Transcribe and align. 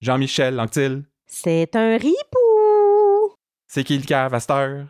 Jean-Michel 0.00 0.54
Lanctil. 0.54 1.04
C'est 1.26 1.74
un 1.74 1.96
ripou. 1.96 3.34
C'est 3.66 3.84
qui 3.84 3.98
le 3.98 4.04
cave 4.04 4.32
à 4.32 4.40
cette 4.40 4.50
heure? 4.50 4.86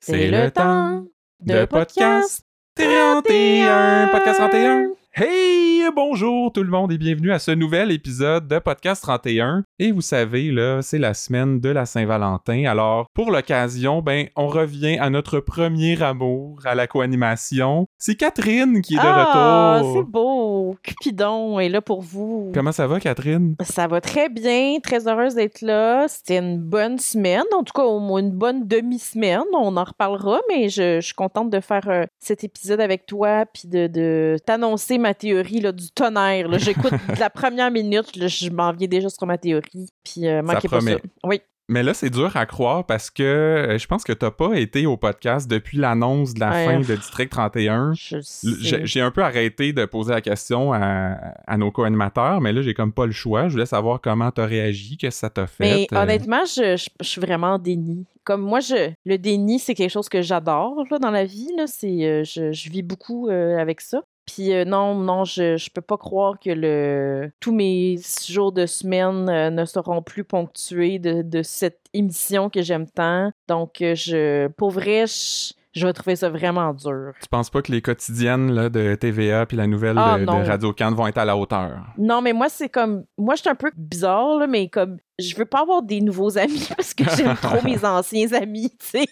C'est 0.00 0.30
le 0.30 0.50
temps 0.50 1.04
de 1.40 1.64
podcast 1.64 2.42
31. 2.76 4.08
Podcast 4.08 4.38
31. 4.38 4.90
Hey, 5.14 5.81
bonjour 5.90 6.52
tout 6.52 6.62
le 6.62 6.70
monde 6.70 6.92
et 6.92 6.98
bienvenue 6.98 7.32
à 7.32 7.38
ce 7.38 7.50
nouvel 7.50 7.90
épisode 7.90 8.46
de 8.46 8.58
Podcast 8.58 9.02
31. 9.02 9.64
Et 9.78 9.90
vous 9.90 10.00
savez, 10.00 10.50
là, 10.50 10.80
c'est 10.82 10.98
la 10.98 11.12
semaine 11.14 11.60
de 11.60 11.68
la 11.68 11.86
Saint-Valentin. 11.86 12.64
Alors, 12.66 13.06
pour 13.14 13.30
l'occasion, 13.30 14.00
ben, 14.00 14.26
on 14.36 14.46
revient 14.48 14.98
à 14.98 15.10
notre 15.10 15.40
premier 15.40 16.00
amour, 16.02 16.60
à 16.64 16.74
la 16.74 16.86
co-animation. 16.86 17.86
C'est 17.98 18.14
Catherine 18.14 18.80
qui 18.80 18.94
est 18.94 18.98
de 18.98 19.02
Ah, 19.04 19.78
retour. 19.80 19.94
c'est 19.96 20.10
beau. 20.10 20.76
Cupidon 20.82 21.58
est 21.58 21.68
là 21.68 21.80
pour 21.82 22.00
vous. 22.02 22.50
Comment 22.54 22.72
ça 22.72 22.86
va, 22.86 23.00
Catherine? 23.00 23.56
Ça 23.62 23.86
va 23.88 24.00
très 24.00 24.28
bien. 24.28 24.78
Très 24.82 25.08
heureuse 25.08 25.34
d'être 25.34 25.60
là. 25.62 26.06
C'était 26.08 26.38
une 26.38 26.58
bonne 26.58 26.98
semaine. 26.98 27.42
En 27.56 27.62
tout 27.64 27.72
cas, 27.74 27.82
au 27.84 27.98
moins 27.98 28.20
une 28.20 28.30
bonne 28.32 28.66
demi-semaine. 28.66 29.42
On 29.54 29.76
en 29.76 29.84
reparlera, 29.84 30.40
mais 30.48 30.68
je, 30.68 31.00
je 31.00 31.06
suis 31.06 31.14
contente 31.14 31.50
de 31.50 31.60
faire 31.60 31.88
euh, 31.88 32.04
cet 32.20 32.44
épisode 32.44 32.80
avec 32.80 33.06
toi 33.06 33.44
puis 33.52 33.68
de, 33.68 33.86
de 33.88 34.36
t'annoncer 34.46 34.98
ma 34.98 35.14
théorie 35.14 35.60
là, 35.60 35.71
du 35.72 35.90
tonnerre. 35.90 36.48
là. 36.48 36.58
J'écoute 36.58 36.92
la 37.18 37.30
première 37.30 37.70
minute. 37.70 38.16
là, 38.16 38.28
je 38.28 38.50
m'en 38.50 38.72
viens 38.72 38.88
déjà 38.88 39.08
sur 39.08 39.26
ma 39.26 39.38
théorie. 39.38 39.88
Puis, 40.04 40.26
euh, 40.26 40.42
manquez 40.42 40.68
pas 40.68 40.76
promet. 40.78 40.92
ça. 40.92 40.98
Oui. 41.24 41.40
Mais 41.68 41.82
là, 41.84 41.94
c'est 41.94 42.10
dur 42.10 42.36
à 42.36 42.44
croire 42.44 42.84
parce 42.84 43.08
que 43.08 43.22
euh, 43.22 43.78
je 43.78 43.86
pense 43.86 44.02
que 44.04 44.12
t'as 44.12 44.32
pas 44.32 44.56
été 44.58 44.84
au 44.84 44.96
podcast 44.96 45.48
depuis 45.48 45.78
l'annonce 45.78 46.34
de 46.34 46.40
la 46.40 46.50
Ouais. 46.50 46.64
fin 46.66 46.80
de 46.80 46.96
District 46.96 47.30
31. 47.30 47.92
Je 47.94 48.16
L- 48.16 48.22
sais. 48.24 48.84
J'ai 48.84 49.00
un 49.00 49.10
peu 49.12 49.22
arrêté 49.22 49.72
de 49.72 49.84
poser 49.86 50.10
la 50.12 50.20
question 50.20 50.72
à, 50.74 51.16
à 51.46 51.56
nos 51.56 51.70
co-animateurs, 51.70 52.40
mais 52.40 52.52
là, 52.52 52.62
j'ai 52.62 52.74
comme 52.74 52.92
pas 52.92 53.06
le 53.06 53.12
choix. 53.12 53.46
Je 53.46 53.52
voulais 53.52 53.64
savoir 53.64 54.00
comment 54.02 54.30
t'as 54.32 54.44
réagi, 54.44 54.96
qu'est-ce 54.98 55.16
que 55.16 55.20
ça 55.20 55.30
t'a 55.30 55.46
fait. 55.46 55.64
Mais 55.64 55.86
euh, 55.92 56.02
honnêtement, 56.02 56.44
je, 56.44 56.76
je- 56.76 56.88
je 57.00 57.08
suis 57.08 57.20
vraiment 57.20 57.52
en 57.54 57.58
déni. 57.58 58.04
Comme 58.24 58.42
moi, 58.42 58.60
je, 58.60 58.90
le 59.06 59.16
déni, 59.16 59.58
c'est 59.58 59.74
quelque 59.74 59.90
chose 59.90 60.08
que 60.08 60.20
j'adore 60.20 60.84
là, 60.90 60.98
dans 60.98 61.10
la 61.10 61.24
vie. 61.24 61.48
Là. 61.56 61.64
C'est, 61.68 62.04
euh, 62.04 62.22
je, 62.24 62.52
je 62.52 62.70
vis 62.70 62.82
beaucoup 62.82 63.28
avec 63.30 63.80
ça. 63.80 64.02
Puis 64.26 64.52
euh, 64.52 64.64
non, 64.64 64.94
non, 64.94 65.24
je, 65.24 65.56
je 65.56 65.70
peux 65.70 65.80
pas 65.80 65.96
croire 65.96 66.38
que 66.38 66.50
le, 66.50 67.30
tous 67.40 67.52
mes 67.52 67.96
jours 68.28 68.52
de 68.52 68.66
semaine 68.66 69.28
euh, 69.28 69.50
ne 69.50 69.64
seront 69.64 70.02
plus 70.02 70.24
ponctués 70.24 70.98
de, 70.98 71.22
de 71.22 71.42
cette 71.42 71.80
émission 71.92 72.48
que 72.48 72.62
j'aime 72.62 72.88
tant. 72.88 73.32
Donc, 73.48 73.80
euh, 73.82 73.94
je, 73.94 74.46
pour 74.48 74.70
vrai, 74.70 75.06
je, 75.06 75.52
je 75.72 75.86
vais 75.86 75.92
trouver 75.92 76.16
ça 76.16 76.28
vraiment 76.30 76.72
dur. 76.74 77.12
Tu 77.20 77.28
penses 77.28 77.50
pas 77.50 77.62
que 77.62 77.72
les 77.72 77.82
quotidiennes 77.82 78.52
là, 78.52 78.68
de 78.68 78.94
TVA 78.94 79.46
puis 79.46 79.56
la 79.56 79.66
nouvelle 79.66 79.96
Ah, 79.98 80.18
de. 80.18 80.26
Radio 80.26 80.72
Can 80.72 80.92
vont 80.92 81.06
être 81.06 81.18
à 81.18 81.24
la 81.24 81.36
hauteur? 81.36 81.80
Non, 81.98 82.20
mais 82.20 82.32
moi, 82.32 82.48
c'est 82.48 82.68
comme. 82.68 83.04
Moi, 83.18 83.34
je 83.36 83.40
suis 83.40 83.50
un 83.50 83.54
peu 83.54 83.70
bizarre, 83.76 84.38
là, 84.38 84.46
mais 84.46 84.68
comme. 84.68 84.98
Je 85.18 85.36
veux 85.36 85.44
pas 85.44 85.60
avoir 85.60 85.82
des 85.82 86.00
nouveaux 86.00 86.38
amis 86.38 86.68
parce 86.76 86.94
que 86.94 87.04
j'aime 87.16 87.36
trop 87.36 87.62
mes 87.62 87.84
anciens 87.84 88.32
amis, 88.32 88.70
tu 88.70 88.86
sais. 88.86 89.06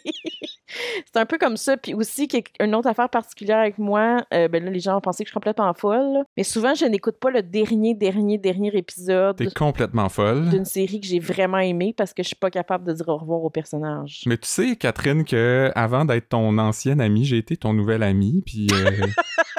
c'est 1.06 1.16
un 1.20 1.26
peu 1.26 1.38
comme 1.38 1.56
ça. 1.56 1.76
Puis 1.76 1.94
aussi, 1.94 2.28
une 2.60 2.74
autre 2.74 2.88
affaire 2.88 3.08
particulière 3.08 3.58
avec 3.58 3.78
moi, 3.78 4.24
euh, 4.32 4.48
ben 4.48 4.64
là, 4.64 4.70
les 4.70 4.80
gens 4.80 4.96
ont 4.96 5.00
pensé 5.00 5.24
que 5.24 5.28
je 5.28 5.30
suis 5.30 5.34
complètement 5.34 5.72
folle, 5.74 6.12
là. 6.14 6.22
mais 6.36 6.44
souvent, 6.44 6.74
je 6.74 6.84
n'écoute 6.86 7.18
pas 7.20 7.30
le 7.30 7.42
dernier, 7.42 7.94
dernier, 7.94 8.38
dernier 8.38 8.70
épisode 8.74 9.36
T'es 9.36 9.46
complètement 9.46 10.08
folle. 10.08 10.48
d'une 10.50 10.64
série 10.64 11.00
que 11.00 11.06
j'ai 11.06 11.18
vraiment 11.20 11.58
aimée 11.58 11.94
parce 11.96 12.14
que 12.14 12.22
je 12.22 12.28
suis 12.28 12.36
pas 12.36 12.50
capable 12.50 12.84
de 12.86 12.92
dire 12.92 13.08
au 13.08 13.16
revoir 13.18 13.42
au 13.42 13.50
personnage. 13.50 14.22
Mais 14.26 14.38
tu 14.38 14.48
sais, 14.48 14.76
Catherine, 14.76 15.24
que 15.24 15.70
avant 15.74 16.04
d'être 16.04 16.28
ton 16.30 16.56
ancienne 16.58 17.00
amie, 17.00 17.24
j'ai 17.24 17.38
été 17.38 17.56
ton 17.56 17.72
nouvel 17.72 18.02
ami, 18.02 18.42
puis... 18.44 18.68
euh, 18.72 19.06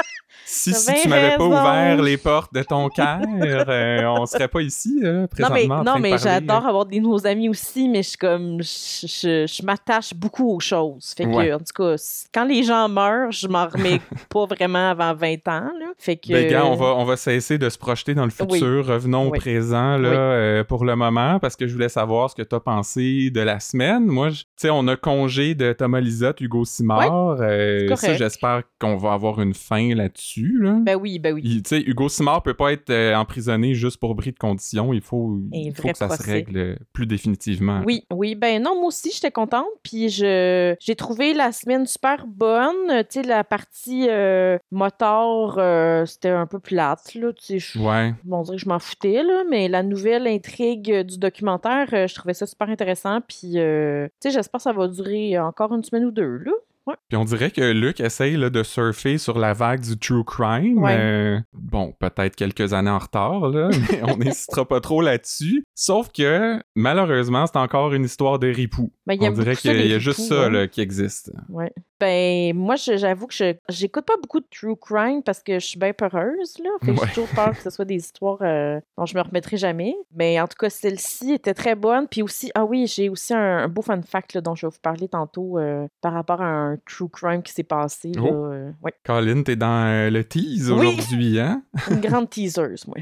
Si, 0.54 0.74
si 0.74 0.94
tu 1.02 1.08
m'avais 1.08 1.38
pas 1.38 1.46
ouvert 1.46 2.02
les 2.02 2.18
portes 2.18 2.54
de 2.54 2.62
ton 2.62 2.90
cœur, 2.90 3.22
euh, 3.70 4.04
on 4.18 4.26
serait 4.26 4.50
pas 4.50 4.62
ici, 4.62 5.00
mais, 5.02 5.28
présentement. 5.28 5.84
non, 5.84 5.98
mais 5.98 6.18
j'adore 6.18 6.66
avoir 6.68 6.86
des 6.86 7.00
nouveaux 7.00 7.26
amis 7.26 7.48
aussi, 7.48 7.88
mais 7.88 8.04
je 8.04 8.18
comme. 8.18 8.62
Je, 8.62 9.08
je- 9.08 9.46
je 9.48 9.66
m'attache 9.66 10.14
beaucoup 10.14 10.54
aux 10.54 10.60
choses. 10.60 11.14
Fait 11.16 11.24
que, 11.24 11.30
Ouais. 11.30 11.54
en 11.54 11.60
tout 11.60 11.74
cas, 11.74 11.96
quand 12.34 12.44
les 12.44 12.64
gens 12.64 12.90
meurent, 12.90 13.32
je 13.32 13.48
m'en 13.48 13.66
remets 13.68 14.02
pas 14.30 14.46
vraiment 14.46 14.90
avant 14.92 15.14
20 15.14 15.36
ans, 15.48 15.72
là. 15.80 15.94
Fait 15.98 16.18
que. 16.18 16.34
Ben, 16.34 16.50
gars, 16.52 16.66
on 16.66 16.76
va, 16.76 16.88
on 16.98 17.06
va 17.06 17.16
cesser 17.16 17.58
de 17.58 17.70
se 17.70 17.78
projeter 17.78 18.14
dans 18.14 18.26
le 18.26 18.30
futur. 18.32 18.50
Oui. 18.86 18.92
Revenons 18.94 19.28
au 19.28 19.32
présent 19.32 19.98
là, 19.98 20.10
Oui. 20.10 20.16
euh, 20.18 20.64
pour 20.66 20.84
le 20.84 20.96
moment 20.98 21.40
parce 21.40 21.56
que 21.56 21.66
je 21.66 21.74
voulais 21.74 21.88
savoir 21.90 22.30
ce 22.30 22.36
que 22.36 22.42
tu 22.42 22.54
as 22.56 22.60
pensé 22.60 23.30
de 23.32 23.42
la 23.42 23.60
semaine. 23.62 24.06
Moi, 24.06 24.32
tu 24.32 24.44
sais, 24.58 24.70
on 24.70 24.86
a 24.90 24.98
congé 24.98 25.56
de 25.56 25.72
Thomas 25.72 26.02
Lisotte, 26.02 26.42
Hugo 26.42 26.66
Simard. 26.66 27.38
Euh, 27.40 27.96
ça, 27.96 28.14
j'espère 28.16 28.64
qu'on 28.80 28.98
va 28.98 29.14
avoir 29.14 29.40
une 29.42 29.54
fin 29.54 29.96
là-dessus. 29.96 30.41
Là. 30.60 30.78
Ben 30.82 30.96
oui, 30.96 31.20
ben 31.20 31.34
oui. 31.34 31.42
Tu 31.44 31.62
sais, 31.66 31.82
Hugo 31.82 32.10
Simard 32.10 32.44
peut 32.44 32.54
pas 32.54 32.72
être 32.74 32.90
euh, 32.90 33.16
emprisonné 33.16 33.74
juste 33.74 33.98
pour 33.98 34.16
bris 34.16 34.32
de 34.32 34.38
conditions. 34.40 34.94
Il 34.94 35.02
faut, 35.02 35.40
il 35.52 35.74
faut 35.76 35.88
que 35.90 35.98
ça 35.98 36.10
se 36.10 36.24
règle 36.24 36.58
euh, 36.58 36.76
plus 36.94 37.06
définitivement. 37.06 37.82
Oui, 37.86 38.06
oui, 38.12 38.36
ben 38.36 38.62
non, 38.62 38.76
moi 38.76 38.88
aussi, 38.88 39.12
j'étais 39.14 39.32
contente. 39.32 39.66
Puis 39.84 40.10
je 40.10 40.76
j'ai 40.80 40.96
trouvé 40.96 41.34
la 41.34 41.52
semaine 41.52 41.86
super 41.86 42.26
bonne. 42.28 42.88
Tu 43.10 43.22
sais, 43.22 43.24
la 43.24 43.44
partie 43.44 44.08
euh, 44.10 44.58
moteur, 44.72 45.56
euh, 45.58 46.06
c'était 46.06 46.30
un 46.30 46.48
peu 46.48 46.60
plate, 46.60 47.14
là. 47.16 47.32
Tu 47.34 47.46
sais, 47.46 47.60
je- 47.60 47.80
Ouais. 47.80 48.14
on 48.30 48.42
dirait 48.44 48.58
que 48.58 48.62
je 48.64 48.70
m'en 48.70 48.80
foutais, 48.80 49.24
là, 49.24 49.44
mais 49.50 49.68
la 49.68 49.84
nouvelle 49.84 50.28
intrigue 50.28 50.92
euh, 50.92 51.04
du 51.04 51.18
documentaire, 51.18 51.88
euh, 51.94 52.08
je 52.08 52.16
trouvais 52.16 52.34
ça 52.34 52.46
super 52.46 52.70
intéressant. 52.70 53.20
Puis, 53.28 53.54
euh, 53.60 54.08
tu 54.22 54.30
sais, 54.30 54.32
j'espère 54.32 54.60
que 54.60 54.64
ça 54.64 54.74
va 54.74 54.88
durer 54.88 55.38
encore 55.40 55.74
une 55.74 55.84
semaine 55.84 56.06
ou 56.06 56.12
deux, 56.12 56.38
là. 56.38 56.52
Ouais. 56.88 56.96
Puis 57.10 57.18
on 57.18 57.26
dirait 57.26 57.52
que 57.52 57.72
Luc 57.72 58.00
essaye 58.00 58.38
là, 58.38 58.50
de 58.50 58.64
surfer 58.64 59.18
sur 59.18 59.38
la 59.38 59.54
vague 59.54 59.82
du 59.82 59.98
true 59.98 60.24
crime. 60.24 60.82
Ouais. 60.82 60.98
Euh, 60.98 61.40
bon, 61.54 61.94
peut-être 62.00 62.36
quelques 62.36 62.74
années 62.74 62.90
en 62.90 63.00
retard, 63.00 63.50
là, 63.50 63.70
mais 63.92 64.02
on 64.04 64.18
n'hésitera 64.18 64.66
pas 64.66 64.82
trop 64.82 65.02
là-dessus. 65.02 65.64
Sauf 65.76 66.12
que, 66.12 66.62
malheureusement, 66.76 67.46
c'est 67.46 67.58
encore 67.58 67.94
une 67.94 68.06
histoire 68.06 68.40
de 68.40 68.48
ripou. 68.48 68.92
Ben, 69.06 69.14
il 69.14 69.24
y 69.24 69.28
a 69.28 69.30
On 69.30 69.34
dirait 69.34 69.56
qu'il 69.56 69.88
y 69.88 69.94
a 69.94 70.00
juste 70.00 70.20
ripoux, 70.20 70.34
ça 70.34 70.46
hein. 70.46 70.50
là, 70.50 70.68
qui 70.68 70.82
existe. 70.82 71.32
Ouais. 71.50 71.72
Ben, 72.00 72.56
moi, 72.56 72.76
j'avoue 72.78 73.28
que 73.28 73.34
je 73.36 73.54
j'écoute 73.70 74.06
pas 74.06 74.18
beaucoup 74.20 74.40
de 74.40 74.48
true 74.50 74.76
crime 74.76 75.22
parce 75.22 75.44
que 75.44 75.60
je 75.60 75.66
suis 75.68 75.80
bien 75.80 75.94
peureuse, 75.94 76.58
là. 76.58 76.70
Fait 76.84 76.96
que 76.96 77.06
j'ai 77.06 77.14
toujours 77.14 77.30
peur 77.36 77.52
que 77.52 77.62
ce 77.62 77.70
soit 77.70 77.86
des 77.86 77.98
histoires 77.98 78.40
euh, 78.42 78.80
dont 78.98 79.06
je 79.06 79.16
me 79.16 79.22
remettrai 79.22 79.58
jamais. 79.58 79.96
Mais 80.12 80.42
en 80.42 80.48
tout 80.48 80.58
cas, 80.58 80.72
celle-ci 80.72 81.34
était 81.34 81.54
très 81.54 81.76
bonne. 81.76 82.08
Puis 82.08 82.24
aussi, 82.24 82.50
ah 82.56 82.66
oui, 82.66 82.88
j'ai 82.88 83.08
aussi 83.10 83.36
un, 83.36 83.60
un 83.60 83.68
beau 83.68 83.84
fun 83.84 84.02
fact 84.02 84.34
là, 84.34 84.42
dont 84.42 84.56
je 84.56 84.66
vais 84.66 84.72
vous 84.72 84.82
parler 84.82 85.08
tantôt 85.10 85.60
euh, 85.60 85.86
par 86.02 86.14
rapport 86.14 86.42
à 86.42 86.48
un 86.48 86.71
true 86.86 87.10
crime 87.10 87.42
qui 87.44 87.54
s'est 87.54 87.64
passé. 87.64 88.12
Là, 88.14 88.22
Oh. 88.24 88.46
euh, 88.52 88.72
ouais. 88.84 88.94
Colin, 89.04 89.44
t'es 89.44 89.56
dans 89.56 89.86
euh, 89.88 90.10
le 90.10 90.24
tease 90.24 90.72
Oui. 90.72 90.88
aujourd'hui, 90.88 91.40
hein? 91.40 91.64
Une 91.90 92.00
grande 92.02 92.30
teaseuse, 92.30 92.86
moi. 92.88 92.98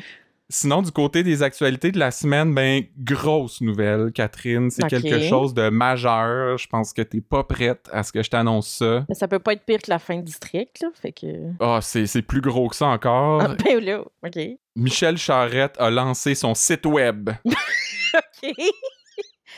Sinon, 0.52 0.82
du 0.82 0.92
côté 0.92 1.22
des 1.22 1.44
actualités 1.44 1.92
de 1.92 2.00
la 2.00 2.10
semaine, 2.10 2.56
ben, 2.56 2.84
grosse 2.98 3.62
nouvelle, 3.62 4.12
Catherine. 4.12 4.72
C'est 4.72 4.88
quelque 4.88 5.20
chose 5.20 5.54
de 5.54 5.70
majeur. 5.70 6.58
Je 6.58 6.66
pense 6.66 6.92
que 6.92 7.04
t'es 7.04 7.22
pas 7.22 7.44
prête 7.44 7.88
à 7.94 8.02
ce 8.02 8.12
que 8.12 8.24
je 8.24 8.32
t'annonce 8.32 8.68
ça. 8.68 9.06
Mais 9.08 9.14
ça 9.14 9.28
peut 9.28 9.38
pas 9.38 9.54
être 9.54 9.64
pire 9.64 9.78
que 9.80 9.92
la 9.92 10.00
fin 10.00 10.16
de 10.18 10.24
district, 10.24 10.80
là. 10.82 10.88
Fait 10.96 11.12
que. 11.12 11.28
Ah, 11.60 11.80
c'est 11.84 12.08
c'est 12.08 12.24
plus 12.24 12.42
gros 12.42 12.68
que 12.68 12.76
ça 12.76 12.88
encore. 12.88 13.42
Ah, 13.44 13.56
ben 13.64 13.80
là, 13.80 14.02
OK. 14.26 14.40
Michel 14.76 15.18
Charette 15.18 15.76
a 15.78 15.92
lancé 15.92 16.34
son 16.34 16.56
site 16.56 16.88
web. 16.88 17.30
OK. 17.46 18.56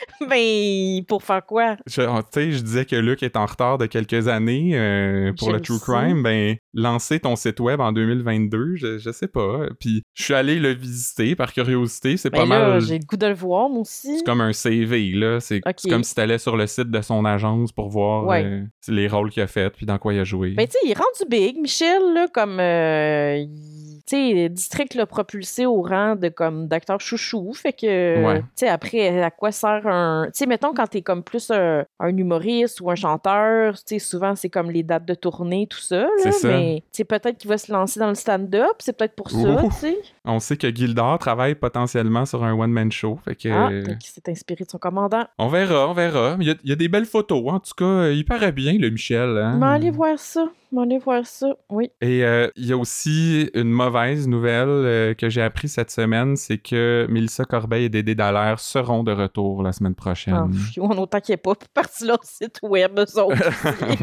ben, 0.28 1.04
pour 1.06 1.22
faire 1.22 1.44
quoi? 1.44 1.76
Je, 1.86 2.02
tu 2.02 2.22
sais, 2.32 2.52
je 2.52 2.62
disais 2.62 2.84
que 2.84 2.96
Luc 2.96 3.22
est 3.22 3.36
en 3.36 3.46
retard 3.46 3.78
de 3.78 3.86
quelques 3.86 4.28
années 4.28 4.72
euh, 4.74 5.32
pour 5.38 5.48
Je 5.50 5.54
le 5.54 5.60
True 5.60 5.76
sais. 5.78 5.84
Crime. 5.92 6.22
Ben, 6.22 6.56
lancer 6.74 7.20
ton 7.20 7.36
site 7.36 7.60
web 7.60 7.80
en 7.80 7.92
2022, 7.92 8.76
je, 8.76 8.98
je 8.98 9.10
sais 9.10 9.28
pas. 9.28 9.66
Puis, 9.80 10.02
je 10.14 10.22
suis 10.24 10.34
allé 10.34 10.58
le 10.58 10.70
visiter 10.72 11.34
par 11.36 11.52
curiosité. 11.52 12.16
C'est 12.16 12.30
pas 12.30 12.44
Ben 12.44 12.48
là, 12.48 12.68
mal. 12.70 12.80
j'ai 12.80 12.98
le 12.98 13.04
goût 13.04 13.16
de 13.16 13.26
le 13.26 13.34
voir, 13.34 13.68
moi 13.68 13.80
aussi. 13.80 14.18
C'est 14.18 14.24
comme 14.24 14.40
un 14.40 14.52
CV, 14.52 15.12
là. 15.12 15.40
C'est 15.40 15.60
comme 15.88 16.04
si 16.04 16.14
t'allais 16.14 16.38
sur 16.38 16.56
le 16.56 16.66
site 16.66 16.90
de 16.90 17.00
son 17.02 17.24
agence 17.24 17.72
pour 17.72 17.88
voir 17.88 18.26
Ouais. 18.26 18.44
euh, 18.44 18.62
les 18.88 19.08
rôles 19.08 19.30
qu'il 19.30 19.42
a 19.42 19.46
fait 19.46 19.70
puis 19.70 19.86
dans 19.86 19.98
quoi 19.98 20.14
il 20.14 20.20
a 20.20 20.24
joué. 20.24 20.50
Ben, 20.50 20.66
tu 20.66 20.72
sais, 20.72 20.78
il 20.84 20.90
est 20.92 20.98
rendu 20.98 21.28
big, 21.28 21.58
Michel, 21.58 22.00
là, 22.14 22.26
comme. 22.32 22.58
euh, 22.60 23.36
il- 23.36 23.81
sais, 24.06 24.48
District 24.48 24.94
l'a 24.94 25.06
propulsé 25.06 25.66
au 25.66 25.82
rang 25.82 26.16
de 26.16 26.28
comme 26.28 26.68
d'acteur 26.68 27.00
chouchou. 27.00 27.52
Fait 27.54 27.72
que. 27.72 28.24
Ouais. 28.24 28.40
Tu 28.40 28.46
sais, 28.56 28.68
après, 28.68 29.22
à 29.22 29.30
quoi 29.30 29.52
sert 29.52 29.86
un. 29.86 30.26
Tu 30.26 30.38
sais, 30.38 30.46
mettons, 30.46 30.74
quand 30.74 30.86
t'es 30.86 31.02
comme 31.02 31.22
plus 31.22 31.50
un, 31.50 31.84
un 32.00 32.16
humoriste 32.16 32.80
ou 32.80 32.90
un 32.90 32.94
chanteur, 32.94 33.74
tu 33.74 33.82
sais, 33.86 33.98
souvent, 33.98 34.34
c'est 34.34 34.50
comme 34.50 34.70
les 34.70 34.82
dates 34.82 35.04
de 35.04 35.14
tournée, 35.14 35.66
tout 35.66 35.78
ça, 35.78 36.02
là. 36.02 36.08
C'est 36.18 36.32
ça. 36.32 36.48
Mais, 36.48 36.82
tu 36.92 36.98
sais, 36.98 37.04
peut-être 37.04 37.38
qu'il 37.38 37.48
va 37.48 37.58
se 37.58 37.72
lancer 37.72 38.00
dans 38.00 38.08
le 38.08 38.14
stand-up. 38.14 38.76
C'est 38.78 38.96
peut-être 38.96 39.14
pour 39.14 39.30
ça, 39.30 39.62
tu 39.62 39.70
sais. 39.72 39.98
On 40.24 40.38
sait 40.38 40.56
que 40.56 40.72
Gildor 40.74 41.18
travaille 41.18 41.54
potentiellement 41.54 42.24
sur 42.26 42.44
un 42.44 42.52
one-man 42.52 42.90
show. 42.92 43.18
Fait 43.24 43.34
que. 43.34 43.48
Ah, 43.48 43.68
peut-être 43.68 43.98
qu'il 43.98 44.10
s'est 44.10 44.28
inspiré 44.28 44.64
de 44.64 44.70
son 44.70 44.78
commandant. 44.78 45.24
On 45.38 45.48
verra, 45.48 45.88
on 45.88 45.92
verra. 45.92 46.36
Il 46.40 46.46
y, 46.46 46.50
a, 46.50 46.54
il 46.64 46.70
y 46.70 46.72
a 46.72 46.76
des 46.76 46.88
belles 46.88 47.06
photos. 47.06 47.42
En 47.46 47.60
tout 47.60 47.74
cas, 47.76 48.08
il 48.08 48.24
paraît 48.24 48.52
bien, 48.52 48.76
le 48.78 48.90
Michel. 48.90 49.38
Hein? 49.38 49.56
Mais 49.58 49.66
allez 49.66 49.90
voir 49.90 50.18
ça. 50.18 50.46
Allez 50.76 50.98
voir 50.98 51.26
ça. 51.26 51.54
Oui. 51.70 51.90
Et 52.00 52.24
euh, 52.24 52.48
il 52.56 52.66
y 52.66 52.72
a 52.72 52.76
aussi 52.76 53.50
une 53.54 53.70
mauvaise 53.70 54.26
nouvelle 54.26 54.68
euh, 54.68 55.14
que 55.14 55.28
j'ai 55.28 55.42
appris 55.42 55.68
cette 55.68 55.90
semaine, 55.90 56.36
c'est 56.36 56.58
que 56.58 57.06
Mélissa 57.10 57.44
Corbeil 57.44 57.84
et 57.84 57.88
Dédé 57.88 58.14
Dallaire 58.14 58.58
seront 58.58 59.04
de 59.04 59.12
retour 59.12 59.62
la 59.62 59.72
semaine 59.72 59.94
prochaine. 59.94 60.50
pff, 60.50 60.78
on 60.78 61.04
ait 61.04 61.36
pas 61.36 61.54
parti 61.74 62.06
leur 62.06 62.24
site 62.24 62.58
web, 62.62 62.98
eux 62.98 63.20
autres. 63.20 63.50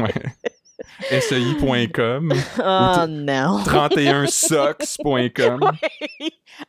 Ouais. 0.00 0.14
SEI.com, 1.08 2.32
oh 2.58 3.06
non. 3.08 3.58
31sox.com. 3.64 5.60
Ouais. 5.62 5.70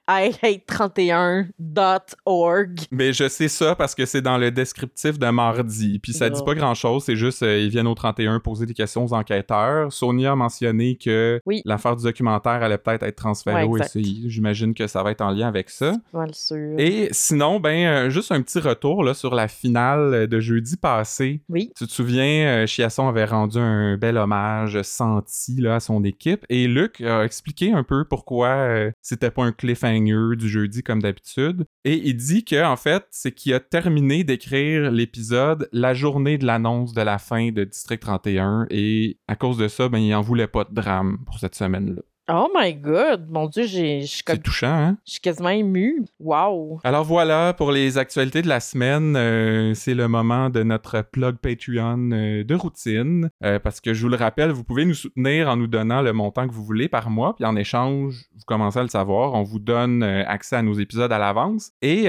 ihate31.org. 0.08 2.80
Mais 2.92 3.14
je 3.14 3.28
sais 3.28 3.48
ça 3.48 3.76
parce 3.76 3.96
que 3.96 4.06
c'est 4.06 4.22
dans 4.22 4.38
le 4.38 4.52
descriptif 4.52 5.18
de 5.20 5.28
mardi. 5.30 6.00
Puis 6.00 6.14
ça 6.14 6.30
dit 6.30 6.42
pas 6.46 6.56
grand-chose, 6.56 7.04
c'est 7.04 7.16
juste 7.16 7.44
euh, 7.44 7.60
ils 7.60 7.70
viennent 7.70 7.88
au 7.88 7.96
31 7.96 8.40
poser 8.40 8.66
des 8.66 8.74
questions 8.74 9.06
aux 9.06 9.14
enquêteurs. 9.14 9.92
Sonia 9.92 10.32
a 10.32 10.36
mentionné 10.36 10.98
que 10.98 11.42
Oui. 11.46 11.62
l'affaire 11.66 11.96
du 11.96 12.04
documentaire 12.04 12.64
allait 12.64 12.78
peut-être 12.78 13.04
être 13.04 13.16
transférée 13.18 13.64
Ouais, 13.66 13.82
au. 13.82 13.84
SCI. 13.84 14.24
J'imagine 14.28 14.74
que 14.74 14.88
ça 14.88 15.04
va 15.04 15.12
être 15.12 15.22
en 15.22 15.32
lien 15.32 15.48
avec 15.48 15.70
ça. 15.70 15.94
Pas 16.12 16.20
mal 16.20 16.34
sûr. 16.34 16.76
Et 16.78 17.10
sinon, 17.12 17.60
ben, 17.60 17.86
euh, 17.86 18.10
juste 18.10 18.32
un 18.32 18.42
petit 18.42 18.60
retour 18.60 19.04
là, 19.04 19.14
sur 19.14 19.36
la 19.36 19.48
finale 19.48 20.28
de 20.28 20.40
jeudi 20.40 20.78
passé. 20.78 21.42
Oui. 21.50 21.72
Tu 21.78 21.86
te 21.88 21.92
souviens, 21.92 22.64
euh, 22.64 22.68
Chiasson 22.68 23.08
avait 23.08 23.26
rendu 23.26 23.58
un 23.60 23.98
bel 23.98 24.18
hommage 24.22 24.82
senti 24.84 25.66
à 25.68 25.80
son 25.80 26.04
équipe 26.04 26.46
et 26.50 26.68
Luc 26.68 27.02
a 27.02 27.24
expliqué 27.24 27.72
un 27.74 27.84
peu 27.84 28.06
pourquoi 28.06 28.48
euh, 28.48 28.92
c'était 29.02 29.32
pas 29.32 29.44
un 29.44 29.52
cliffhanger 29.52 30.36
du 30.38 30.50
jeudi 30.50 30.84
comme 30.84 31.02
d'habitude. 31.02 31.66
Et 31.84 31.96
il 32.08 32.16
dit 32.16 32.44
que 32.46 32.64
en 32.64 32.76
fait, 32.76 33.06
c'est 33.12 33.32
qu'il 33.32 33.54
a 33.54 33.60
terminé 33.60 34.24
d'écrire 34.24 34.92
l'épisode 34.92 35.70
la 35.72 35.94
journée 35.94 36.38
de 36.38 36.46
l'annonce 36.46 36.94
de 36.94 37.02
la 37.02 37.18
fin 37.18 37.52
de 37.52 37.64
District 37.64 38.02
31 38.02 38.68
et 38.70 39.20
à 39.28 39.36
cause 39.36 39.58
de 39.58 39.68
ça, 39.68 39.90
ben, 39.90 40.00
il 40.00 40.14
en 40.14 40.22
voulait 40.22 40.48
pas 40.48 40.64
de 40.64 40.74
drame 40.74 41.20
pour 41.26 41.40
cette 41.40 41.56
semaine-là. 41.56 42.02
Oh 42.34 42.48
my 42.56 42.74
god, 42.74 43.28
mon 43.30 43.48
dieu, 43.48 43.66
j'ai- 43.66 44.02
je 44.02 44.06
suis 44.06 44.24
comme- 44.24 44.38
C'est 44.38 44.42
touchant, 44.44 44.68
hein? 44.74 44.98
je 45.06 45.12
suis 45.14 45.20
quasiment 45.22 45.50
émue. 45.50 46.06
Wow. 46.20 46.80
Alors 46.86 47.04
voilà, 47.04 47.54
pour 47.54 47.72
les 47.74 47.98
actualités 47.98 48.42
de 48.42 48.48
la 48.48 48.62
semaine, 48.62 49.16
euh, 49.18 49.74
c'est 49.74 49.94
le 49.94 50.08
moment 50.08 50.50
de 50.50 50.64
notre 50.64 51.02
plug 51.02 51.36
Patreon 51.38 52.12
euh, 52.14 52.44
de 52.46 52.56
routine. 52.56 53.30
Euh, 53.44 53.60
parce 53.60 53.82
que 53.82 53.94
je 53.94 54.02
vous 54.04 54.08
le 54.10 54.16
rappelle, 54.16 54.52
vous 54.52 54.64
pouvez 54.64 54.86
nous 54.86 54.94
soutenir 54.94 55.50
en 55.50 55.58
nous 55.58 55.68
donnant 55.68 56.02
le 56.02 56.14
montant 56.14 56.48
que 56.48 56.54
vous 56.54 56.64
voulez 56.64 56.88
par 56.88 57.10
mois. 57.10 57.36
Puis 57.36 57.44
en 57.44 57.56
échange, 57.58 58.24
vous 58.34 58.44
commencez 58.48 58.80
à 58.80 58.84
le 58.84 58.88
savoir, 58.90 59.34
on 59.34 59.44
vous 59.44 59.60
donne 59.60 60.02
accès 60.04 60.56
à 60.56 60.62
nos 60.62 60.74
épisodes 60.74 61.12
à 61.12 61.18
l'avance 61.20 61.72
et 61.82 62.04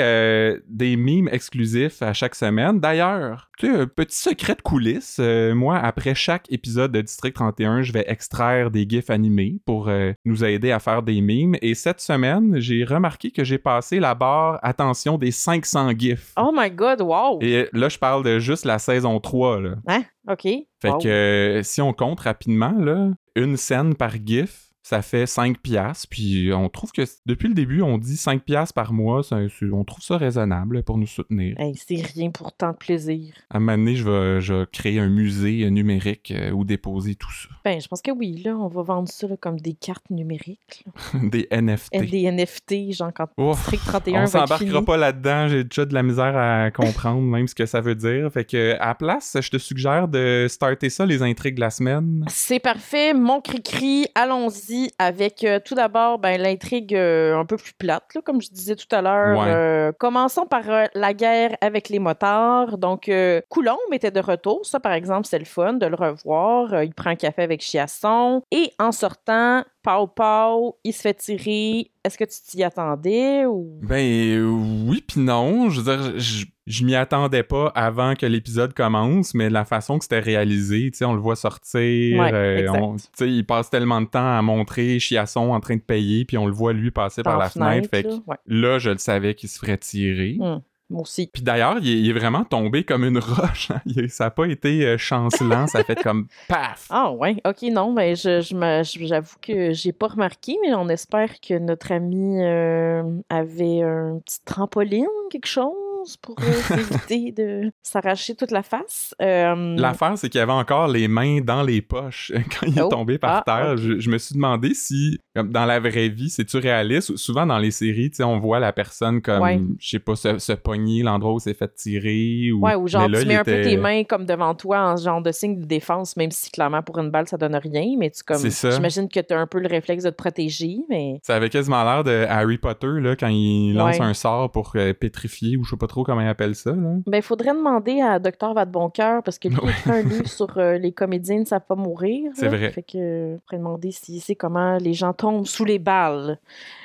des 0.69 0.97
mimes 0.97 1.29
exclusifs 1.33 2.01
à 2.01 2.13
chaque 2.13 2.35
semaine. 2.37 2.79
D'ailleurs, 2.81 3.51
tu 3.59 3.67
sais, 3.67 3.73
un 3.81 3.87
petit 3.87 4.19
secret 4.19 4.55
de 4.55 4.63
coulisses, 4.63 5.19
moi, 5.55 5.79
après 5.79 6.15
chaque 6.15 6.47
épisode 6.53 6.93
de 6.93 7.01
District 7.01 7.35
31, 7.35 7.83
je 7.83 7.93
vais 7.93 8.05
extraire 8.07 8.71
des 8.71 8.87
gifs 8.89 9.11
animés 9.11 9.59
pour 9.67 9.91
nous 10.25 10.45
aider 10.45 10.71
à 10.73 10.79
faire 10.79 11.03
des 11.03 11.21
mimes. 11.21 11.57
Et 11.63 11.75
cette 11.75 12.01
semaine, 12.01 12.59
j'ai 12.61 12.85
remarqué 12.85 13.31
que 13.31 13.45
j'ai 13.45 13.59
passé 13.59 14.01
la 14.01 14.15
barre, 14.15 14.59
attention, 14.63 15.19
des 15.19 15.31
500 15.31 15.91
gifs. 15.99 16.33
Oh 16.37 16.53
my 16.55 16.71
god, 16.71 17.01
wow. 17.01 17.39
Et 17.41 17.69
là, 17.73 17.89
je 17.89 17.99
parle 17.99 18.25
de 18.25 18.39
juste 18.39 18.65
la 18.65 18.79
saison 18.79 19.19
3, 19.21 19.61
là. 19.61 19.75
Hein? 19.89 20.03
OK. 20.29 20.43
Fait 20.43 20.91
Wow. 20.91 20.99
que 20.99 21.09
euh, 21.09 21.63
si 21.63 21.81
on 21.81 21.93
compte 21.93 22.21
rapidement, 22.21 22.75
là, 22.79 23.11
une 23.37 23.57
scène 23.57 23.95
par 23.95 24.13
gif, 24.25 24.72
ça 24.83 25.01
fait 25.03 25.27
5 25.27 25.59
piastres. 25.59 26.09
Puis 26.11 26.53
on 26.53 26.69
trouve 26.69 26.91
que 26.93 27.03
depuis 27.27 27.49
le 27.49 27.55
début, 27.55 27.83
on 27.83 27.99
dit 27.99 28.17
5 28.17 28.43
piastres 28.43 28.75
par 28.75 28.93
mois. 28.93 29.23
ça- 29.23 29.39
on 29.73 29.85
trouve 29.85 30.03
ça 30.03 30.17
raisonnable 30.17 30.83
pour 30.83 30.99
nous 30.99 31.07
soutenir. 31.07 31.59
Hey, 31.59 31.75
c'est 31.77 32.03
rien 32.15 32.31
pour 32.31 32.53
tant 32.53 32.73
de 32.73 32.77
plaisir. 32.77 33.33
À 33.51 33.57
un 33.57 33.61
moment 33.61 33.79
donné, 33.79 33.95
je 33.95 34.05
vais, 34.09 34.41
je 34.41 34.55
vais 34.55 34.67
créer 34.73 34.99
un 34.99 35.09
musée 35.09 35.71
numérique 35.71 36.33
euh, 36.37 36.51
où 36.51 36.65
déposer 36.65 37.15
tout 37.15 37.31
ça. 37.33 37.49
Ben, 37.65 37.81
je 37.81 37.87
pense 37.89 38.03
que 38.03 38.11
oui, 38.11 38.43
là, 38.45 38.57
on 38.57 38.69
va 38.69 38.83
vendre 38.83 39.09
ça 39.09 39.27
là, 39.29 39.37
comme 39.37 39.61
des 39.61 39.75
cartes 39.75 40.11
numériques. 40.11 40.85
Des 41.23 41.47
NFT. 41.51 41.95
Et 41.95 42.01
Des 42.07 42.31
NFT, 42.31 42.93
genre 42.93 43.13
quand 43.15 43.29
Ouf. 43.39 43.57
District 43.59 43.85
31 43.85 44.23
On 44.25 44.27
s'embarquera 44.27 44.83
pas 44.83 44.97
là-dedans, 44.97 45.49
j'ai 45.49 45.65
déjà 45.65 45.85
de 45.85 45.95
la 45.95 46.03
misère 46.03 46.37
à 46.37 46.71
comprendre 46.75 47.21
même 47.23 47.47
ce 47.47 47.55
que 47.55 47.67
ça 47.67 47.81
veut 47.81 47.95
dire. 47.95 48.31
Fait 48.33 48.45
que 48.45 48.75
à 48.81 48.89
la 48.89 48.95
place, 48.95 49.37
je 49.41 49.51
te 49.51 49.59
suggère 49.59 50.09
de 50.09 50.47
starter 50.49 50.91
ça, 50.91 51.07
les 51.07 51.23
intrigues 51.23 51.55
de 51.57 51.61
la 51.61 51.71
semaine. 51.71 52.25
C'est 52.29 52.59
parfait, 52.61 53.15
mon 53.15 53.41
cri-cri, 53.41 54.07
allons-y 54.15 54.72
avec 54.99 55.45
euh, 55.45 55.61
tout 55.65 55.75
d'abord 55.75 56.19
ben, 56.19 56.41
l'intrigue 56.41 56.95
euh, 56.95 57.39
un 57.39 57.45
peu 57.45 57.57
plus 57.57 57.73
plate, 57.73 58.15
là, 58.15 58.21
comme 58.23 58.41
je 58.41 58.51
disais 58.51 58.77
tout 58.77 58.93
à 58.95 59.03
l'heure. 59.03 59.39
Ouais. 59.39 59.53
Euh, 59.53 59.93
commençons 59.99 60.47
par 60.47 60.63
la 60.95 61.15
guerre 61.15 61.57
avec 61.61 61.89
les 61.89 61.99
motards. 61.99 62.79
Donc, 62.79 63.11
Coulombe 63.49 63.79
était 63.93 64.11
de 64.11 64.21
retour. 64.21 64.65
Ça, 64.65 64.81
par 64.81 64.93
exemple, 64.93 65.27
c'est 65.27 65.39
le 65.39 65.45
fun 65.45 65.75
de 65.75 65.87
le 65.87 65.97
revoir. 65.97 66.83
Il 66.83 66.95
prend 66.95 67.11
un 67.11 67.17
café 67.17 67.43
avec 67.43 67.61
Chiasson. 67.61 68.43
Et 68.51 68.73
en 68.79 68.93
sortant, 68.93 69.65
Pau 69.83 70.07
Pau, 70.07 70.79
il 70.85 70.93
se 70.93 71.03
fait 71.03 71.15
tirer. 71.15 71.91
Est-ce 72.05 72.19
que 72.19 72.25
tu 72.25 72.41
t'y 72.47 72.65
attendais 72.65 73.47
ou... 73.47 73.79
Ben 73.83 74.41
oui 74.89 75.05
puis 75.07 75.21
non, 75.21 75.71
je 75.71 75.81
veux 75.81 75.97
dire 75.97 76.19
je, 76.19 76.47
je 76.67 76.85
m'y 76.85 76.95
attendais 76.95 77.43
pas 77.43 77.73
avant 77.75 78.15
que 78.15 78.25
l'épisode 78.27 78.73
commence, 78.75 79.35
mais 79.35 79.51
la 79.51 79.65
façon 79.65 79.99
que 79.99 80.05
c'était 80.05 80.21
réalisé, 80.21 80.91
tu 80.93 80.99
sais, 80.99 81.05
on 81.05 81.15
le 81.15 81.21
voit 81.21 81.37
sortir, 81.37 82.21
Ouais, 82.21 82.33
euh, 82.33 82.67
on- 82.73 82.97
il 83.21 83.45
passe 83.45 83.69
tellement 83.71 84.01
de 84.01 84.07
temps 84.07 84.39
à 84.39 84.43
montrer 84.43 84.99
Chiasson 84.99 85.53
en 85.53 85.61
train 85.61 85.77
de 85.77 85.81
payer, 85.83 86.25
puis 86.25 86.39
on 86.39 86.47
le 86.47 86.53
voit 86.53 86.73
lui 86.73 86.91
passer 86.91 87.23
par 87.23 87.39
la 87.39 87.49
fenêtre, 87.49 87.89
fait 87.91 88.05
que 88.05 88.09
là? 88.09 88.15
Ouais. 88.27 88.37
là 88.47 88.79
je 88.79 88.91
le 88.91 88.99
savais 88.99 89.35
qu'il 89.35 89.49
se 89.49 89.59
ferait 89.59 89.79
tirer. 89.79 90.37
Mm. 90.39 90.61
Moi 90.91 91.01
aussi. 91.03 91.31
Puis 91.33 91.43
d'ailleurs, 91.43 91.79
il, 91.81 91.89
est- 91.89 91.99
il 92.01 92.11
est 92.11 92.13
vraiment 92.13 92.45
tombé 92.45 92.85
comme 92.85 93.05
une 93.05 93.19
roche. 93.19 93.71
hein. 93.71 93.81
Il- 93.87 94.11
ça 94.11 94.27
a 94.27 94.31
pas 94.31 94.45
été 94.47 94.85
euh, 94.85 94.99
chancelant, 94.99 95.67
ça 95.67 95.79
a 95.79 95.85
fait 95.85 95.95
comme 96.03 96.27
paf. 96.49 96.87
Ah 96.91 97.11
ouais, 97.13 97.37
ok, 97.47 97.63
non, 97.73 97.95
ben 97.95 98.15
je, 98.15 98.41
je 98.43 98.55
je- 98.55 99.07
j'avoue 99.07 99.37
que 99.41 99.73
j'ai 99.73 99.93
pas 99.93 100.09
remarqué, 100.09 100.55
mais 100.63 100.75
on 100.75 100.89
espère 100.91 101.41
que 101.41 101.59
notre 101.59 101.93
ami 101.93 102.43
euh, 102.43 103.03
avait 103.31 103.81
un 103.81 104.19
petit 104.25 104.41
trampoline, 104.45 105.07
quelque 105.31 105.47
chose, 105.49 105.73
pour 106.21 106.37
euh, 106.41 106.53
s'éviter 106.69 107.33
de 107.33 107.71
s'arracher 107.83 108.35
toute 108.35 108.51
la 108.51 108.63
face. 108.63 109.15
Euh, 109.21 109.77
L'affaire, 109.77 110.17
c'est 110.17 110.29
qu'il 110.29 110.41
avait 110.41 110.53
encore 110.53 110.89
les 110.89 111.09
mains 111.09 111.41
dans 111.41 111.63
les 111.63 111.83
poches 111.83 112.33
quand 112.61 112.67
il 112.67 112.79
est 112.79 112.83
Oh. 112.83 112.89
tombé 112.89 113.19
par 113.19 113.37
Ah, 113.39 113.43
terre. 113.45 113.77
je 113.77 114.11
me 114.11 114.19
suis 114.19 114.35
demandé 114.35 114.75
si, 114.75 115.19
comme 115.35 115.51
dans 115.51 115.65
la 115.65 115.81
vraie 115.81 116.09
vie, 116.09 116.29
c'est-tu 116.31 116.59
réaliste? 116.59 117.17
Souvent 117.17 117.47
dans 117.47 117.59
les 117.59 117.71
séries, 117.71 118.11
on 118.21 118.39
voit 118.39 118.61
la 118.61 118.73
personne 118.73 119.23
comme, 119.23 119.43
Ouais. 119.43 119.61
je 119.79 119.89
sais 119.91 119.99
pas, 119.99 120.15
se, 120.17 120.39
se 120.39 120.53
pogner 120.53 121.03
l'endroit 121.03 121.33
où 121.35 121.39
c'est 121.39 121.55
fait 121.55 121.73
tirer. 121.75 122.51
Ou... 122.53 122.61
Ouais, 122.61 122.75
ou 122.75 122.87
genre 122.89 123.09
là, 123.09 123.21
tu 123.21 123.27
mets 123.27 123.37
un 123.37 123.45
peu 123.45 123.63
tes 123.63 123.77
mains 123.77 124.05
comme 124.05 124.27
devant 124.27 124.55
toi 124.55 124.93
en 124.93 124.97
genre 124.97 125.23
de 125.23 125.33
signe 125.33 125.61
de 125.61 125.65
défense, 125.65 126.17
même 126.17 126.31
si 126.31 126.51
clairement 126.51 126.83
pour 126.83 126.99
une 126.99 127.11
balle 127.11 127.27
ça 127.29 127.37
donne 127.37 127.57
rien, 127.57 127.97
mais 127.99 128.11
tu 128.11 128.23
comme 128.25 128.37
C'est 128.37 128.73
j'imagine 128.73 129.09
que 129.09 129.21
tu 129.21 129.33
as 129.33 129.39
un 129.41 129.47
peu 129.47 129.59
le 129.61 129.69
réflexe 129.69 130.05
de 130.05 130.11
te 130.11 130.17
protéger, 130.17 130.79
mais 130.89 131.19
Ça 131.23 131.37
avait 131.37 131.49
quasiment 131.51 131.83
l'air 131.85 132.05
de 132.05 132.27
Harry 132.29 132.59
Potter, 132.59 132.89
là, 133.01 133.17
quand 133.17 133.29
il 133.29 133.75
lance 133.75 133.97
Ouais. 133.99 134.03
un 134.05 134.15
sort 134.15 134.51
pour 134.51 134.73
euh, 134.77 134.93
pétrifier, 134.93 135.57
ou 135.57 135.65
je 135.65 135.71
sais 135.71 135.77
pas 135.77 135.87
trop 135.87 136.03
comment 136.05 136.21
il 136.21 136.29
appelle 136.29 136.55
ça, 136.55 136.71
là. 136.73 136.95
ben 137.07 137.17
il 137.19 137.23
faudrait 137.23 137.55
demander 137.55 138.01
à 138.01 138.19
Docteur 138.19 138.55
Vadeboncoeur 138.55 139.23
parce 139.23 139.39
que 139.39 139.49
lui 139.49 139.57
il 139.63 139.69
écrit 139.71 139.91
un 139.91 140.03
livre 140.03 140.29
sur 140.29 140.57
euh, 140.59 140.79
les 140.79 140.93
comédiens 140.93 141.39
ne 141.41 141.45
savent 141.45 141.67
pas 141.67 141.75
mourir. 141.75 142.31
C'est 142.35 142.49
vrai. 142.49 142.71
Fait 142.71 142.83
que 142.83 142.97
euh, 142.99 143.37
faudrait 143.41 143.59
demander 143.59 143.91
s'il 143.91 144.21
sait 144.21 144.35
comment 144.35 144.77
les 144.79 144.93
gens 144.93 145.13
tombent 145.23 145.47
sous 145.47 145.65
les 145.65 145.79
balles. 145.79 146.39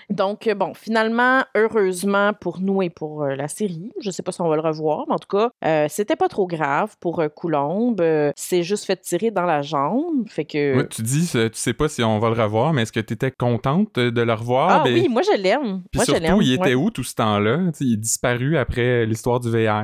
Donc, 0.10 0.48
euh, 0.48 0.56
bon, 0.56 0.74
finalement, 0.74 1.42
heureusement 1.54 2.32
pour 2.40 2.62
nous 2.62 2.82
et 2.82 2.90
pour 2.90 3.24
euh, 3.24 3.36
la 3.36 3.50
série, 3.50 3.92
je 4.00 4.10
sais 4.10 4.24
pas 4.24 4.32
si 4.32 4.40
on 4.40 4.48
va 4.48 4.56
le 4.56 4.62
revoir, 4.62 5.04
mais 5.08 5.16
en 5.16 5.18
tout 5.20 5.28
cas, 5.28 5.50
euh, 5.66 5.88
c'était 5.90 6.16
pas 6.16 6.30
trop 6.30 6.48
grave 6.48 6.96
pour 7.02 7.20
euh, 7.20 7.28
Coulombe. 7.28 8.00
Euh, 8.00 8.32
c'est 8.38 8.64
juste 8.64 8.86
fait 8.86 8.96
tirer 9.02 9.32
dans 9.32 9.44
la 9.44 9.62
jambe. 9.64 10.30
Fait 10.30 10.46
que. 10.46 10.78
Ouais, 10.78 10.88
tu 10.88 11.02
dis, 11.02 11.28
tu 11.30 11.50
sais 11.52 11.74
pas 11.74 11.90
si 11.90 12.04
on 12.04 12.20
va 12.20 12.30
le 12.30 12.42
revoir, 12.42 12.72
mais 12.72 12.84
est-ce 12.84 12.94
que 12.94 13.02
tu 13.02 13.16
étais 13.16 13.32
contente 13.32 13.96
de 14.00 14.22
le 14.22 14.34
revoir? 14.34 14.70
Ah 14.70 14.82
Ben, 14.86 14.94
oui, 14.94 15.10
moi 15.10 15.24
je 15.24 15.42
l'aime. 15.42 15.82
Puis 15.92 15.98
Moi 15.98 16.06
je 16.08 16.12
surtout, 16.12 16.22
l'aime. 16.22 16.38
il 16.42 16.54
était 16.54 16.64
ouais. 16.68 16.76
où 16.76 16.90
tout 16.90 17.04
ce 17.04 17.16
temps-là? 17.16 17.60
Il 17.82 17.94
est 17.94 17.98
disparu 17.98 18.58
après 18.58 19.06
l'histoire 19.06 19.42
du 19.42 19.50
VR. 19.50 19.84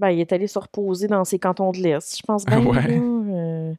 Ben, 0.00 0.10
il 0.10 0.18
est 0.18 0.32
allé 0.32 0.48
se 0.48 0.58
reposer 0.58 1.06
dans 1.06 1.24
ses 1.24 1.38
cantons 1.38 1.70
de 1.70 1.78
l'Est, 1.78 2.16
je 2.18 2.22
pense 2.26 2.44
bien. 2.44 2.56
Ouais. 2.66 3.00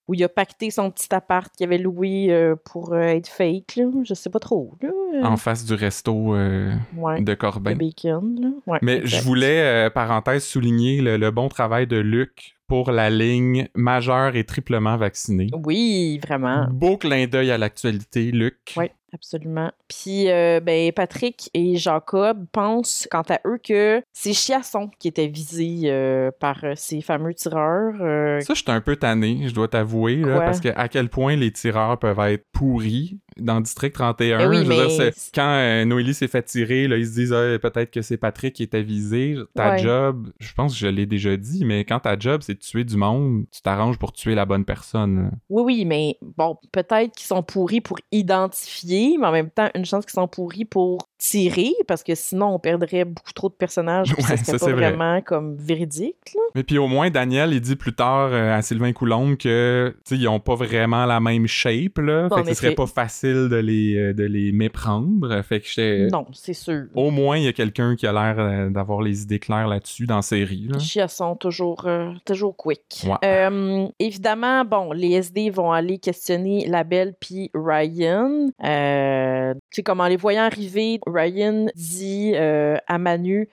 Où 0.08 0.14
il 0.14 0.24
a 0.24 0.30
pacté 0.30 0.70
son 0.72 0.92
petit 0.92 1.14
appart 1.14 1.54
qu'il 1.56 1.66
avait 1.66 1.78
loué 1.78 2.28
euh, 2.30 2.56
pour 2.56 2.94
euh, 2.94 3.02
être 3.02 3.28
fake, 3.28 3.76
là. 3.78 3.86
Je 4.04 4.14
sais 4.14 4.30
pas 4.30 4.40
trop, 4.40 4.76
là. 4.82 4.90
en 5.24 5.38
face 5.38 5.66
du 5.66 5.74
resto 5.74 6.36
euh, 6.36 6.74
ouais, 6.96 7.22
de 7.22 7.34
Corbin. 7.34 7.76
bacon, 7.76 8.36
là. 8.40 8.48
Ouais, 8.66 8.80
Mais 8.82 8.98
exact. 8.98 9.18
je 9.18 9.24
voulais, 9.24 9.90
parenthèse, 9.92 10.44
souligner 10.44 11.02
le, 11.02 11.18
le 11.18 11.32
bon 11.32 11.50
travail 11.50 11.88
de 11.88 11.98
Luc 11.98 12.56
pour 12.68 12.92
la 12.92 13.10
ligne 13.10 13.70
majeur 13.76 14.36
et 14.36 14.44
triplement 14.44 14.98
vacciné. 14.98 15.48
Oui, 15.66 16.20
vraiment. 16.22 16.68
Beau 16.70 16.98
clin 16.98 17.26
d'œil 17.26 17.52
à 17.52 17.58
l'actualité, 17.58 18.32
Luc. 18.32 18.74
Oui, 18.76 18.92
absolument. 19.14 19.72
Puis, 19.88 20.30
euh, 20.30 20.60
ben, 20.60 20.92
Patrick 20.92 21.50
et 21.54 21.76
Jacob 21.76 22.46
pensent, 22.52 23.08
quant 23.10 23.24
à 23.30 23.40
eux, 23.46 23.60
que 23.64 24.02
c'est 24.14 24.34
Chiasson 24.34 24.90
qui 25.00 25.08
était 25.08 25.28
visé 25.28 25.82
euh, 25.86 26.32
par 26.40 26.64
euh, 26.64 26.74
ces 26.76 27.02
fameux 27.02 27.34
tireurs. 27.34 27.96
euh, 28.02 28.40
Ça, 28.42 28.54
j'étais 28.54 28.72
un 28.72 28.82
peu 28.82 28.96
tanné, 28.96 29.48
je 29.48 29.54
dois 29.54 29.68
t'avouer, 29.68 30.22
parce 30.24 30.60
que 30.60 30.70
à 30.76 30.88
quel 30.88 31.10
point 31.10 31.36
les 31.36 31.52
tireurs 31.52 31.98
peuvent 32.00 32.20
être 32.20 32.46
pourris 32.52 33.20
dans 33.40 33.62
District 33.62 33.94
31. 33.94 34.40
Eh 34.40 34.46
oui, 34.48 34.58
Je 34.58 34.62
veux 34.64 34.68
mais- 34.70 34.88
dire, 34.88 35.12
quand 35.34 35.48
euh, 35.56 35.86
Noélie 35.86 36.14
s'est 36.14 36.28
fait 36.28 36.44
tirer, 36.44 36.88
là, 36.88 36.98
ils 36.98 37.06
se 37.08 37.14
disent 37.14 37.34
Ah, 37.34 37.58
peut-être 37.60 37.92
que 37.92 38.02
c'est 38.02 38.18
Patrick 38.18 38.54
qui 38.56 38.64
était 38.64 38.84
visé. 38.84 39.36
Ta 39.56 39.72
Ouais. 39.72 39.78
job, 39.80 40.30
je 40.40 40.54
pense 40.54 40.74
que 40.74 40.80
je 40.80 40.88
l'ai 40.88 41.06
déjà 41.06 41.36
dit, 41.38 41.66
mais 41.66 41.86
quand 41.86 42.00
ta 42.02 42.18
job 42.18 42.42
c'est 42.44 42.54
de 42.56 42.60
tuer 42.60 42.84
du 42.84 42.98
monde, 42.98 43.46
tu 43.52 43.62
t'arranges 43.62 43.98
pour 44.00 44.12
tuer 44.14 44.36
la 44.36 44.46
bonne 44.46 44.66
personne. 44.66 45.24
là. 45.24 45.30
Oui, 45.50 45.64
oui, 45.66 45.86
mais 45.86 46.18
bon, 46.38 46.58
peut-être 46.72 47.16
qu'ils 47.16 47.28
sont 47.28 47.44
pourris 47.44 47.82
pour 47.82 47.98
identifier, 48.12 49.18
mais 49.20 49.28
en 49.28 49.32
même 49.32 49.50
temps, 49.50 49.70
une 49.76 49.86
chance 49.86 50.06
qu'ils 50.06 50.14
sont 50.20 50.28
pourris 50.28 50.66
pour 50.66 51.08
tirer 51.18 51.74
parce 51.88 52.04
que 52.04 52.16
sinon 52.16 52.48
on 52.54 52.60
perdrait 52.60 53.06
beaucoup 53.06 53.34
trop 53.34 53.50
de 53.50 53.54
personnages. 53.54 54.14
Ouais, 54.18 54.22
ça 54.22 54.38
serait 54.38 54.46
ça, 54.46 54.52
pas 54.54 54.58
c'est 54.60 54.72
vrai. 54.72 54.92
vraiment 54.92 55.22
comme 55.22 55.56
véridique. 55.58 56.34
Là. 56.36 56.42
Mais 56.56 56.64
puis 56.64 56.78
au 56.78 56.88
moins, 56.88 57.10
Daniel, 57.10 57.54
il 57.54 57.62
dit 57.62 57.76
plus 57.76 57.94
tard 57.94 58.30
euh, 58.32 58.56
à 58.56 58.62
Sylvain 58.62 58.94
Coulombe 58.94 59.38
que, 59.38 59.96
ils 60.12 60.28
ont 60.28 60.40
pas 60.40 60.56
vraiment 60.56 61.06
la 61.06 61.20
même 61.20 61.48
shape, 61.48 61.98
là. 61.98 62.28
En 62.32 62.36
fait 62.38 62.44
que 62.44 62.50
ce 62.50 62.54
serait 62.56 62.76
pas 62.76 62.88
facile 62.88 63.50
de 63.50 63.56
les, 63.58 63.96
euh, 63.96 64.14
de 64.14 64.24
les 64.24 64.52
méprendre. 64.52 65.42
Fait 65.44 65.60
que 65.60 65.68
j'étais... 65.68 66.08
Non, 66.08 66.26
c'est 66.34 66.54
sûr. 66.54 66.86
Au 66.96 67.12
moins, 67.12 67.38
il 67.38 67.44
y 67.44 67.48
a 67.48 67.54
quelqu'un 67.54 67.96
qui 67.96 68.08
a 68.08 68.14
l'air 68.14 68.36
euh, 68.40 68.70
d'avoir 68.70 69.02
les 69.02 69.24
idées 69.24 69.40
claires 69.40 69.68
là-dessus 69.68 70.06
dans 70.06 70.18
la 70.18 70.22
série, 70.22 70.68
là. 70.70 70.78
Les 70.78 70.84
chiassons, 70.84 71.36
toujours, 71.36 71.84
euh, 71.86 72.12
toujours 72.26 72.56
quick. 72.56 73.04
Ouais. 73.06 73.16
Euh, 73.24 73.88
évidemment, 74.00 74.66
bon, 74.66 74.92
les 74.92 75.12
SD 75.12 75.50
vont 75.50 75.72
aller 75.72 75.98
questionner 76.00 76.68
la 76.68 76.84
belle 76.84 77.14
puis 77.20 77.50
Ryan. 77.54 78.48
Euh, 78.64 79.54
tu 79.54 79.60
sais, 79.72 79.84
comme 79.84 80.02
en 80.02 80.08
les 80.08 80.18
voyant 80.18 80.44
arriver, 80.44 81.00
Ryan 81.08 81.68
dit 81.76 82.34
euh, 82.36 82.78
à 82.88 82.98
Manu 82.98 83.50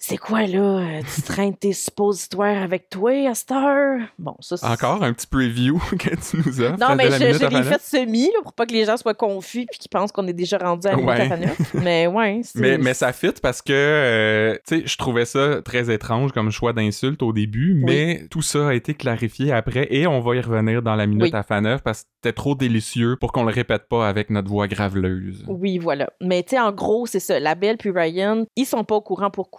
C'est 0.00 0.16
quoi 0.16 0.46
là? 0.46 0.78
Euh, 0.78 1.00
Tu 1.14 1.22
traînes 1.22 1.56
tes 1.56 1.72
suppositoires 1.72 2.62
avec 2.62 2.88
toi 2.88 3.10
à 3.28 3.34
cette 3.34 3.50
heure 3.50 4.00
Bon, 4.18 4.36
ça 4.40 4.56
c'est. 4.56 4.66
Encore 4.66 5.02
un 5.02 5.12
petit 5.12 5.26
preview 5.26 5.78
que 5.98 6.10
tu 6.10 6.36
nous 6.36 6.60
offres. 6.60 6.78
Non, 6.78 6.94
mais 6.94 7.10
je, 7.10 7.18
l'ai 7.48 7.62
fait 7.64 7.80
semi 7.82 8.26
là, 8.26 8.38
pour 8.42 8.52
pas 8.52 8.64
que 8.64 8.72
les 8.72 8.84
gens 8.84 8.96
soient 8.96 9.14
confus 9.14 9.66
puis 9.68 9.78
qu'ils 9.80 9.90
pensent 9.90 10.12
qu'on 10.12 10.26
est 10.28 10.32
déjà 10.32 10.58
rendu 10.58 10.86
à 10.86 10.92
la 10.92 11.36
minute 11.36 11.58
Ouais. 11.58 11.66
Mais 11.82 12.06
ouais, 12.06 12.40
c'est. 12.44 12.58
Mais, 12.60 12.78
mais 12.78 12.94
ça 12.94 13.12
fit 13.12 13.32
parce 13.42 13.60
que, 13.60 13.72
euh, 13.72 14.56
tu 14.66 14.80
sais, 14.80 14.86
je 14.86 14.96
trouvais 14.96 15.24
ça 15.24 15.62
très 15.62 15.92
étrange 15.92 16.32
comme 16.32 16.50
choix 16.50 16.72
d'insulte 16.72 17.22
au 17.22 17.32
début, 17.32 17.74
mais 17.84 18.26
tout 18.30 18.42
ça 18.42 18.68
a 18.68 18.74
été 18.74 18.94
clarifié 18.94 19.52
après 19.52 19.88
et 19.90 20.06
on 20.06 20.20
va 20.20 20.36
y 20.36 20.40
revenir 20.40 20.82
dans 20.82 20.94
la 20.94 21.06
minute 21.06 21.24
Oui. 21.24 21.30
à 21.32 21.42
Faneuf 21.42 21.82
parce 21.82 22.02
que 22.02 22.08
c'était 22.22 22.34
trop 22.34 22.54
délicieux 22.54 23.16
pour 23.20 23.32
qu'on 23.32 23.44
le 23.44 23.52
répète 23.52 23.88
pas 23.88 24.08
avec 24.08 24.30
notre 24.30 24.48
voix 24.48 24.68
graveleuse. 24.68 25.44
Oui, 25.48 25.78
voilà. 25.78 26.10
Mais 26.20 26.42
tu 26.42 26.50
sais, 26.50 26.60
en 26.60 26.72
gros, 26.72 27.06
c'est 27.06 27.20
ça. 27.20 27.38
La 27.40 27.54
Belle 27.54 27.78
puis 27.78 27.90
Ryan, 27.90 28.44
ils 28.56 28.66
sont 28.66 28.84
pas 28.84 28.96
au 28.96 29.00
courant 29.00 29.30
pour 29.30 29.50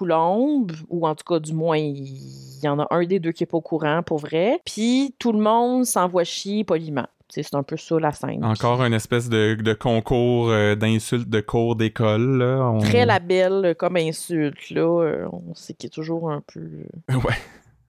Ou 0.89 1.07
en 1.07 1.15
tout 1.15 1.23
cas, 1.27 1.39
du 1.39 1.53
moins, 1.53 1.77
il 1.77 2.59
y 2.63 2.67
en 2.67 2.79
a 2.79 2.87
un 2.91 3.05
des 3.05 3.19
deux 3.19 3.31
qui 3.31 3.43
est 3.43 3.47
pas 3.47 3.57
au 3.57 3.61
courant 3.61 4.01
pour 4.03 4.17
vrai. 4.19 4.59
Puis 4.65 5.15
tout 5.19 5.31
le 5.31 5.39
monde 5.39 5.85
s'envoie 5.85 6.23
chier 6.23 6.63
poliment. 6.63 7.07
C'est 7.31 7.53
un 7.53 7.61
peu 7.61 7.77
ça 7.77 7.99
la 7.99 8.11
scène. 8.11 8.43
Encore 8.43 8.83
une 8.83 8.93
espèce 8.93 9.29
de, 9.29 9.53
de 9.53 9.73
concours 9.73 10.49
euh, 10.49 10.73
d'insultes 10.75 11.29
de 11.29 11.41
cours 11.41 11.75
d'école. 11.75 12.41
On- 12.41 12.79
Très 12.79 13.05
la 13.05 13.19
belle 13.19 13.65
euh, 13.65 13.73
comme 13.75 13.97
insulte, 13.97 14.71
là. 14.71 14.81
euh, 15.03 15.27
on 15.31 15.53
sait 15.53 15.73
qu'il 15.75 15.87
est 15.87 15.91
toujours 15.91 16.31
un 16.31 16.41
peu. 16.51 16.61
Ouais. 17.13 17.35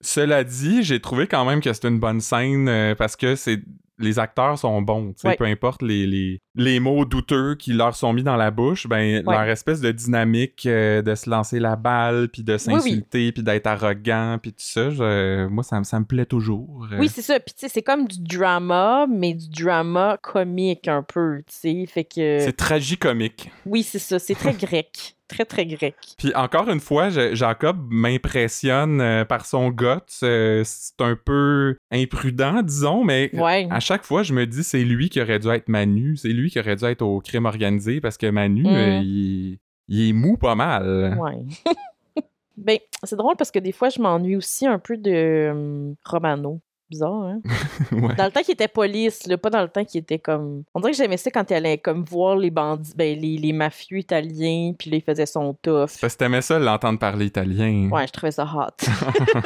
Cela 0.02 0.44
dit, 0.44 0.82
j'ai 0.82 1.00
trouvé 1.00 1.26
quand 1.26 1.44
même 1.46 1.60
que 1.60 1.72
c'était 1.72 1.88
une 1.88 1.98
bonne 2.00 2.20
scène 2.20 2.68
euh, 2.68 2.94
parce 2.94 3.16
que 3.16 3.34
c'est 3.34 3.60
les 4.00 4.18
acteurs 4.18 4.58
sont 4.58 4.82
bons, 4.82 5.14
Ouais. 5.24 5.36
peu 5.36 5.44
importe 5.44 5.82
les, 5.82 6.06
les, 6.06 6.40
les 6.54 6.80
mots 6.80 7.04
douteux 7.04 7.54
qui 7.54 7.72
leur 7.72 7.94
sont 7.94 8.12
mis 8.12 8.22
dans 8.22 8.36
la 8.36 8.50
bouche, 8.50 8.86
ben 8.86 9.22
Ouais. 9.26 9.34
leur 9.34 9.42
espèce 9.44 9.80
de 9.80 9.92
dynamique 9.92 10.66
euh, 10.66 11.02
de 11.02 11.14
se 11.14 11.28
lancer 11.30 11.60
la 11.60 11.76
balle, 11.76 12.28
puis 12.32 12.42
de 12.42 12.56
s'insulter, 12.58 13.32
puis 13.32 13.42
d'être 13.42 13.66
arrogant, 13.66 14.38
puis 14.42 14.52
tout 14.52 14.58
ça, 14.64 14.90
je- 14.90 15.46
moi 15.46 15.62
ça, 15.62 15.78
me- 15.78 15.84
ça 15.84 16.00
me 16.00 16.04
plaît 16.04 16.26
toujours. 16.26 16.86
Euh, 16.92 16.98
Oui, 16.98 17.08
c'est 17.08 17.22
ça. 17.22 17.38
Puis 17.40 17.54
tu 17.54 17.60
sais, 17.60 17.68
c'est 17.68 17.82
comme 17.82 18.06
du 18.06 18.20
drama, 18.20 19.06
mais 19.08 19.34
du 19.34 19.48
drama 19.48 20.18
comique 20.22 20.88
un 20.88 21.02
peu, 21.02 21.38
tu 21.46 21.54
sais. 21.54 21.86
Fait 21.86 22.04
que. 22.04 22.38
c'est 22.40 22.56
tragicomique. 22.56 23.50
Oui, 23.66 23.82
c'est 23.82 23.98
ça. 23.98 24.18
C'est 24.18 24.34
très 24.34 24.54
grec. 24.54 25.16
Très, 25.30 25.44
très 25.44 25.64
grec. 25.64 25.94
Puis 26.18 26.34
encore 26.34 26.68
une 26.68 26.80
fois, 26.80 27.08
je- 27.08 27.34
Jacob 27.34 27.78
m'impressionne 27.90 29.00
euh, 29.00 29.24
par 29.24 29.46
son 29.46 29.70
guts. 29.70 29.86
euh, 30.24 30.62
c'est 30.64 31.00
un 31.00 31.16
peu 31.16 31.76
imprudent, 31.92 32.62
disons, 32.62 33.04
mais 33.04 33.30
Ouais. 33.34 33.66
à 33.70 33.80
chaque 33.80 34.04
fois, 34.04 34.22
je 34.22 34.32
me 34.34 34.44
dis 34.46 34.62
c'est 34.64 34.84
lui 34.84 35.08
qui 35.08 35.20
aurait 35.22 35.38
dû 35.38 35.48
être 35.48 35.68
Manu, 35.68 36.16
c'est 36.16 36.28
lui 36.28 36.50
qui 36.50 36.58
aurait 36.60 36.76
dû 36.76 36.84
être 36.84 37.02
au 37.02 37.20
crime 37.20 37.46
organisé 37.46 38.00
parce 38.00 38.18
que 38.18 38.26
Manu, 38.28 38.64
Mm. 38.64 38.66
euh, 38.66 39.00
il, 39.02 39.58
il 39.88 40.08
est 40.08 40.12
mou 40.12 40.36
pas 40.36 40.54
mal. 40.56 41.16
Ouais. 41.18 41.38
ben, 42.56 42.78
c'est 43.04 43.16
drôle 43.16 43.36
parce 43.36 43.50
que 43.50 43.58
des 43.58 43.72
fois, 43.72 43.88
je 43.88 44.00
m'ennuie 44.02 44.36
aussi 44.36 44.66
un 44.66 44.78
peu 44.78 44.96
de 44.96 45.50
hum, 45.50 45.94
Romano. 46.04 46.60
Bizarre, 46.90 47.22
hein? 47.24 47.40
Ouais. 47.92 48.14
Dans 48.16 48.24
le 48.24 48.30
temps 48.30 48.42
qu'il 48.42 48.54
était 48.54 48.68
police, 48.68 49.26
là, 49.26 49.38
pas 49.38 49.50
dans 49.50 49.62
le 49.62 49.68
temps 49.68 49.84
qu'il 49.84 50.00
était 50.00 50.18
comme. 50.18 50.64
On 50.74 50.80
dirait 50.80 50.92
que 50.92 50.98
j'aimais 50.98 51.16
ça 51.16 51.30
quand 51.30 51.48
il 51.50 51.54
allait 51.54 51.78
comme 51.78 52.04
voir 52.04 52.36
les 52.36 52.50
bandits, 52.50 52.92
ben, 52.96 53.18
les, 53.18 53.36
les 53.36 53.52
mafieux 53.52 53.98
italiens, 53.98 54.72
puis 54.78 54.90
là, 54.90 54.96
il 54.96 55.02
faisait 55.02 55.26
son 55.26 55.54
tough. 55.54 55.98
Parce 56.00 56.14
que 56.14 56.18
t'aimais 56.18 56.42
ça 56.42 56.58
l'entendre 56.58 56.98
parler 56.98 57.26
italien. 57.26 57.88
Ouais, 57.90 58.06
je 58.06 58.12
trouvais 58.12 58.32
ça 58.32 58.44
hot. 58.44 58.86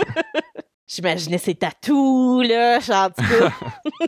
J'imaginais 0.86 1.38
ses 1.38 1.54
tatous, 1.54 2.46
là, 2.46 2.78
genre, 2.78 3.10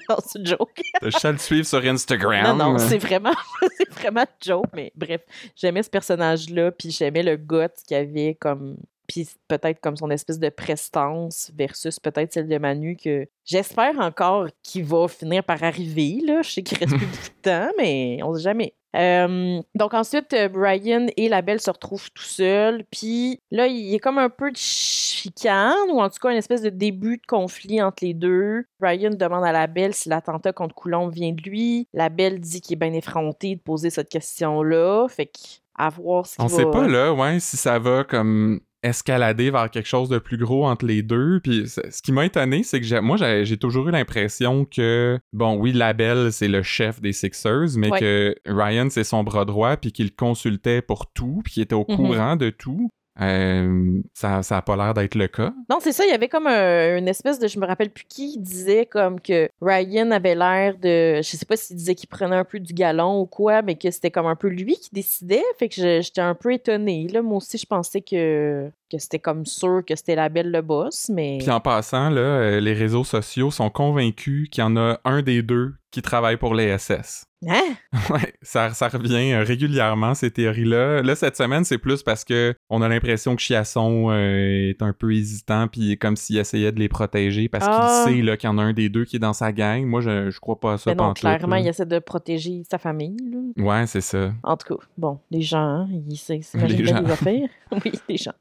non, 0.09 0.16
c'est 0.25 0.38
une 0.38 0.47
joke. 0.47 0.83
Je 1.02 1.11
sais 1.11 1.33
le 1.33 1.38
suivre 1.38 1.66
sur 1.66 1.83
Instagram. 1.83 2.57
Non, 2.57 2.73
non, 2.73 2.78
c'est 2.78 2.99
vraiment, 2.99 3.33
c'est 3.78 3.90
vraiment 3.95 4.21
une 4.21 4.47
joke, 4.47 4.66
mais 4.75 4.93
bref, 4.95 5.23
j'aimais 5.57 5.83
ce 5.83 5.88
personnage-là, 5.90 6.73
puis 6.73 6.90
j'aimais 6.90 7.23
le 7.23 7.37
goth 7.37 7.73
qu'il 7.87 7.97
avait 7.97 8.37
comme. 8.38 8.76
Puis 9.06 9.28
peut-être 9.48 9.80
comme 9.80 9.96
son 9.96 10.10
espèce 10.10 10.38
de 10.38 10.48
prestance 10.48 11.50
versus 11.56 11.98
peut-être 12.00 12.32
celle 12.32 12.48
de 12.48 12.58
Manu 12.58 12.96
que 12.96 13.26
j'espère 13.44 13.98
encore 14.00 14.48
qu'il 14.62 14.84
va 14.84 15.08
finir 15.08 15.44
par 15.44 15.62
arriver. 15.62 16.20
Là. 16.25 16.42
Je 16.42 16.50
sais 16.50 16.62
qu'il 16.62 16.78
reste 16.78 16.96
plus 16.96 17.06
beaucoup 17.06 17.16
de 17.16 17.42
temps, 17.42 17.70
mais 17.78 18.20
on 18.22 18.34
sait 18.34 18.42
jamais. 18.42 18.75
Euh, 18.96 19.60
donc 19.75 19.92
ensuite, 19.92 20.32
euh, 20.32 20.48
Brian 20.48 21.06
et 21.16 21.28
la 21.28 21.42
belle 21.42 21.60
se 21.60 21.70
retrouvent 21.70 22.10
tout 22.12 22.22
seuls. 22.22 22.84
Puis 22.90 23.40
là, 23.50 23.66
il 23.66 23.76
y 23.76 23.94
a 23.94 23.98
comme 23.98 24.18
un 24.18 24.30
peu 24.30 24.50
de 24.50 24.56
chicane, 24.56 25.90
ou 25.90 26.00
en 26.00 26.08
tout 26.08 26.18
cas 26.20 26.30
une 26.30 26.38
espèce 26.38 26.62
de 26.62 26.70
début 26.70 27.18
de 27.18 27.26
conflit 27.26 27.82
entre 27.82 28.04
les 28.04 28.14
deux. 28.14 28.64
Brian 28.80 29.10
demande 29.10 29.44
à 29.44 29.52
la 29.52 29.66
belle 29.66 29.94
si 29.94 30.08
l'attentat 30.08 30.52
contre 30.52 30.75
Coulomb 30.75 31.08
vient 31.08 31.32
de 31.32 31.42
lui. 31.42 31.88
La 31.92 32.08
belle 32.08 32.40
dit 32.40 32.60
qu'il 32.60 32.75
est 32.75 32.88
bien 32.88 32.92
effronté 32.94 33.56
de 33.56 33.60
poser 33.60 33.90
cette 33.90 34.08
question-là. 34.08 35.06
Fait 35.08 35.26
que, 35.26 35.38
à 35.76 35.90
voir 35.90 36.26
ce 36.26 36.36
qu'il 36.36 36.44
On 36.44 36.48
va... 36.48 36.56
sait 36.56 36.70
pas 36.70 36.86
là, 36.86 37.12
ouais, 37.12 37.38
si 37.38 37.56
ça 37.56 37.78
va 37.78 38.04
comme 38.04 38.60
escalader 38.87 39.50
vers 39.50 39.71
quelque 39.71 39.88
chose 39.88 40.09
de 40.09 40.19
plus 40.19 40.37
gros 40.38 40.66
entre 40.66 40.87
les 40.87 41.02
deux. 41.02 41.40
Puis 41.43 41.66
ce 41.69 42.02
qui 42.02 42.12
m'a 42.12 42.25
étonné, 42.26 42.62
c'est 42.62 42.81
que 42.81 43.00
moi 43.00 43.16
j'ai 43.16 43.57
toujours 43.57 43.88
eu 43.88 43.90
l'impression 43.93 44.64
que 44.64 45.19
bon, 45.33 45.57
oui, 45.59 45.73
Labelle 45.73 46.33
c'est 46.33 46.49
le 46.49 46.62
chef 46.62 47.00
des 47.00 47.12
Sixers, 47.12 47.76
mais 47.76 47.90
Ouais. 47.90 48.00
que 48.00 48.35
Ryan 48.47 48.88
c'est 48.90 49.05
son 49.05 49.23
bras 49.25 49.45
droit, 49.45 49.76
puis 49.76 49.93
qu'il 49.93 50.14
consultait 50.14 50.83
pour 50.83 51.12
tout, 51.12 51.40
puis 51.45 51.55
qu'il 51.55 51.62
était 51.62 51.75
au 51.75 51.85
Mhm. 51.88 51.97
courant 51.97 52.37
de 52.37 52.50
tout. 52.50 52.90
Euh, 53.20 54.00
ça, 54.14 54.42
ça 54.42 54.58
a 54.58 54.62
pas 54.62 54.76
l'air 54.76 54.94
d'être 54.94 55.14
le 55.14 55.26
cas. 55.28 55.52
Non, 55.70 55.78
c'est 55.80 55.92
ça, 55.92 56.04
il 56.04 56.11
y 56.11 56.14
avait 56.14 56.28
comme 56.28 56.46
un- 56.46 56.99
une 56.99 57.08
espèce 57.08 57.38
de, 57.38 57.49
je 57.49 57.58
me 57.58 57.66
rappelle 57.66 57.90
plus 57.90 58.04
qui, 58.08 58.38
disait 58.38 58.87
comme 58.87 59.20
que 59.20 59.49
Ryan 59.61 60.11
avait 60.11 60.35
l'air 60.35 60.75
de, 60.76 61.16
je 61.23 61.37
sais 61.37 61.46
pas 61.46 61.56
s'il 61.56 61.76
disait 61.76 61.94
qu'il 61.94 62.08
prenait 62.08 62.37
un 62.37 62.44
peu 62.44 62.61
du 62.61 62.75
galon 62.75 63.20
ou 63.20 63.26
quoi, 63.26 63.62
mais 63.62 63.75
que 63.76 63.90
c'était 63.90 64.11
comme 64.11 64.26
un 64.26 64.37
peu 64.37 64.49
lui 64.49 64.75
qui 64.76 64.90
décidait, 64.92 65.42
fait 65.58 65.68
que 65.68 66.00
j'étais 66.02 66.20
un 66.20 66.35
peu 66.35 66.52
étonnée. 66.52 67.08
Là, 67.08 67.23
moi 67.23 67.38
aussi, 67.38 67.58
je 67.58 67.66
pensais 67.66 68.00
que, 68.00 68.70
que 68.90 68.99
c'était 68.99 69.18
comme 69.18 69.46
sûr 69.46 69.82
que 69.87 69.96
c'était 69.96 70.14
la 70.14 70.28
belle 70.28 70.50
le 70.50 70.62
boss, 70.62 71.08
mais... 71.08 71.38
Puis 71.40 71.50
en 71.50 71.61
passant, 71.61 72.11
là, 72.11 72.20
euh, 72.20 72.61
les 72.61 72.73
réseaux 72.75 73.04
sociaux 73.04 73.50
sont 73.50 73.70
convaincus 73.70 74.49
qu'il 74.50 74.62
y 74.62 74.64
en 74.64 74.76
a 74.76 75.00
un 75.04 75.23
des 75.23 75.42
deux 75.42 75.75
qui 75.90 76.02
travaille 76.02 76.37
pour 76.37 76.54
les 76.54 76.76
SS. 76.78 77.25
Hein? 77.49 77.75
Ouais, 78.11 78.33
ça, 78.40 78.71
ça 78.71 78.88
revient 78.88 79.33
euh, 79.33 79.43
régulièrement, 79.43 80.14
ces 80.14 80.31
théories-là. 80.31 81.02
Là, 81.02 81.16
cette 81.16 81.37
semaine, 81.37 81.64
c'est 81.64 81.78
plus 81.78 82.02
parce 82.02 82.25
que 82.25 82.55
on 82.71 82.81
a 82.83 82.88
l'impression 82.88 83.35
que 83.35 83.43
Chiasson 83.43 84.11
euh, 84.11 84.71
est 84.71 84.81
un 84.81 84.93
peu 84.93 85.12
hésitant, 85.12 85.66
puis 85.66 85.99
comme 85.99 86.14
s'il 86.16 86.38
essayait 86.38 86.71
de 86.73 86.78
les 86.78 86.88
protéger, 86.88 87.49
parce 87.49 87.64
Ah. 87.69 88.05
qu'il 88.07 88.16
sait 88.16 88.23
là, 88.23 88.37
qu'il 88.37 88.49
y 88.49 88.52
en 88.52 88.59
a 88.59 88.62
un 88.62 88.73
des 88.73 88.88
deux 88.88 89.05
qui 89.05 89.16
est 89.16 89.21
dans 89.21 89.33
sa 89.33 89.50
gang. 89.52 89.85
Moi, 89.85 90.00
je, 90.02 90.31
je 90.31 90.38
crois 90.40 90.61
pas 90.61 90.75
à 90.75 90.78
ça 90.78 90.90
Mais 90.90 90.95
non, 90.97 91.14
clairement, 91.14 91.57
là. 91.57 91.61
il 91.61 91.66
essaie 91.69 91.85
de 91.87 91.99
protéger 91.99 92.62
sa 92.71 92.78
famille, 92.78 93.16
là. 93.31 93.62
Ouais, 93.64 93.87
c'est 93.87 94.00
ça. 94.02 94.33
En 94.45 94.57
tout 94.57 94.75
cas, 94.76 94.83
bon, 94.97 95.19
les 95.31 95.43
gens, 95.43 95.59
hein, 95.59 95.88
ils 96.09 96.16
s'imaginent 96.16 96.78
Les 96.78 96.85
gens. 96.87 97.00
les 97.00 97.11
affaires. 97.11 97.49
oui, 97.85 97.93
les 98.09 98.16
gens. 98.19 98.35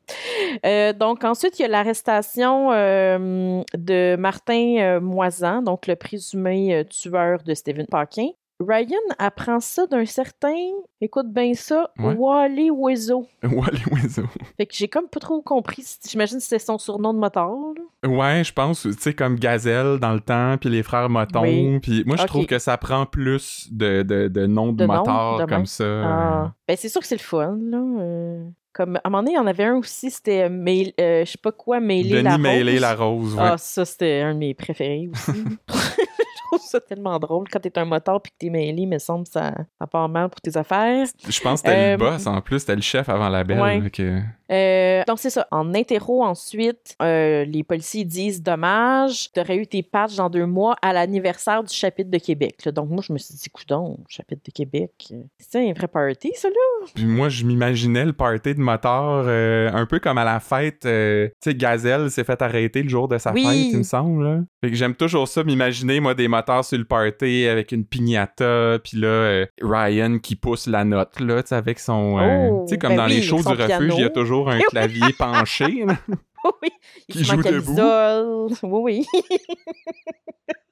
Euh, 0.66 0.94
donc, 0.94 1.24
ensuite, 1.24 1.58
il 1.60 1.64
y 1.64 1.66
a 1.66 1.70
l'arrestation 1.70 2.72
euh, 2.72 3.62
de 3.76 4.16
Martin 4.18 5.00
Moisan, 5.00 5.62
donc 5.64 5.88
le 5.88 5.96
présumé 5.96 6.86
tueur 6.90 7.42
de 7.44 7.54
Stephen 7.56 7.88
Parkin. 7.88 8.28
Ryan 8.60 8.96
apprend 9.20 9.60
ça 9.60 9.86
d'un 9.88 10.06
certain, 10.06 10.56
écoute 11.02 11.28
bien 11.32 11.54
ça, 11.54 11.92
Ouais. 12.00 12.14
Wally 12.14 12.70
Wezo. 12.72 13.28
Wally 13.44 13.82
Weasel. 13.92 14.26
Fait 14.56 14.66
que 14.66 14.74
j'ai 14.74 14.88
comme 14.88 15.08
pas 15.10 15.20
trop 15.20 15.42
compris. 15.42 15.84
J'imagine 16.08 16.38
que 16.38 16.44
c'est 16.44 16.60
son 16.60 16.78
surnom 16.78 17.14
de 17.14 17.20
motard. 17.20 17.52
là. 18.04 18.10
Ouais, 18.10 18.44
je 18.46 18.54
pense, 18.54 18.84
tu 18.84 18.94
sais, 18.94 19.14
comme 19.14 19.36
Gazelle 19.36 20.00
dans 20.00 20.14
le 20.14 20.22
temps, 20.22 20.56
puis 20.58 20.70
les 20.70 20.84
frères 20.84 21.10
Moton. 21.10 21.42
Oui. 21.42 21.80
Puis 21.82 22.04
moi, 22.06 22.16
je 22.16 22.24
trouve 22.26 22.46
que 22.46 22.60
ça 22.60 22.78
prend 22.78 23.06
plus 23.06 23.68
de, 23.72 24.04
de, 24.04 24.28
de 24.30 24.46
noms 24.46 24.72
de, 24.72 24.78
De 24.78 24.86
motards 24.86 25.46
comme 25.48 25.66
ça. 25.66 25.84
Ah. 26.06 26.54
Ben, 26.68 26.78
c'est 26.78 26.88
sûr 26.90 27.02
que 27.02 27.08
c'est 27.08 27.16
le 27.16 27.20
fun, 27.22 27.58
là. 27.62 27.78
euh. 28.00 28.46
Comme, 28.72 28.98
à 28.98 29.02
un 29.06 29.10
moment 29.10 29.24
donné, 29.24 29.32
il 29.32 29.36
y 29.36 29.40
en 29.40 29.48
avait 29.48 29.64
un 29.64 29.76
aussi, 29.78 30.12
c'était, 30.12 30.50
mail, 30.50 30.92
euh, 31.00 31.24
je 31.26 31.32
sais 31.32 31.38
pas 31.42 31.54
quoi, 31.54 31.80
Mêler 31.80 32.22
la 32.22 32.36
Rose. 32.36 32.82
la 32.82 32.96
Rose, 32.96 33.36
ouais. 33.36 33.42
Ah, 33.42 33.58
ça, 33.58 33.86
c'était 33.86 34.20
un 34.22 34.34
de 34.34 34.40
mes 34.40 34.54
préférés 34.54 35.10
aussi. 35.12 35.32
trouve 36.48 36.62
ça 36.62 36.80
tellement 36.80 37.18
drôle 37.20 37.48
quand 37.52 37.60
t'es 37.60 37.78
un 37.78 37.86
moteur 37.86 38.22
puis 38.22 38.32
que 38.32 38.38
t'es 38.40 38.50
mêlé, 38.50 38.86
mais 38.86 39.00
semble 39.00 39.28
ça, 39.28 39.54
ça 39.80 39.88
part 39.88 40.10
mal 40.10 40.30
pour 40.30 40.42
tes 40.42 40.56
affaires. 40.58 41.06
Je 41.28 41.40
pense 41.42 41.62
que 41.62 41.70
c'était 41.70 41.80
Euh, 41.80 41.92
le 41.92 41.98
boss 41.98 42.28
en 42.28 42.42
plus, 42.42 42.60
c'était 42.60 42.76
le 42.76 42.82
chef 42.82 43.10
avant 43.10 43.30
la 43.30 43.44
belle. 43.44 43.60
Ouais. 43.62 43.82
fait 43.82 43.90
que- 43.90 44.20
Euh, 44.52 45.04
donc, 45.08 45.18
c'est 45.18 45.32
ça. 45.32 45.48
En 45.50 45.74
interro, 45.74 46.24
ensuite, 46.24 46.96
euh, 47.02 47.46
les 47.46 47.64
policiers 47.64 48.04
disent 48.06 48.44
Dommage, 48.44 49.32
t'aurais 49.32 49.58
eu 49.58 49.66
tes 49.66 49.82
patchs 49.82 50.16
dans 50.18 50.30
deux 50.30 50.46
mois 50.46 50.76
à 50.84 50.94
l'anniversaire 50.94 51.64
du 51.64 51.74
chapitre 51.74 52.12
de 52.12 52.18
Québec. 52.20 52.64
là. 52.64 52.72
Donc, 52.72 52.90
moi, 52.92 53.04
je 53.06 53.12
me 53.12 53.18
suis 53.18 53.34
dit 53.34 53.50
Coudon, 53.50 53.98
chapitre 54.08 54.42
de 54.46 54.52
Québec, 54.52 54.92
euh, 55.12 55.24
c'est 55.40 55.68
un 55.68 55.74
vrai 55.74 55.88
party, 55.88 56.32
ça, 56.36 56.48
là 56.50 56.88
Puis 56.94 57.06
moi, 57.06 57.30
je 57.30 57.44
m'imaginais 57.44 58.06
le 58.06 58.14
party 58.14 58.54
de 58.54 58.60
moteur 58.60 59.24
euh, 59.26 59.72
un 59.74 59.88
peu 59.88 59.98
comme 60.00 60.20
à 60.20 60.24
la 60.24 60.40
fête. 60.40 60.82
tu 60.82 60.88
sais, 61.44 61.56
Gazelle 61.56 62.12
s'est 62.12 62.24
fait 62.24 62.40
arrêter 62.42 62.84
le 62.84 62.90
jour 62.90 63.08
de 63.08 63.18
sa 63.18 63.32
Oui. 63.34 63.44
fête, 63.44 63.72
il 63.74 63.78
me 63.80 63.84
semble. 63.84 64.24
Là. 64.24 64.40
Fait 64.64 64.70
que 64.70 64.76
j'aime 64.76 64.94
toujours 64.96 65.28
ça, 65.28 65.44
m'imaginer, 65.44 66.00
moi, 66.00 66.14
des 66.14 66.28
sur 66.64 66.78
le 66.78 66.86
party 66.86 67.48
avec 67.48 67.72
une 67.72 67.86
piñata, 67.86 68.80
puis 68.84 68.98
là, 68.98 69.08
euh, 69.08 69.46
Ryan 69.62 70.20
qui 70.20 70.36
pousse 70.36 70.68
la 70.68 70.84
note, 70.86 71.20
là, 71.20 71.42
tu 71.44 71.50
sais, 71.50 71.56
avec 71.56 71.80
son... 71.80 72.20
euh, 72.20 72.50
Oh, 72.52 72.66
tu 72.68 72.74
sais, 72.74 72.78
comme 72.78 72.92
ben 72.92 72.98
dans 72.98 73.06
oui, 73.08 73.16
les 73.16 73.22
shows 73.22 73.42
du 73.42 73.48
refuge, 73.48 73.94
il 73.98 74.02
y 74.02 74.06
a 74.06 74.10
toujours 74.10 74.50
un 74.50 74.60
clavier 74.70 75.14
penché. 75.18 75.66
oui, 76.62 76.70
il 77.10 77.16
Qui 77.16 77.24
joue 77.24 77.42
debout. 77.42 77.76
oui. 78.64 79.06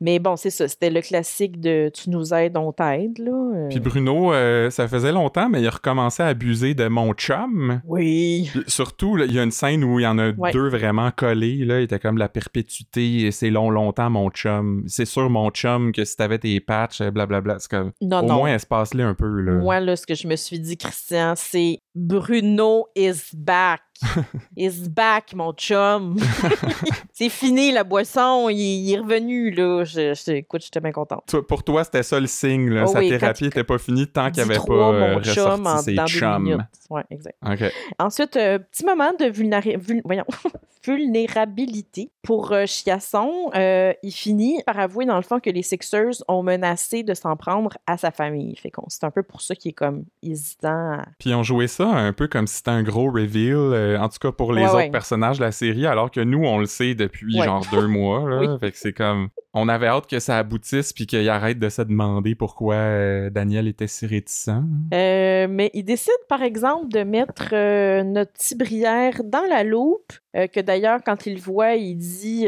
Mais 0.00 0.18
bon, 0.18 0.36
c'est 0.36 0.50
ça. 0.50 0.66
C'était 0.68 0.90
le 0.90 1.00
classique 1.00 1.60
de 1.60 1.88
Tu 1.94 2.10
nous 2.10 2.34
aides, 2.34 2.56
on 2.56 2.72
t'aide, 2.72 3.16
là. 3.18 3.30
euh. 3.30 3.68
Puis 3.70 3.78
Bruno, 3.78 4.34
euh, 4.34 4.68
ça 4.68 4.88
faisait 4.88 5.12
longtemps, 5.12 5.48
mais 5.48 5.60
il 5.62 5.66
a 5.66 5.70
recommencé 5.70 6.22
à 6.22 6.26
abuser 6.26 6.74
de 6.74 6.88
mon 6.88 7.12
chum. 7.14 7.80
Oui. 7.86 8.50
Puis 8.52 8.64
Surtout, 8.66 9.16
là, 9.16 9.24
il 9.24 9.32
y 9.32 9.38
a 9.38 9.44
une 9.44 9.52
scène 9.52 9.84
où 9.84 10.00
il 10.00 10.02
y 10.02 10.06
en 10.06 10.18
a 10.18 10.32
Ouais. 10.32 10.50
deux 10.50 10.68
vraiment 10.68 11.10
collés. 11.12 11.64
Là. 11.64 11.80
Il 11.80 11.84
était 11.84 12.00
comme 12.00 12.18
la 12.18 12.28
perpétuité, 12.28 13.30
c'est 13.30 13.50
long, 13.50 13.70
longtemps, 13.70 14.10
mon 14.10 14.30
chum. 14.30 14.82
C'est 14.88 15.04
sûr, 15.04 15.30
mon 15.30 15.50
chum, 15.50 15.92
que 15.92 16.04
si 16.04 16.16
t'avais 16.16 16.38
tes 16.38 16.58
patchs, 16.60 17.00
blablabla, 17.00 17.58
c'est 17.60 17.70
comme... 17.70 17.92
Non, 18.02 18.18
Au 18.18 18.22
non. 18.26 18.36
moins, 18.38 18.54
espace-les 18.54 19.04
un 19.04 19.14
peu, 19.14 19.40
là. 19.40 19.52
Moi, 19.52 19.78
là, 19.80 19.94
ce 19.96 20.06
que 20.06 20.14
je 20.16 20.26
me 20.26 20.36
suis 20.36 20.58
dit, 20.58 20.76
Christian, 20.76 21.34
c'est 21.36 21.78
Bruno 21.94 22.86
is 22.96 23.30
back. 23.34 23.82
is 24.56 24.88
back, 24.88 25.32
mon 25.34 25.52
chum. 25.52 26.16
c'est 27.12 27.28
fini, 27.28 27.70
la 27.70 27.84
boisson. 27.84 28.48
Il, 28.48 28.56
il 28.58 28.92
est 28.92 28.98
revenu, 28.98 29.50
là. 29.52 29.84
Je, 29.84 30.12
je- 30.14 30.32
écoute, 30.32 30.62
j'étais 30.64 30.80
bien 30.80 30.90
contente. 30.92 31.22
Toi- 31.28 31.46
pour 31.46 31.62
toi, 31.62 31.84
c'était 31.84 32.02
ça 32.02 32.18
le 32.18 32.26
signe, 32.26 32.68
là. 32.70 32.84
Oh 32.86 32.92
Sa 32.92 32.98
oui, 32.98 33.08
thérapie 33.10 33.44
il- 33.44 33.46
était 33.48 33.62
pas 33.64 33.78
finie 33.78 34.08
tant 34.08 34.30
qu'il 34.32 34.42
avait 34.42 34.56
pas 34.56 34.72
euh, 34.72 35.14
mon 35.14 35.22
chum, 35.22 35.66
en, 35.66 35.76
ressorti 35.76 35.96
ses 35.96 36.18
chums. 36.18 36.64
Minutes. 36.90 37.06
Ouais, 37.10 37.16
exact. 37.16 37.74
Ensuite, 37.98 38.36
euh, 38.36 38.58
petit 38.58 38.84
moment 38.84 39.12
de 39.18 39.26
vulnéra- 39.26 39.76
vul- 39.78 40.02
voyons, 40.04 40.24
vulnérabilité 40.84 42.10
pour 42.22 42.52
euh, 42.52 42.66
Chiasson. 42.66 43.50
Euh, 43.54 43.92
il 44.02 44.12
finit 44.12 44.62
par 44.66 44.78
avouer, 44.78 45.06
dans 45.06 45.16
le 45.16 45.22
fond, 45.22 45.40
que 45.40 45.50
les 45.50 45.62
Sixers 45.62 46.22
ont 46.28 46.42
menacé 46.42 47.02
de 47.02 47.14
s'en 47.14 47.36
prendre 47.36 47.70
à 47.86 47.96
sa 47.96 48.10
famille. 48.10 48.56
Fait 48.56 48.70
qu'on 48.70 48.84
c'est 48.88 49.04
un 49.04 49.10
peu 49.10 49.22
pour 49.22 49.40
ça 49.40 49.54
qu'il 49.54 49.70
est 49.70 49.74
comme 49.74 50.04
hésitant. 50.22 50.68
à- 51.00 51.04
Puis 51.18 51.30
ils 51.30 51.34
ont 51.34 51.42
joué 51.42 51.66
ça 51.68 51.86
un 51.86 52.12
peu 52.12 52.28
comme 52.28 52.46
si 52.46 52.56
c'était 52.56 52.70
un 52.70 52.82
gros 52.82 53.10
reveal, 53.10 53.54
euh, 53.56 53.98
en 54.00 54.08
tout 54.08 54.18
cas 54.20 54.32
pour 54.32 54.52
les 54.52 54.62
Ouais, 54.62 54.68
autres 54.68 54.76
ouais. 54.76 54.90
personnages 54.90 55.38
de 55.38 55.44
la 55.44 55.52
série, 55.52 55.86
alors 55.86 56.10
que 56.10 56.20
nous, 56.20 56.44
on 56.44 56.58
le 56.58 56.66
sait 56.66 56.94
depuis 56.94 57.40
genre 57.42 57.64
deux 57.72 57.86
mois. 57.86 58.28
Là. 58.28 58.34
Oui. 58.44 58.48
Fait 58.60 58.72
que 58.72 58.78
c'est 58.78 58.92
comme... 58.92 59.28
On 59.56 59.68
avait 59.68 59.86
hâte 59.86 60.08
que 60.08 60.18
ça 60.18 60.38
aboutisse 60.38 60.92
puis 60.92 61.06
qu'il 61.06 61.28
arrête 61.28 61.60
de 61.60 61.68
se 61.68 61.80
demander 61.82 62.34
pourquoi 62.34 62.74
euh, 62.74 63.30
Daniel 63.30 63.68
était 63.68 63.86
si 63.86 64.04
réticent. 64.04 64.48
Euh, 64.92 65.46
mais 65.48 65.70
il 65.74 65.84
décide, 65.84 66.12
par 66.28 66.42
exemple, 66.42 66.88
de 66.88 67.04
mettre 67.04 67.50
euh, 67.52 68.02
notre 68.02 68.32
petit 68.32 68.56
Brière 68.56 69.22
dans 69.24 69.44
la 69.48 69.62
loupe. 69.62 70.12
que 70.34 70.60
d'ailleurs, 70.60 70.98
quand 71.06 71.26
il 71.26 71.34
le 71.36 71.40
voit, 71.40 71.74
il 71.74 71.94
dit 71.96 72.46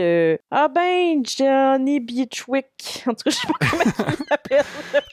Ah 0.51 0.69
ben, 0.69 1.23
Johnny 1.25 2.01
Beachwick. 2.01 3.05
En 3.07 3.15
tout 3.15 3.23
cas, 3.25 3.31
je 3.31 3.37
sais 3.37 3.47
pas 3.47 3.67
comment 3.71 3.83
il 3.85 4.25
s'appelle. 4.29 4.65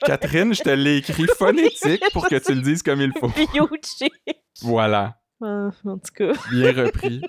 Catherine, 0.04 0.52
je 0.52 0.62
te 0.62 0.70
l'ai 0.70 0.96
écrit 0.96 1.26
phonétique 1.38 2.02
pour 2.12 2.28
que 2.28 2.36
tu 2.36 2.54
le 2.54 2.60
dises 2.62 2.82
comme 2.82 3.00
il 3.00 3.12
faut. 3.20 3.30
Voilà, 4.62 5.16
Ah, 5.42 5.68
en 5.84 5.98
tout 5.98 6.12
cas. 6.14 6.32
bien 6.50 6.72
repris. 6.72 7.20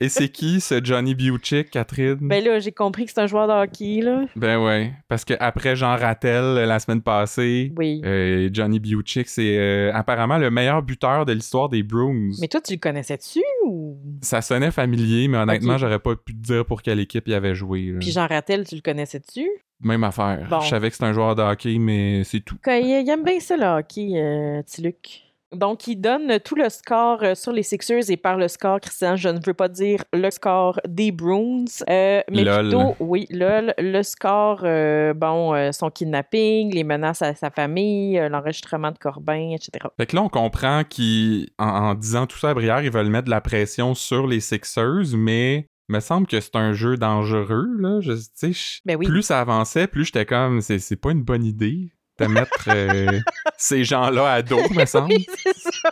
Et 0.00 0.08
c'est 0.08 0.28
qui 0.28 0.60
ce 0.60 0.80
Johnny 0.82 1.14
Buchick, 1.14 1.70
Catherine? 1.70 2.18
Ben 2.20 2.42
là, 2.44 2.58
j'ai 2.58 2.72
compris 2.72 3.04
que 3.06 3.12
c'est 3.12 3.20
un 3.20 3.26
joueur 3.26 3.48
de 3.48 3.52
hockey, 3.52 4.00
là. 4.02 4.24
Ben 4.36 4.62
ouais, 4.62 4.92
parce 5.08 5.24
que 5.24 5.34
après 5.40 5.76
Jean 5.76 5.96
Rattel 5.96 6.42
euh, 6.42 6.66
la 6.66 6.78
semaine 6.78 7.02
passée, 7.02 7.72
Oui. 7.76 8.00
euh, 8.04 8.48
Johnny 8.52 8.78
Buchick, 8.80 9.28
c'est 9.28 9.56
euh, 9.58 9.90
apparemment 9.94 10.38
le 10.38 10.50
meilleur 10.50 10.82
buteur 10.82 11.24
de 11.26 11.32
l'histoire 11.32 11.68
des 11.68 11.82
Bruins. 11.82 12.30
Mais 12.40 12.48
toi, 12.48 12.60
tu 12.60 12.72
le 12.74 12.78
connaissais-tu 12.78 13.40
ou? 13.66 13.98
Ça 14.22 14.40
sonnait 14.42 14.70
familier, 14.70 15.28
mais 15.28 15.38
honnêtement, 15.38 15.78
j'aurais 15.78 15.98
pas 15.98 16.14
pu 16.16 16.34
te 16.34 16.40
dire 16.42 16.64
pour 16.64 16.82
quelle 16.82 17.00
équipe 17.00 17.24
il 17.26 17.34
avait 17.34 17.54
joué. 17.54 17.92
là. 17.92 17.98
Puis 18.00 18.10
Jean 18.12 18.26
Rattel, 18.26 18.66
tu 18.66 18.74
le 18.74 18.80
connaissais-tu? 18.80 19.46
Même 19.80 20.02
affaire. 20.02 20.46
Bon. 20.50 20.60
Je 20.60 20.68
savais 20.68 20.88
que 20.88 20.94
c'était 20.96 21.06
un 21.06 21.12
joueur 21.12 21.36
de 21.36 21.42
hockey, 21.42 21.78
mais 21.78 22.24
c'est 22.24 22.40
tout. 22.40 22.56
Il 22.66 23.08
aime 23.08 23.22
bien 23.22 23.38
ça, 23.38 23.56
le 23.56 23.78
hockey, 23.78 24.10
euh, 24.16 24.60
petit 24.62 24.82
Luc. 24.82 25.22
Donc, 25.54 25.86
il 25.86 25.96
donne 25.96 26.38
tout 26.40 26.54
le 26.56 26.68
score 26.68 27.22
euh, 27.22 27.34
sur 27.34 27.52
les 27.52 27.62
Sixers 27.62 28.10
et 28.10 28.16
par 28.18 28.36
le 28.36 28.48
score, 28.48 28.80
Christian, 28.80 29.16
je 29.16 29.28
ne 29.30 29.38
veux 29.44 29.54
pas 29.54 29.68
dire 29.68 30.04
le 30.12 30.30
score 30.30 30.78
des 30.86 31.10
Bruins, 31.10 31.64
euh, 31.88 32.20
mais 32.30 32.44
Lol. 32.44 32.68
plutôt, 32.68 32.96
oui, 33.00 33.26
lol, 33.30 33.72
le 33.78 34.02
score, 34.02 34.60
euh, 34.64 35.14
bon, 35.14 35.54
euh, 35.54 35.72
son 35.72 35.88
kidnapping, 35.90 36.74
les 36.74 36.84
menaces 36.84 37.22
à 37.22 37.34
sa 37.34 37.50
famille, 37.50 38.20
l'enregistrement 38.30 38.90
de 38.92 38.98
Corbin, 38.98 39.52
etc. 39.54 39.86
Fait 39.96 40.06
que 40.06 40.16
là, 40.16 40.22
on 40.22 40.28
comprend 40.28 40.82
qu'en 40.84 41.44
en 41.58 41.94
disant 41.94 42.26
tout 42.26 42.36
ça 42.38 42.50
à 42.50 42.54
Brière, 42.54 42.82
ils 42.82 42.90
veulent 42.90 43.08
mettre 43.08 43.26
de 43.26 43.30
la 43.30 43.40
pression 43.40 43.94
sur 43.94 44.26
les 44.26 44.40
Sixers, 44.40 45.14
mais 45.16 45.66
me 45.88 46.00
semble 46.00 46.26
que 46.26 46.38
c'est 46.40 46.56
un 46.56 46.74
jeu 46.74 46.98
dangereux, 46.98 47.68
là. 47.78 48.00
Je, 48.02 48.12
je- 48.12 48.80
Ben 48.84 48.96
oui. 48.98 49.06
Plus 49.06 49.22
ça 49.22 49.40
avançait, 49.40 49.86
plus 49.86 50.04
j'étais 50.04 50.26
comme, 50.26 50.60
c'est 50.60 50.96
pas 51.00 51.12
une 51.12 51.22
bonne 51.22 51.44
idée 51.44 51.90
de 52.18 52.26
mettre 52.26 52.68
euh, 52.68 53.20
ces 53.56 53.84
gens-là 53.84 54.32
à 54.32 54.42
dos, 54.42 54.60
me 54.70 54.84
semble. 54.86 55.12
Oui, 55.12 55.26
c'est 55.42 55.58
ça. 55.58 55.90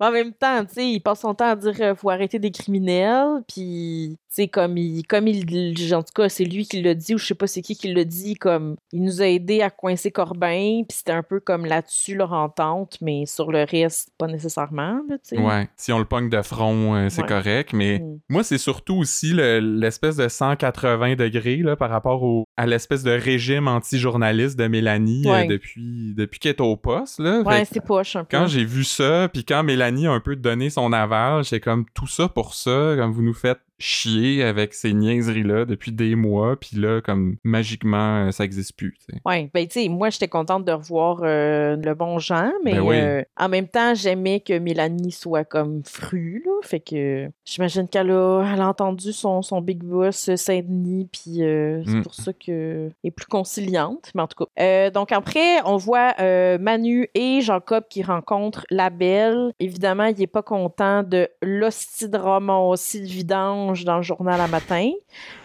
Mais 0.00 0.06
en 0.06 0.10
même 0.12 0.32
temps, 0.32 0.64
tu 0.64 0.74
sais, 0.74 0.88
il 0.90 1.00
passe 1.00 1.20
son 1.20 1.34
temps 1.34 1.48
à 1.50 1.56
dire 1.56 1.74
euh, 1.80 1.94
faut 1.94 2.10
arrêter 2.10 2.38
des 2.38 2.50
criminels, 2.50 3.42
puis 3.48 4.16
tu 4.28 4.42
sais 4.42 4.48
comme 4.48 4.76
il 4.76 5.06
comme 5.06 5.28
il 5.28 5.94
en 5.94 6.02
tout 6.02 6.12
cas, 6.14 6.28
c'est 6.28 6.44
lui 6.44 6.64
qui 6.66 6.82
l'a 6.82 6.94
dit 6.94 7.14
ou 7.14 7.18
je 7.18 7.26
sais 7.26 7.34
pas 7.34 7.46
c'est 7.46 7.62
qui 7.62 7.76
qui 7.76 7.92
l'a 7.92 8.04
dit 8.04 8.34
comme 8.34 8.76
il 8.92 9.02
nous 9.02 9.22
a 9.22 9.26
aidé 9.26 9.62
à 9.62 9.70
coincer 9.70 10.10
Corbin, 10.10 10.82
puis 10.88 10.96
c'était 10.98 11.12
un 11.12 11.22
peu 11.22 11.40
comme 11.40 11.64
là-dessus 11.66 12.14
leur 12.16 12.32
entente, 12.32 12.98
mais 13.00 13.26
sur 13.26 13.50
le 13.52 13.64
reste 13.64 14.10
pas 14.18 14.26
nécessairement, 14.26 15.00
tu 15.10 15.16
sais. 15.22 15.38
Ouais, 15.38 15.68
si 15.76 15.92
on 15.92 15.98
le 15.98 16.04
pogne 16.04 16.28
de 16.30 16.42
front, 16.42 16.94
euh, 16.94 17.08
c'est 17.10 17.22
Ouais. 17.22 17.28
correct, 17.28 17.72
mais 17.72 17.98
Mm. 17.98 18.18
moi, 18.28 18.42
c'est 18.44 18.58
surtout 18.58 18.96
aussi 18.96 19.32
le- 19.32 19.58
l'espèce 19.60 20.16
de 20.16 20.28
180 20.28 21.14
degrés 21.16 21.56
là, 21.56 21.76
par 21.76 21.90
rapport 21.90 22.22
au, 22.22 22.44
à 22.56 22.66
l'espèce 22.66 23.02
de 23.02 23.10
régime 23.10 23.68
anti-journaliste 23.68 24.58
de 24.58 24.66
Mélanie 24.66 25.22
euh, 25.26 25.46
depuis, 25.46 26.14
depuis 26.16 26.38
qu'elle 26.38 26.52
est 26.52 26.60
au 26.60 26.76
poste. 26.76 27.18
Là. 27.20 27.40
Ouais, 27.42 27.64
c'est 27.64 27.80
poche 27.84 28.16
un 28.16 28.24
peu. 28.24 28.36
quand 28.36 28.46
j'ai 28.46 28.64
vu 28.64 28.84
ça, 28.84 29.28
puis 29.32 29.44
quand 29.44 29.62
Mélanie 29.64 30.06
a 30.06 30.12
un 30.12 30.20
peu 30.20 30.36
donné 30.36 30.70
son 30.70 30.92
aval, 30.92 31.44
j'étais 31.44 31.60
comme 31.60 31.86
tout 31.94 32.06
ça 32.06 32.28
pour 32.28 32.54
ça, 32.54 32.94
comme 32.96 33.12
vous 33.12 33.22
nous 33.22 33.34
faites 33.34 33.60
chier 33.78 34.42
avec 34.44 34.72
ces 34.74 34.92
niaiseries-là 34.92 35.64
depuis 35.64 35.92
des 35.92 36.14
mois, 36.14 36.56
puis 36.56 36.76
là, 36.76 37.00
comme 37.00 37.36
magiquement, 37.42 38.26
euh, 38.26 38.30
ça 38.30 38.44
existe 38.44 38.76
plus. 38.76 38.96
Ouais, 39.24 39.50
ben 39.52 39.66
tu 39.66 39.80
sais, 39.82 39.88
moi 39.88 40.10
j'étais 40.10 40.28
contente 40.28 40.64
de 40.64 40.72
revoir 40.72 41.20
euh, 41.22 41.76
le 41.76 41.94
bon 41.94 42.18
Jean, 42.18 42.52
mais 42.64 42.74
Ben 42.74 42.80
oui. 42.80 42.96
euh, 42.96 43.22
en 43.36 43.48
même 43.48 43.68
temps, 43.68 43.94
j'aimais 43.94 44.40
que 44.40 44.58
Mélanie 44.58 45.12
soit 45.12 45.44
comme 45.44 45.82
frue, 45.84 46.42
là. 46.46 46.52
Fait 46.62 46.80
que 46.80 47.28
j'imagine 47.44 47.88
qu'elle 47.88 48.10
a, 48.10 48.42
elle 48.54 48.60
a 48.60 48.68
entendu 48.68 49.12
son, 49.12 49.42
son 49.42 49.60
big 49.60 49.82
boss 49.82 50.34
Saint-Denis, 50.34 51.08
puis 51.12 51.42
euh, 51.42 51.82
c'est 51.84 51.94
Mm. 51.94 52.02
pour 52.02 52.14
ça 52.14 52.32
qu'elle 52.32 52.92
est 53.04 53.10
plus 53.10 53.26
conciliante. 53.26 54.10
Mais 54.14 54.22
en 54.22 54.26
tout 54.28 54.44
cas. 54.44 54.90
Donc 54.90 55.12
après, 55.12 55.60
on 55.64 55.76
voit 55.76 56.14
Manu 56.58 57.08
et 57.14 57.40
Jacob 57.40 57.84
qui 57.90 58.02
rencontrent 58.02 58.64
la 58.70 58.90
belle. 58.90 59.52
Évidemment, 59.60 60.04
il 60.06 60.20
est 60.22 60.26
pas 60.26 60.42
content 60.42 61.02
de 61.02 61.28
l'hostie 61.42 62.08
de 62.08 62.16
ramasser 62.16 63.00
de 63.00 63.06
dans 63.84 63.96
le 63.96 64.02
journal 64.02 64.40
à 64.40 64.46
matin. 64.46 64.90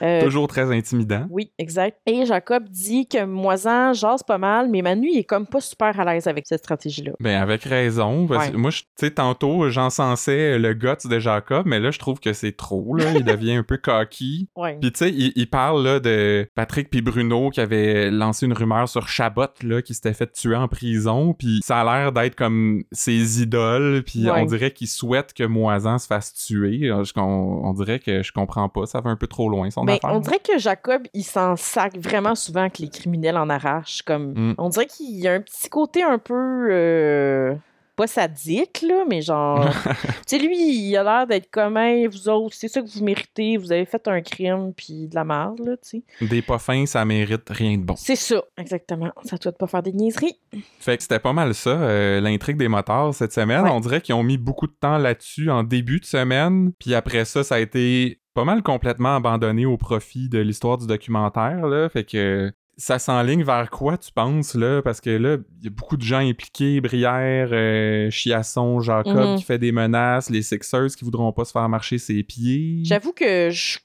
Euh, 0.01 0.21
Toujours 0.23 0.47
très 0.47 0.71
intimidant. 0.75 1.25
oui, 1.31 1.51
exact. 1.57 1.97
Et 2.05 2.25
Jacob 2.25 2.65
dit 2.69 3.07
que 3.07 3.25
Moisan 3.25 3.93
jase 3.93 4.21
pas 4.23 4.37
mal, 4.37 4.69
mais 4.69 4.81
Manu, 4.81 5.09
il 5.11 5.17
est 5.19 5.23
comme 5.23 5.47
pas 5.47 5.61
super 5.61 5.99
à 5.99 6.05
l'aise 6.05 6.27
avec 6.27 6.45
cette 6.47 6.59
stratégie-là. 6.59 7.13
Ben, 7.19 7.41
avec 7.41 7.63
raison. 7.63 8.27
parce 8.27 8.45
Ouais. 8.47 8.51
que 8.51 8.57
Moi, 8.57 8.71
tu 8.71 8.83
sais, 8.99 9.11
tantôt, 9.11 9.69
j'encensais 9.69 10.59
le 10.59 10.73
guts 10.73 11.07
de 11.09 11.19
Jacob, 11.19 11.65
mais 11.65 11.79
là, 11.79 11.91
je 11.91 11.99
trouve 11.99 12.19
que 12.19 12.33
c'est 12.33 12.51
trop, 12.55 12.95
là. 12.95 13.13
Il 13.15 13.23
devient 13.23 13.53
un 13.55 13.63
peu 13.63 13.77
cocky. 13.77 14.49
Ouais. 14.55 14.77
Puis, 14.81 14.91
tu 14.91 14.97
sais, 14.99 15.09
il, 15.09 15.31
il 15.35 15.49
parle, 15.49 15.83
là, 15.83 15.99
de 16.01 16.45
Patrick 16.53 16.89
puis 16.89 17.01
Bruno 17.01 17.49
qui 17.49 17.61
avaient 17.61 18.11
lancé 18.11 18.45
une 18.45 18.51
rumeur 18.53 18.89
sur 18.89 19.07
Chabot, 19.07 19.45
là, 19.63 19.81
qui 19.81 19.93
s'était 19.93 20.13
fait 20.13 20.29
tuer 20.33 20.55
en 20.55 20.67
prison. 20.67 21.33
Puis, 21.33 21.61
ça 21.63 21.79
a 21.79 21.83
l'air 21.85 22.11
d'être 22.11 22.35
comme 22.35 22.83
ses 22.91 23.41
idoles. 23.41 24.03
Puis, 24.05 24.29
Ouais. 24.29 24.41
on 24.41 24.45
dirait 24.45 24.71
qu'il 24.71 24.87
souhaite 24.87 25.33
que 25.33 25.43
Moisan 25.43 25.97
se 25.97 26.07
fasse 26.07 26.33
tuer. 26.33 26.91
On 27.15 27.73
dirait 27.73 27.99
que 27.99 28.08
je 28.23 28.31
comprends 28.31 28.69
pas. 28.69 28.85
Ça 28.85 29.01
va 29.01 29.09
un 29.09 29.15
peu 29.15 29.27
trop 29.27 29.49
loin, 29.49 29.69
son 29.69 29.83
Mais 29.83 29.97
affaire. 29.97 30.11
On 30.13 30.19
dirait 30.19 30.39
que 30.39 30.57
Jacob, 30.57 31.03
il 31.13 31.23
s'en 31.23 31.55
sac 31.55 31.97
vraiment 31.97 32.35
souvent 32.35 32.69
que 32.69 32.81
les 32.81 32.89
criminels 32.89 33.37
en 33.37 33.49
arrachent. 33.49 34.01
Comme, 34.03 34.33
Mm. 34.33 34.55
On 34.57 34.69
dirait 34.69 34.85
qu'il 34.87 35.19
y 35.19 35.27
a 35.27 35.33
un 35.33 35.41
petit 35.41 35.69
côté 35.69 36.03
un 36.03 36.17
peu... 36.19 36.67
euh, 36.71 37.55
pas 37.99 38.07
sadique, 38.07 38.81
là, 38.81 39.03
mais 39.09 39.21
genre. 39.21 39.69
tu 39.85 40.21
sais, 40.25 40.39
lui, 40.39 40.87
il 40.87 40.95
a 40.95 41.03
l'air 41.03 41.27
d'être 41.27 41.51
comme, 41.51 41.77
vous 42.07 42.29
autres, 42.29 42.55
c'est 42.55 42.69
ça 42.69 42.81
que 42.81 42.87
vous 42.87 43.03
méritez, 43.03 43.57
vous 43.57 43.73
avez 43.73 43.83
fait 43.83 44.07
un 44.07 44.21
crime, 44.21 44.71
puis 44.73 45.09
de 45.09 45.15
la 45.15 45.25
merde, 45.25 45.59
là, 45.59 45.75
tu 45.75 46.01
sais. 46.21 46.25
Des 46.25 46.41
pas 46.41 46.59
fins, 46.59 46.85
ça 46.85 47.03
mérite 47.03 47.49
rien 47.49 47.77
de 47.77 47.83
bon. 47.83 47.95
C'est 47.97 48.15
ça, 48.15 48.41
exactement. 48.57 49.11
Ça 49.25 49.35
doit 49.35 49.51
pas 49.51 49.67
faire 49.67 49.83
des 49.83 49.91
niaiseries. 49.91 50.39
Fait 50.79 50.95
que 50.95 51.03
c'était 51.03 51.19
pas 51.19 51.33
mal 51.33 51.53
ça, 51.53 51.71
euh, 51.71 52.21
l'intrigue 52.21 52.55
des 52.55 52.69
motards 52.69 53.13
cette 53.13 53.33
semaine. 53.33 53.63
Ouais. 53.63 53.69
On 53.69 53.81
dirait 53.81 53.99
qu'ils 53.99 54.15
ont 54.15 54.23
mis 54.23 54.37
beaucoup 54.37 54.67
de 54.67 54.75
temps 54.79 54.97
là-dessus 54.97 55.51
en 55.51 55.63
début 55.63 55.99
de 55.99 56.05
semaine, 56.05 56.71
puis 56.79 56.95
après 56.95 57.25
ça, 57.25 57.43
ça 57.43 57.55
a 57.55 57.59
été 57.59 58.21
pas 58.33 58.45
mal 58.45 58.63
complètement 58.63 59.17
abandonné 59.17 59.65
au 59.65 59.75
profit 59.75 60.29
de 60.29 60.39
l'histoire 60.39 60.77
du 60.77 60.87
documentaire, 60.87 61.67
là. 61.67 61.89
Fait 61.89 62.05
que 62.05 62.53
ça 62.79 62.97
s'enligne 62.97 63.43
vers 63.43 63.69
quoi, 63.69 63.97
tu 63.97 64.09
penses, 64.11 64.55
là? 64.55 64.81
Parce 64.81 65.01
que 65.01 65.09
là, 65.09 65.35
il 65.59 65.65
y 65.65 65.67
a 65.67 65.69
beaucoup 65.69 65.97
de 65.97 66.01
gens 66.01 66.19
impliqués, 66.19 66.79
Brière, 66.79 67.49
euh, 67.51 68.09
Chiasson, 68.09 68.79
Jacob 68.79 69.15
Mhm. 69.15 69.35
qui 69.37 69.43
fait 69.43 69.57
des 69.59 69.73
menaces, 69.73 70.29
les 70.29 70.41
Sixers 70.41 70.87
qui 70.97 71.03
voudront 71.03 71.31
pas 71.33 71.43
se 71.43 71.51
faire 71.51 71.67
marcher 71.67 71.97
ses 71.97 72.23
pieds. 72.23 72.79
J'avoue 72.85 73.11
que 73.11 73.49
je. 73.51 73.79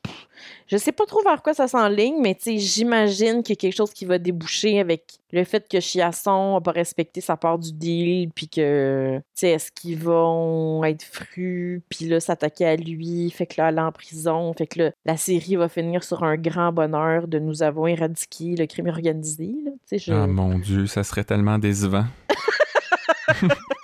Je 0.66 0.76
sais 0.76 0.92
pas 0.92 1.06
trop 1.06 1.22
vers 1.22 1.42
quoi 1.42 1.54
ça 1.54 1.68
s'enligne, 1.68 2.20
mais 2.20 2.36
j'imagine 2.44 3.42
qu'il 3.42 3.54
y 3.54 3.58
a 3.58 3.60
quelque 3.60 3.76
chose 3.76 3.92
qui 3.92 4.04
va 4.04 4.18
déboucher 4.18 4.80
avec 4.80 5.04
le 5.32 5.44
fait 5.44 5.68
que 5.68 5.80
Chiasson 5.80 6.56
a 6.56 6.60
pas 6.60 6.70
respecté 6.70 7.20
sa 7.20 7.36
part 7.36 7.58
du 7.58 7.72
deal, 7.72 8.30
puis 8.34 8.48
que, 8.48 9.20
tu 9.36 9.46
est-ce 9.46 9.72
qu'ils 9.72 9.98
vont 9.98 10.84
être 10.84 11.02
frus, 11.02 11.82
puis 11.88 12.06
là, 12.06 12.20
s'attaquer 12.20 12.66
à 12.66 12.76
lui, 12.76 13.30
fait 13.30 13.46
que 13.46 13.54
là, 13.58 13.66
aller 13.66 13.80
en 13.80 13.92
prison, 13.92 14.52
fait 14.54 14.66
que 14.66 14.78
là, 14.80 14.90
la 15.04 15.16
série 15.16 15.56
va 15.56 15.68
finir 15.68 16.04
sur 16.04 16.22
un 16.22 16.36
grand 16.36 16.72
bonheur 16.72 17.26
de 17.26 17.38
nous 17.38 17.62
avoir 17.62 17.88
éradiqué 17.88 18.54
le 18.56 18.66
crime 18.66 18.86
organisé, 18.86 19.54
là, 19.64 19.72
je... 19.90 20.12
Ah 20.12 20.26
mon 20.26 20.58
dieu, 20.58 20.86
ça 20.86 21.02
serait 21.02 21.24
tellement 21.24 21.58
décevant. 21.58 22.04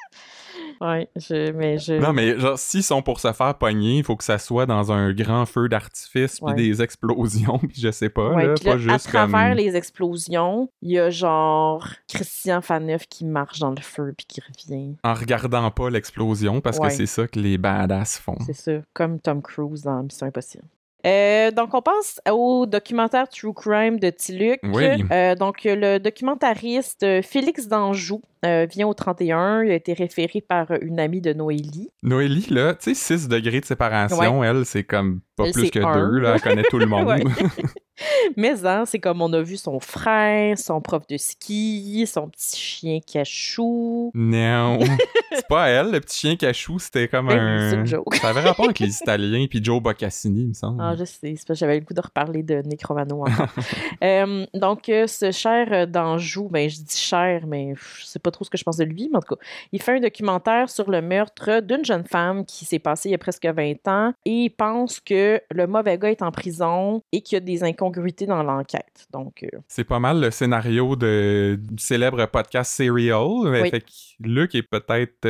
Ouais, 0.80 1.08
je... 1.14 1.52
mais 1.52 1.76
je... 1.78 1.92
Non, 1.92 2.12
mais 2.14 2.38
genre, 2.38 2.58
s'ils 2.58 2.82
sont 2.82 3.02
pour 3.02 3.20
se 3.20 3.32
faire 3.34 3.54
pogner, 3.58 3.98
il 3.98 4.04
faut 4.04 4.16
que 4.16 4.24
ça 4.24 4.38
soit 4.38 4.64
dans 4.64 4.92
un 4.92 5.12
grand 5.12 5.44
feu 5.44 5.68
d'artifice, 5.68 6.36
puis 6.40 6.46
Ouais. 6.46 6.54
des 6.54 6.80
explosions, 6.80 7.58
puis 7.68 7.78
je 7.80 7.90
sais 7.90 8.08
pas, 8.08 8.30
Ouais, 8.32 8.46
là, 8.46 8.54
pas 8.64 8.76
là, 8.76 8.94
à 8.94 8.98
travers 8.98 9.48
comme... 9.50 9.58
les 9.58 9.76
explosions, 9.76 10.70
il 10.80 10.92
y 10.92 10.98
a 10.98 11.10
genre 11.10 11.86
Christian 12.08 12.62
Faneuf 12.62 13.06
qui 13.08 13.26
marche 13.26 13.58
dans 13.58 13.70
le 13.70 13.80
feu 13.82 14.14
puis 14.16 14.26
qui 14.26 14.40
revient. 14.40 14.96
En 15.04 15.12
regardant 15.14 15.70
pas 15.70 15.90
l'explosion, 15.90 16.60
parce 16.62 16.78
Ouais. 16.78 16.88
que 16.88 16.94
c'est 16.94 17.06
ça 17.06 17.26
que 17.28 17.38
les 17.38 17.58
badass 17.58 18.18
font. 18.18 18.38
C'est 18.46 18.54
ça, 18.54 18.72
comme 18.94 19.20
Tom 19.20 19.42
Cruise 19.42 19.82
dans 19.82 20.02
Mission 20.02 20.26
Impossible. 20.28 20.64
Euh, 21.06 21.50
donc, 21.50 21.74
on 21.74 21.82
passe 21.82 22.20
au 22.30 22.66
documentaire 22.66 23.28
True 23.28 23.54
Crime 23.54 23.98
de 23.98 24.10
Tiluc. 24.10 24.60
Oui. 24.64 25.04
Euh, 25.10 25.34
donc, 25.34 25.62
le 25.64 25.98
documentariste 25.98 27.02
euh, 27.02 27.22
Félix 27.22 27.68
Danjou 27.68 28.22
euh, 28.44 28.66
vient 28.70 28.86
au 28.86 28.94
31. 28.94 29.62
Il 29.62 29.70
a 29.70 29.74
été 29.74 29.92
référé 29.92 30.40
par 30.40 30.70
une 30.80 31.00
amie 31.00 31.20
de 31.20 31.32
Noélie. 31.32 31.88
Noélie, 32.02 32.46
là, 32.50 32.74
tu 32.74 32.94
sais, 32.94 33.18
6 33.18 33.28
degrés 33.28 33.60
de 33.60 33.66
séparation, 33.66 34.44
elle, 34.44 34.64
c'est 34.64 34.84
comme 34.84 35.20
pas 35.36 35.46
Elle, 35.46 35.52
plus 35.52 35.70
que 35.70 35.78
deux, 35.78 36.18
là, 36.18 36.34
elle 36.34 36.40
connaît 36.40 36.62
tout 36.68 36.78
le 36.78 36.86
monde. 36.86 37.08
Mais 38.36 38.66
hein, 38.66 38.84
c'est 38.86 38.98
comme 38.98 39.22
on 39.22 39.32
a 39.32 39.42
vu 39.42 39.56
son 39.56 39.80
frère, 39.80 40.58
son 40.58 40.80
prof 40.80 41.06
de 41.06 41.16
ski, 41.16 42.06
son 42.06 42.28
petit 42.28 42.56
chien 42.58 43.00
cachou. 43.00 44.10
non, 44.14 44.78
c'est 45.32 45.48
pas 45.48 45.68
elle, 45.68 45.90
le 45.90 46.00
petit 46.00 46.18
chien 46.18 46.36
cachou, 46.36 46.78
c'était 46.78 47.08
comme 47.08 47.28
Ben 47.28 47.38
un... 47.38 47.70
c'est 47.70 47.76
une 47.76 47.86
joke. 47.86 48.14
Ça 48.16 48.30
avait 48.30 48.40
rapport 48.40 48.66
avec 48.66 48.78
les 48.78 48.96
Italiens, 49.00 49.46
puis 49.48 49.62
Joe 49.62 49.82
Boccassini, 49.82 50.42
il 50.42 50.48
me 50.48 50.54
semble. 50.54 50.82
Ah, 50.82 50.94
je 50.98 51.04
sais, 51.04 51.18
c'est 51.20 51.32
parce 51.32 51.44
que 51.44 51.54
j'avais 51.54 51.78
le 51.78 51.84
goût 51.84 51.94
de 51.94 52.00
reparler 52.00 52.42
de 52.42 52.62
Nick 52.62 52.84
Romano 52.84 53.22
encore. 53.22 53.48
Euh, 54.02 54.46
donc, 54.54 54.88
euh, 54.88 55.06
ce 55.06 55.30
cher 55.30 55.68
euh, 55.72 55.84
d'Anjou, 55.84 56.48
ben, 56.48 56.68
je 56.70 56.76
dis 56.78 56.96
cher, 56.96 57.42
mais 57.46 57.74
je 57.76 58.04
sais 58.04 58.18
pas 58.18 58.30
trop 58.30 58.44
ce 58.44 58.50
que 58.50 58.56
je 58.56 58.64
pense 58.64 58.78
de 58.78 58.84
lui, 58.84 59.08
mais 59.10 59.18
en 59.18 59.20
tout 59.20 59.34
cas, 59.34 59.42
il 59.72 59.82
fait 59.82 59.96
un 59.96 60.00
documentaire 60.00 60.70
sur 60.70 60.90
le 60.90 61.02
meurtre 61.02 61.60
d'une 61.60 61.84
jeune 61.84 62.04
femme 62.04 62.46
qui 62.46 62.64
s'est 62.64 62.78
passé 62.78 63.10
il 63.10 63.12
y 63.12 63.14
a 63.14 63.18
presque 63.18 63.44
20 63.44 63.88
ans 63.88 64.12
et 64.24 64.44
il 64.44 64.50
pense 64.50 65.00
que 65.00 65.40
le 65.50 65.66
mauvais 65.66 65.98
gars 65.98 66.10
est 66.10 66.22
en 66.22 66.30
prison 66.30 67.02
et 67.12 67.20
qu'il 67.20 67.36
y 67.36 67.38
a 67.38 67.40
des 67.40 67.62
incongruités 67.90 68.26
dans 68.26 68.42
l'enquête. 68.42 69.06
Donc, 69.12 69.42
euh, 69.42 69.58
C'est 69.68 69.84
pas 69.84 69.98
mal 69.98 70.20
le 70.20 70.30
scénario 70.30 70.96
de, 70.96 71.58
du 71.60 71.82
célèbre 71.82 72.24
podcast 72.26 72.72
Serial. 72.72 73.22
Oui. 73.44 73.70
Fait 73.70 73.80
que 73.80 73.86
Luc 74.20 74.54
est 74.54 74.62
peut-être 74.62 75.26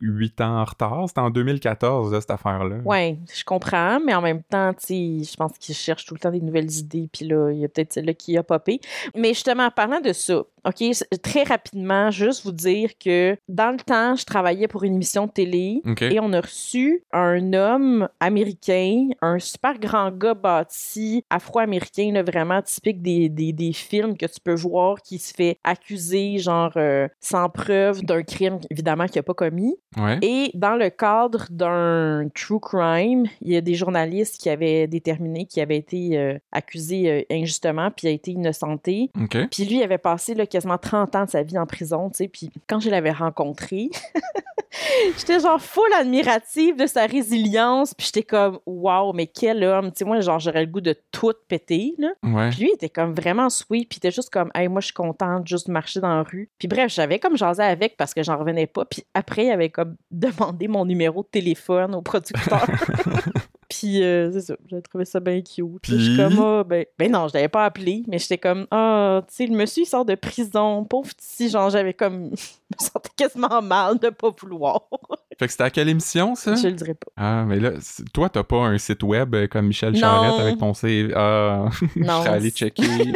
8 0.00 0.40
ans 0.40 0.60
en 0.60 0.64
retard. 0.64 1.04
C'était 1.08 1.20
en 1.20 1.30
2014, 1.30 2.12
là, 2.12 2.20
cette 2.20 2.30
affaire-là. 2.30 2.76
ouais, 2.84 3.18
je 3.34 3.44
comprends, 3.44 4.00
mais 4.00 4.14
en 4.14 4.22
même 4.22 4.42
temps, 4.42 4.72
je 4.88 5.36
pense 5.36 5.58
qu'il 5.58 5.74
cherche 5.74 6.06
tout 6.06 6.14
le 6.14 6.20
temps 6.20 6.30
des 6.30 6.40
nouvelles 6.40 6.70
idées, 6.72 7.08
puis 7.12 7.26
là, 7.26 7.50
il 7.50 7.58
y 7.58 7.64
a 7.64 7.68
peut-être 7.68 7.92
celle-là 7.92 8.14
qui 8.14 8.36
a 8.36 8.42
popé. 8.42 8.80
Mais 9.16 9.28
justement, 9.28 9.64
en 9.64 9.70
parlant 9.70 10.00
de 10.00 10.12
ça, 10.12 10.42
OK, 10.66 10.82
très 11.22 11.42
rapidement, 11.42 12.10
juste 12.10 12.44
vous 12.44 12.52
dire 12.52 12.92
que 12.98 13.36
dans 13.48 13.70
le 13.70 13.78
temps, 13.78 14.16
je 14.16 14.24
travaillais 14.24 14.66
pour 14.66 14.84
une 14.84 14.94
émission 14.94 15.26
de 15.26 15.30
télé 15.32 15.82
et 16.00 16.20
on 16.20 16.32
a 16.32 16.40
reçu 16.40 17.02
un 17.12 17.52
homme 17.52 18.08
américain, 18.20 19.08
un 19.20 19.38
super 19.38 19.78
grand 19.78 20.10
gars 20.10 20.32
bâti, 20.34 21.24
afro-américain, 21.28 21.73
là, 22.12 22.22
vraiment 22.22 22.62
typique 22.62 23.02
des, 23.02 23.28
des, 23.28 23.52
des 23.52 23.72
films 23.72 24.16
que 24.16 24.26
tu 24.26 24.40
peux 24.42 24.54
voir 24.54 25.02
qui 25.02 25.18
se 25.18 25.32
fait 25.32 25.58
accuser, 25.64 26.38
genre, 26.38 26.72
euh, 26.76 27.08
sans 27.20 27.48
preuve 27.48 28.02
d'un 28.02 28.22
crime, 28.22 28.58
évidemment, 28.70 29.06
qu'il 29.06 29.18
n'a 29.18 29.22
pas 29.22 29.34
commis. 29.34 29.76
Ouais. 29.96 30.18
Et 30.22 30.50
dans 30.54 30.76
le 30.76 30.90
cadre 30.90 31.46
d'un 31.50 32.28
true 32.34 32.60
crime, 32.60 33.26
il 33.40 33.52
y 33.52 33.56
a 33.56 33.60
des 33.60 33.74
journalistes 33.74 34.40
qui 34.40 34.50
avaient 34.50 34.86
déterminé 34.86 35.46
qu'il 35.46 35.62
avait 35.62 35.76
été 35.76 36.18
euh, 36.18 36.38
accusé 36.52 37.10
euh, 37.10 37.22
injustement 37.30 37.90
puis 37.90 38.08
a 38.08 38.10
été 38.10 38.32
innocenté. 38.32 39.10
Puis 39.50 39.64
lui, 39.64 39.76
il 39.76 39.82
avait 39.82 39.98
passé 39.98 40.34
là, 40.34 40.46
quasiment 40.46 40.78
30 40.78 41.16
ans 41.16 41.24
de 41.24 41.30
sa 41.30 41.42
vie 41.42 41.58
en 41.58 41.66
prison, 41.66 42.10
tu 42.10 42.16
sais. 42.18 42.28
Puis 42.28 42.50
quand 42.68 42.80
je 42.80 42.90
l'avais 42.90 43.12
rencontré, 43.12 43.90
j'étais 45.18 45.40
genre 45.40 45.60
full 45.60 45.92
admirative 45.98 46.76
de 46.76 46.86
sa 46.86 47.06
résilience. 47.06 47.94
Puis 47.94 48.06
j'étais 48.06 48.22
comme, 48.22 48.58
waouh, 48.66 49.12
mais 49.12 49.26
quel 49.26 49.62
homme. 49.64 49.90
Tu 49.90 49.98
sais, 49.98 50.04
moi, 50.04 50.20
genre, 50.20 50.38
j'aurais 50.38 50.64
le 50.64 50.70
goût 50.70 50.80
de 50.80 50.96
tout 51.10 51.32
péter, 51.48 51.94
là. 51.98 52.10
Ouais. 52.22 52.50
Puis 52.50 52.60
lui, 52.60 52.70
il 52.70 52.74
était 52.74 52.88
comme 52.88 53.12
vraiment 53.12 53.50
sweet, 53.50 53.88
puis 53.88 53.96
il 53.96 54.06
était 54.06 54.14
juste 54.14 54.30
comme, 54.30 54.50
hey, 54.54 54.68
moi, 54.68 54.80
je 54.80 54.86
suis 54.86 54.94
contente 54.94 55.42
de 55.42 55.48
juste 55.48 55.68
marcher 55.68 56.00
dans 56.00 56.16
la 56.16 56.22
rue. 56.22 56.50
Puis 56.58 56.68
bref, 56.68 56.92
j'avais 56.92 57.18
comme 57.18 57.36
jasé 57.36 57.62
avec 57.62 57.96
parce 57.96 58.14
que 58.14 58.22
j'en 58.22 58.36
revenais 58.36 58.66
pas. 58.66 58.84
Puis 58.84 59.04
après, 59.14 59.46
il 59.46 59.50
avait 59.50 59.70
comme 59.70 59.96
demandé 60.10 60.68
mon 60.68 60.84
numéro 60.84 61.22
de 61.22 61.28
téléphone 61.28 61.94
au 61.94 62.02
producteur. 62.02 62.66
puis 63.78 64.02
euh, 64.02 64.30
c'est 64.32 64.40
ça, 64.40 64.54
j'ai 64.70 64.80
trouvé 64.82 65.04
ça 65.04 65.18
bien 65.18 65.40
cute. 65.40 65.66
Puis 65.82 65.98
je 65.98 65.98
suis 65.98 66.16
comme, 66.16 66.38
ah, 66.38 66.62
ben, 66.64 66.84
ben 66.96 67.10
non, 67.10 67.26
je 67.26 67.34
l'avais 67.34 67.48
pas 67.48 67.64
appelé, 67.64 68.04
mais 68.06 68.18
j'étais 68.18 68.38
comme, 68.38 68.68
ah, 68.70 69.22
tu 69.26 69.34
sais, 69.34 69.46
le 69.46 69.56
monsieur, 69.56 69.82
il 69.82 69.86
sort 69.86 70.04
de 70.04 70.14
prison, 70.14 70.84
pauvre 70.84 71.10
petit, 71.12 71.48
genre, 71.48 71.70
j'avais 71.70 71.92
comme, 71.92 72.30
je 72.36 72.84
me 72.84 72.90
sentais 72.92 73.10
quasiment 73.16 73.60
mal 73.62 73.98
de 73.98 74.10
pas 74.10 74.30
vouloir. 74.40 74.82
Fait 75.38 75.46
que 75.46 75.50
c'était 75.50 75.64
à 75.64 75.70
quelle 75.70 75.88
émission, 75.88 76.36
ça? 76.36 76.54
je 76.54 76.68
le 76.68 76.74
dirais 76.74 76.94
pas. 76.94 77.10
Ah, 77.16 77.44
mais 77.44 77.58
là, 77.58 77.72
toi, 78.12 78.28
t'as 78.28 78.44
pas 78.44 78.58
un 78.58 78.78
site 78.78 79.02
web 79.02 79.34
euh, 79.34 79.48
comme 79.48 79.66
Michel. 79.66 79.96
Charette 79.96 80.38
avec 80.38 80.58
ton 80.58 80.72
CV. 80.74 81.12
Ah, 81.16 81.68
je 81.96 82.04
serais 82.04 82.28
allé 82.28 82.50
checker, 82.50 83.14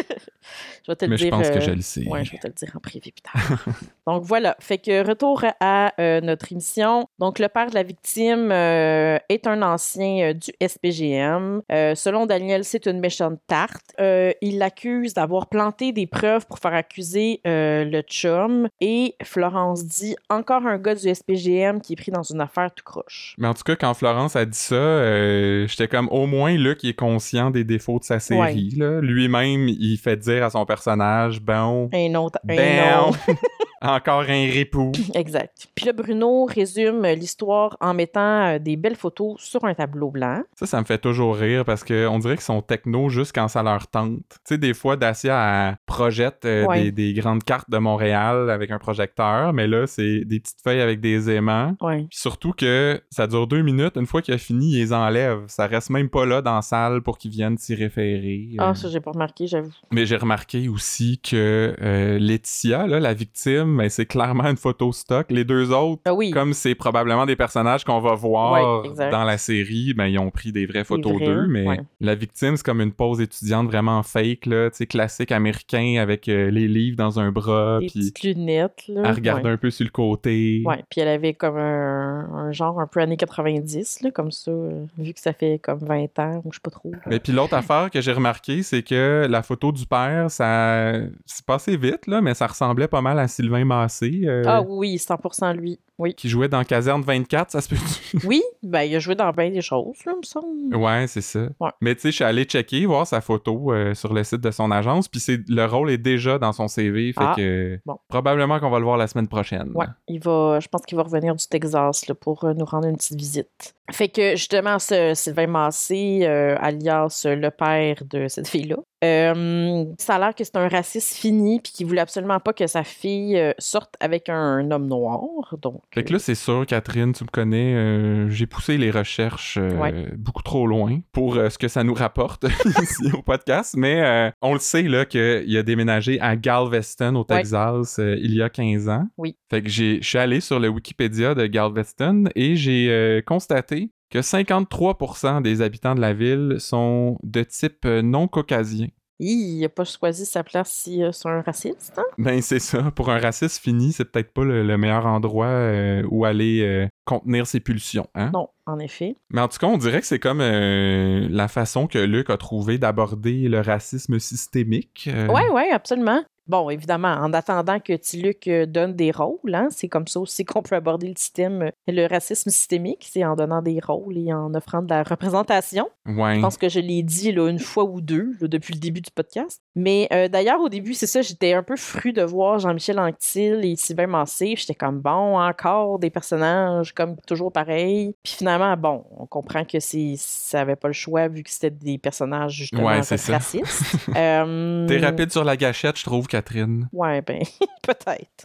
Je 0.86 0.92
vais 0.92 0.96
te 0.96 1.04
le 1.04 1.10
mais 1.10 1.16
dire. 1.16 1.26
je 1.26 1.30
pense 1.30 1.50
que 1.50 1.56
euh, 1.56 1.60
je 1.60 1.70
le 1.70 1.82
sais. 1.82 2.08
Ouais, 2.08 2.24
je 2.24 2.32
vais 2.32 2.38
te 2.38 2.46
le 2.46 2.52
dire 2.52 2.70
en 2.74 2.80
privé 2.80 3.12
plus 3.12 3.22
tard. 3.22 3.64
Donc 4.06 4.24
voilà, 4.24 4.56
fait 4.60 4.78
que 4.78 5.06
retour 5.06 5.44
à 5.60 5.92
euh, 6.00 6.20
notre 6.20 6.52
émission. 6.52 7.08
Donc 7.18 7.38
le 7.38 7.48
père 7.48 7.70
de 7.70 7.74
la 7.74 7.82
victime 7.82 8.50
euh, 8.52 9.18
est 9.28 9.46
un 9.46 9.62
ancien 9.62 10.34
du 10.34 10.52
SPGM. 10.66 11.62
Selon 11.94 12.26
Daniel, 12.26 12.64
c'est 12.64 12.86
une 12.86 13.00
méchante 13.00 13.40
tarte. 13.46 13.94
Il 13.98 14.58
l'accuse 14.58 15.14
d'avoir 15.14 15.48
planté 15.48 15.92
des 15.92 16.06
preuves 16.06 16.46
pour 16.46 16.58
faire 16.58 16.74
accuser 16.74 17.40
le 17.44 18.00
chum. 18.02 18.68
Et 18.80 19.14
Florence 19.22 19.84
dit 19.84 20.16
encore 20.28 20.66
un 20.66 20.78
gars 20.78 20.94
du 20.94 21.14
SPGM 21.14 21.80
qui 21.80 21.94
est 21.94 21.96
pris 21.96 22.10
dans 22.10 22.22
une 22.22 22.40
affaire 22.40 22.70
tout 22.74 22.84
croche. 22.84 23.34
Mais 23.38 23.48
en 23.48 23.54
tout 23.54 23.62
cas, 23.62 23.76
quand 23.76 23.94
Florence 23.94 24.36
a 24.36 24.44
dit 24.44 24.58
ça, 24.58 24.74
euh, 24.74 25.66
j'étais 25.66 25.88
comme 25.88 26.08
au 26.08 26.26
moins 26.26 26.56
Luc 26.56 26.82
il 26.84 26.90
est 26.90 26.94
conscient 26.94 27.50
des 27.50 27.64
défauts 27.64 27.98
de 27.98 28.04
sa 28.04 28.20
série. 28.20 28.70
Lui-même, 29.02 29.68
il 29.68 29.96
fait 29.98 30.16
dire 30.16 30.37
à 30.42 30.50
son 30.50 30.64
personnage 30.66 31.40
bon, 31.40 31.88
Un 31.92 32.14
autre, 32.14 32.38
un 32.48 33.08
autre. 33.08 33.18
encore 33.82 34.20
un 34.22 34.46
ripou. 34.50 34.92
Exact. 35.14 35.68
Puis 35.74 35.86
là, 35.86 35.92
Bruno 35.92 36.44
résume 36.44 37.06
l'histoire 37.06 37.76
en 37.80 37.94
mettant 37.94 38.46
euh, 38.54 38.58
des 38.58 38.76
belles 38.76 38.96
photos 38.96 39.40
sur 39.40 39.64
un 39.64 39.74
tableau 39.74 40.10
blanc. 40.10 40.42
Ça, 40.56 40.66
ça 40.66 40.80
me 40.80 40.84
fait 40.84 40.98
toujours 40.98 41.36
rire 41.36 41.64
parce 41.64 41.84
qu'on 41.84 42.18
dirait 42.18 42.34
qu'ils 42.34 42.42
sont 42.44 42.62
techno 42.62 43.08
juste 43.08 43.32
quand 43.34 43.48
ça 43.48 43.62
leur 43.62 43.86
tente. 43.86 44.18
Tu 44.28 44.36
sais, 44.44 44.58
des 44.58 44.74
fois, 44.74 44.96
Dacia 44.96 45.68
elle 45.70 45.76
projette 45.86 46.44
euh, 46.44 46.66
Ouais. 46.66 46.90
des, 46.90 46.92
des 46.92 47.12
grandes 47.14 47.44
cartes 47.44 47.70
de 47.70 47.78
Montréal 47.78 48.50
avec 48.50 48.70
un 48.70 48.78
projecteur, 48.78 49.52
mais 49.52 49.66
là, 49.66 49.86
c'est 49.86 50.24
des 50.24 50.40
petites 50.40 50.60
feuilles 50.62 50.80
avec 50.80 51.00
des 51.00 51.30
aimants. 51.30 51.74
Ouais. 51.80 51.98
Puis 52.10 52.18
surtout 52.18 52.52
que 52.52 53.00
ça 53.10 53.26
dure 53.26 53.46
deux 53.46 53.62
minutes. 53.62 53.96
Une 53.96 54.06
fois 54.06 54.22
qu'il 54.22 54.34
a 54.34 54.38
fini, 54.38 54.72
ils 54.72 54.78
les 54.78 54.92
enlèvent. 54.92 55.44
Ça 55.46 55.66
reste 55.66 55.90
même 55.90 56.08
pas 56.08 56.26
là 56.26 56.42
dans 56.42 56.56
la 56.56 56.62
salle 56.62 57.02
pour 57.02 57.16
qu'ils 57.18 57.30
viennent 57.30 57.56
s'y 57.58 57.74
référer. 57.74 58.48
Ah, 58.58 58.70
Euh, 58.70 58.74
ça, 58.74 58.88
j'ai 58.88 59.00
pas 59.00 59.12
remarqué, 59.12 59.46
j'avoue. 59.46 59.72
Mais 59.92 60.04
j'ai 60.06 60.16
remarqué 60.16 60.68
aussi 60.68 61.20
que 61.20 61.74
euh, 61.80 62.18
Laetitia, 62.18 62.86
là, 62.86 63.00
la 63.00 63.14
victime, 63.14 63.67
mais 63.74 63.88
c'est 63.88 64.06
clairement 64.06 64.44
une 64.44 64.56
photo 64.56 64.92
stock. 64.92 65.26
Les 65.30 65.44
deux 65.44 65.72
autres, 65.72 66.02
Ah 66.04 66.14
oui. 66.14 66.30
comme 66.30 66.52
c'est 66.52 66.74
probablement 66.74 67.26
des 67.26 67.36
personnages 67.36 67.84
qu'on 67.84 68.00
va 68.00 68.14
voir 68.14 68.82
Ouais, 68.84 69.10
dans 69.10 69.24
la 69.24 69.38
série, 69.38 69.94
ben 69.94 70.06
ils 70.06 70.18
ont 70.18 70.30
pris 70.30 70.52
des 70.52 70.66
vraies 70.66 70.84
photos 70.84 71.20
d'eux, 71.20 71.46
mais 71.48 71.66
ouais. 71.66 71.80
la 72.00 72.14
victime 72.14 72.56
c'est 72.56 72.64
comme 72.64 72.80
une 72.80 72.92
pose 72.92 73.20
étudiante 73.20 73.66
vraiment 73.66 74.02
fake 74.02 74.46
là, 74.46 74.70
classique 74.88 75.32
américain 75.32 75.96
avec 76.00 76.28
euh, 76.28 76.50
les 76.50 76.68
livres 76.68 76.96
dans 76.96 77.20
un 77.20 77.30
bras, 77.30 77.78
Des 77.80 77.86
petites 77.86 78.22
lunettes, 78.22 78.84
là. 78.88 79.02
elle 79.04 79.14
regarde 79.14 79.44
ouais. 79.44 79.50
un 79.52 79.56
peu 79.56 79.70
sur 79.70 79.84
le 79.84 79.90
côté. 79.90 80.62
Ouais, 80.64 80.82
puis 80.90 81.00
elle 81.00 81.08
avait 81.08 81.34
comme 81.34 81.56
un, 81.56 82.28
un 82.32 82.52
genre 82.52 82.80
un 82.80 82.86
peu 82.86 83.00
années 83.00 83.16
90, 83.16 84.00
là, 84.02 84.10
comme 84.10 84.30
ça, 84.30 84.50
euh, 84.50 84.84
vu 84.98 85.12
que 85.12 85.20
ça 85.20 85.32
fait 85.32 85.58
comme 85.62 85.78
20 85.80 86.18
ans, 86.18 86.42
ou 86.44 86.52
je 86.52 86.56
sais 86.56 86.60
pas 86.62 86.70
trop. 86.70 86.90
Mais 87.06 87.18
puis 87.20 87.32
l'autre 87.32 87.54
affaire 87.54 87.90
que 87.90 88.00
j'ai 88.00 88.12
remarqué, 88.12 88.62
c'est 88.62 88.82
que 88.82 89.26
la 89.28 89.42
photo 89.42 89.72
du 89.72 89.86
père, 89.86 90.30
ça 90.30 90.92
c'est 91.26 91.44
passé 91.44 91.76
vite 91.76 92.06
là, 92.06 92.20
mais 92.20 92.34
ça 92.34 92.46
ressemblait 92.46 92.88
pas 92.88 93.00
mal 93.02 93.18
à 93.18 93.28
Sylvain 93.28 93.57
Massé. 93.64 94.22
euh, 94.24 94.42
Ah 94.46 94.62
oui, 94.62 94.96
100% 94.98 95.52
lui. 95.54 95.78
Oui. 95.98 96.14
Qui 96.14 96.28
jouait 96.28 96.48
dans 96.48 96.62
Caserne 96.64 97.02
24, 97.02 97.50
ça 97.50 97.60
se 97.60 97.68
peut 97.68 97.76
Oui, 98.24 98.42
ben 98.62 98.82
il 98.82 98.94
a 98.94 98.98
joué 98.98 99.14
dans 99.14 99.30
bien 99.32 99.50
des 99.50 99.62
choses, 99.62 99.96
là, 100.06 100.14
me 100.16 100.22
semble. 100.22 100.76
Ouais, 100.76 101.06
c'est 101.08 101.20
ça. 101.20 101.48
Ouais. 101.60 101.70
Mais 101.80 101.94
tu 101.94 102.02
sais, 102.02 102.10
je 102.10 102.16
suis 102.16 102.24
allé 102.24 102.44
checker, 102.44 102.86
voir 102.86 103.06
sa 103.06 103.20
photo 103.20 103.72
euh, 103.72 103.94
sur 103.94 104.12
le 104.14 104.22
site 104.24 104.40
de 104.40 104.50
son 104.50 104.70
agence, 104.70 105.08
puis 105.08 105.20
le 105.48 105.64
rôle 105.66 105.90
est 105.90 105.98
déjà 105.98 106.38
dans 106.38 106.52
son 106.52 106.68
CV, 106.68 107.12
fait 107.12 107.20
Ah, 107.20 107.34
que 107.36 107.80
bon. 107.84 107.98
probablement 108.08 108.60
qu'on 108.60 108.70
va 108.70 108.78
le 108.78 108.84
voir 108.84 108.96
la 108.96 109.06
semaine 109.06 109.28
prochaine. 109.28 109.72
Ouais, 109.74 109.86
il 110.06 110.20
va, 110.20 110.60
je 110.60 110.68
pense 110.68 110.82
qu'il 110.82 110.96
va 110.96 111.02
revenir 111.02 111.34
du 111.34 111.46
Texas 111.46 112.06
là, 112.06 112.14
pour 112.14 112.44
euh, 112.44 112.54
nous 112.54 112.64
rendre 112.64 112.86
une 112.88 112.96
petite 112.96 113.18
visite. 113.18 113.74
Fait 113.90 114.08
que 114.08 114.36
justement, 114.36 114.78
ce 114.78 115.14
Sylvain 115.14 115.46
Massé, 115.46 116.20
euh, 116.22 116.56
alias 116.60 117.22
le 117.24 117.48
père 117.48 117.96
de 118.08 118.28
cette 118.28 118.46
fille-là, 118.46 118.76
euh, 119.02 119.84
ça 119.96 120.16
a 120.16 120.18
l'air 120.18 120.34
que 120.34 120.44
c'est 120.44 120.56
un 120.56 120.68
raciste 120.68 121.14
fini 121.14 121.58
puis 121.60 121.72
qu'il 121.72 121.86
voulait 121.86 122.02
absolument 122.02 122.38
pas 122.38 122.52
que 122.52 122.66
sa 122.66 122.84
fille 122.84 123.40
sorte 123.58 123.94
avec 124.00 124.28
un, 124.28 124.70
homme 124.70 124.88
noir. 124.88 125.56
Donc, 125.62 125.80
Fait 125.94 126.04
que 126.04 126.12
là, 126.12 126.18
c'est 126.18 126.34
sûr, 126.34 126.66
Catherine, 126.66 127.12
tu 127.14 127.24
me 127.24 127.28
connais, 127.30 127.74
euh, 127.74 128.28
j'ai 128.28 128.46
poussé 128.46 128.76
les 128.76 128.90
recherches 128.90 129.56
euh, 129.56 129.76
Ouais. 129.78 130.12
beaucoup 130.18 130.42
trop 130.42 130.66
loin 130.66 131.00
pour 131.12 131.36
euh, 131.36 131.48
ce 131.48 131.56
que 131.56 131.66
ça 131.68 131.82
nous 131.82 131.94
rapporte 131.94 132.44
ici 132.82 133.10
au 133.12 133.22
podcast, 133.22 133.74
mais 133.76 134.30
on 134.42 134.52
le 134.52 134.58
sait 134.60 134.82
là 134.82 135.06
qu'il 135.06 135.56
a 135.56 135.62
déménagé 135.62 136.20
à 136.20 136.36
Galveston, 136.36 137.14
au. 137.14 137.24
Texas, 137.24 137.98
il 137.98 138.34
y 138.34 138.42
a 138.42 138.50
15 138.50 138.88
ans. 138.90 139.06
Oui. 139.16 139.36
Fait 139.50 139.62
que 139.62 139.68
j'ai- 139.68 139.98
je 140.02 140.06
suis 140.08 140.18
allé 140.18 140.40
sur 140.40 140.60
le 140.60 140.68
Wikipédia 140.68 141.34
de 141.34 141.46
Galveston 141.46 142.24
et 142.36 142.54
j'ai 142.56 143.22
constaté 143.26 143.90
que 144.10 144.20
53% 144.22 145.40
des 145.42 145.62
habitants 145.62 145.94
de 145.94 146.00
la 146.00 146.12
ville 146.14 146.56
sont 146.58 147.18
de 147.22 147.42
type 147.42 147.84
non 147.86 148.28
caucasien. 148.28 148.88
Il 149.18 149.64
a 149.64 149.68
pas 149.68 149.84
choisi 149.84 150.26
sa 150.26 150.44
place 150.44 150.70
si 150.70 151.02
euh, 151.02 151.12
c'est 151.12 151.28
un 151.28 151.42
raciste. 151.42 151.94
Hein? 151.98 152.04
Ben 152.18 152.40
c'est 152.40 152.58
ça, 152.58 152.90
pour 152.94 153.10
un 153.10 153.18
raciste 153.18 153.62
fini, 153.62 153.92
c'est 153.92 154.04
peut-être 154.04 154.32
pas 154.32 154.44
le, 154.44 154.62
le 154.62 154.78
meilleur 154.78 155.06
endroit 155.06 155.46
euh, 155.46 156.02
où 156.10 156.24
aller 156.24 156.60
euh, 156.62 156.86
contenir 157.04 157.46
ses 157.46 157.60
pulsions, 157.60 158.08
hein? 158.14 158.30
Non, 158.32 158.48
en 158.66 158.78
effet. 158.78 159.16
Mais 159.30 159.40
en 159.40 159.48
tout 159.48 159.58
cas, 159.58 159.66
on 159.66 159.78
dirait 159.78 160.00
que 160.00 160.06
c'est 160.06 160.18
comme 160.18 160.40
la 160.40 161.48
façon 161.48 161.86
que 161.86 161.98
Luc 161.98 162.30
a 162.30 162.36
trouvé 162.36 162.78
d'aborder 162.78 163.48
le 163.48 163.60
racisme 163.60 164.18
systémique. 164.18 165.08
Ouais, 165.28 165.48
ouais, 165.48 165.70
absolument. 165.70 166.22
Bon, 166.48 166.70
évidemment, 166.70 167.12
en 167.12 167.32
attendant 167.34 167.78
que 167.78 167.92
Tiluc 167.92 168.48
euh, 168.48 168.64
donne 168.64 168.94
des 168.94 169.10
rôles, 169.10 169.54
hein, 169.54 169.68
c'est 169.70 169.88
comme 169.88 170.06
ça 170.06 170.18
aussi 170.18 170.46
qu'on 170.46 170.62
peut 170.62 170.76
aborder 170.76 171.06
le 171.08 171.14
système, 171.16 171.62
euh, 171.62 171.70
le 171.86 172.06
racisme 172.06 172.50
systémique, 172.50 173.06
c'est 173.10 173.22
en 173.24 173.36
donnant 173.36 173.60
des 173.60 173.78
rôles 173.84 174.16
et 174.16 174.32
en 174.32 174.54
offrant 174.54 174.80
de 174.80 174.88
la 174.88 175.02
représentation. 175.02 175.88
Ouais. 176.06 176.36
Je 176.36 176.40
pense 176.40 176.56
que 176.56 176.70
je 176.70 176.80
l'ai 176.80 177.02
dit 177.02 177.32
là, 177.32 177.48
une 177.50 177.58
fois 177.58 177.84
ou 177.84 178.00
deux 178.00 178.32
là, 178.40 178.48
depuis 178.48 178.72
le 178.72 178.80
début 178.80 179.02
du 179.02 179.10
podcast. 179.10 179.60
Mais 179.74 180.08
euh, 180.12 180.28
d'ailleurs, 180.28 180.60
au 180.60 180.70
début, 180.70 180.94
c'est 180.94 181.06
ça, 181.06 181.20
j'étais 181.20 181.52
un 181.52 181.62
peu 181.62 181.76
fru 181.76 182.12
de 182.12 182.22
voir 182.22 182.58
Jean-Michel 182.58 182.98
Anctil 182.98 183.60
et 183.62 183.76
Sylvain 183.76 184.06
Massé. 184.06 184.54
J'étais 184.56 184.74
comme, 184.74 185.00
bon, 185.00 185.38
encore 185.38 185.98
des 185.98 186.10
personnages 186.10 186.94
comme 186.94 187.16
toujours 187.26 187.52
pareils. 187.52 188.14
Puis 188.22 188.34
finalement, 188.38 188.74
bon, 188.76 189.04
on 189.18 189.26
comprend 189.26 189.64
que 189.64 189.78
ça 189.80 190.60
avait 190.60 190.76
pas 190.76 190.88
le 190.88 190.94
choix 190.94 191.28
vu 191.28 191.42
que 191.42 191.50
c'était 191.50 191.70
des 191.70 191.98
personnages 191.98 192.52
justement 192.52 192.86
Ouais, 192.86 193.00
racistes. 193.00 193.42
Euh, 194.16 194.86
T'es 194.86 194.98
rapide 194.98 195.30
sur 195.30 195.44
la 195.44 195.56
gâchette, 195.56 195.98
je 195.98 196.04
trouve, 196.04 196.26
Catherine. 196.42 196.88
Ouais, 196.92 197.20
ben, 197.22 197.42
peut-être. 197.82 198.44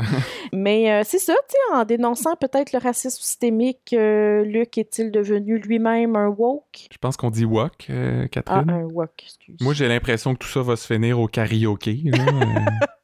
Mais 0.52 0.92
euh, 0.92 1.02
c'est 1.06 1.20
ça, 1.20 1.34
tu 1.48 1.56
sais, 1.56 1.76
en 1.76 1.86
dénonçant 1.86 2.36
peut-être 2.36 2.74
le 2.74 2.80
racisme 2.80 3.22
systémique, 3.22 3.94
euh, 3.94 4.44
Luc 4.44 4.78
est-il 4.78 5.12
devenu 5.12 5.60
lui-même 5.60 6.16
un 6.16 6.28
woke? 6.30 6.88
Je 6.92 6.98
pense 6.98 7.18
qu'on 7.18 7.30
dit 7.30 7.46
wok, 7.46 7.88
euh, 7.90 8.24
Ah, 8.24 8.28
Catherine. 8.30 8.70
un 8.72 8.84
woke, 8.86 9.24
excuse. 9.24 9.58
Moi, 9.62 9.74
j'ai 9.74 9.88
l'impression 9.88 10.34
que 10.34 10.40
tout 10.40 10.48
ça 10.48 10.62
va 10.62 10.76
se 10.76 10.92
finir 10.92 11.20
au 11.20 11.28
karaoké. 11.28 12.02
là, 12.06 12.18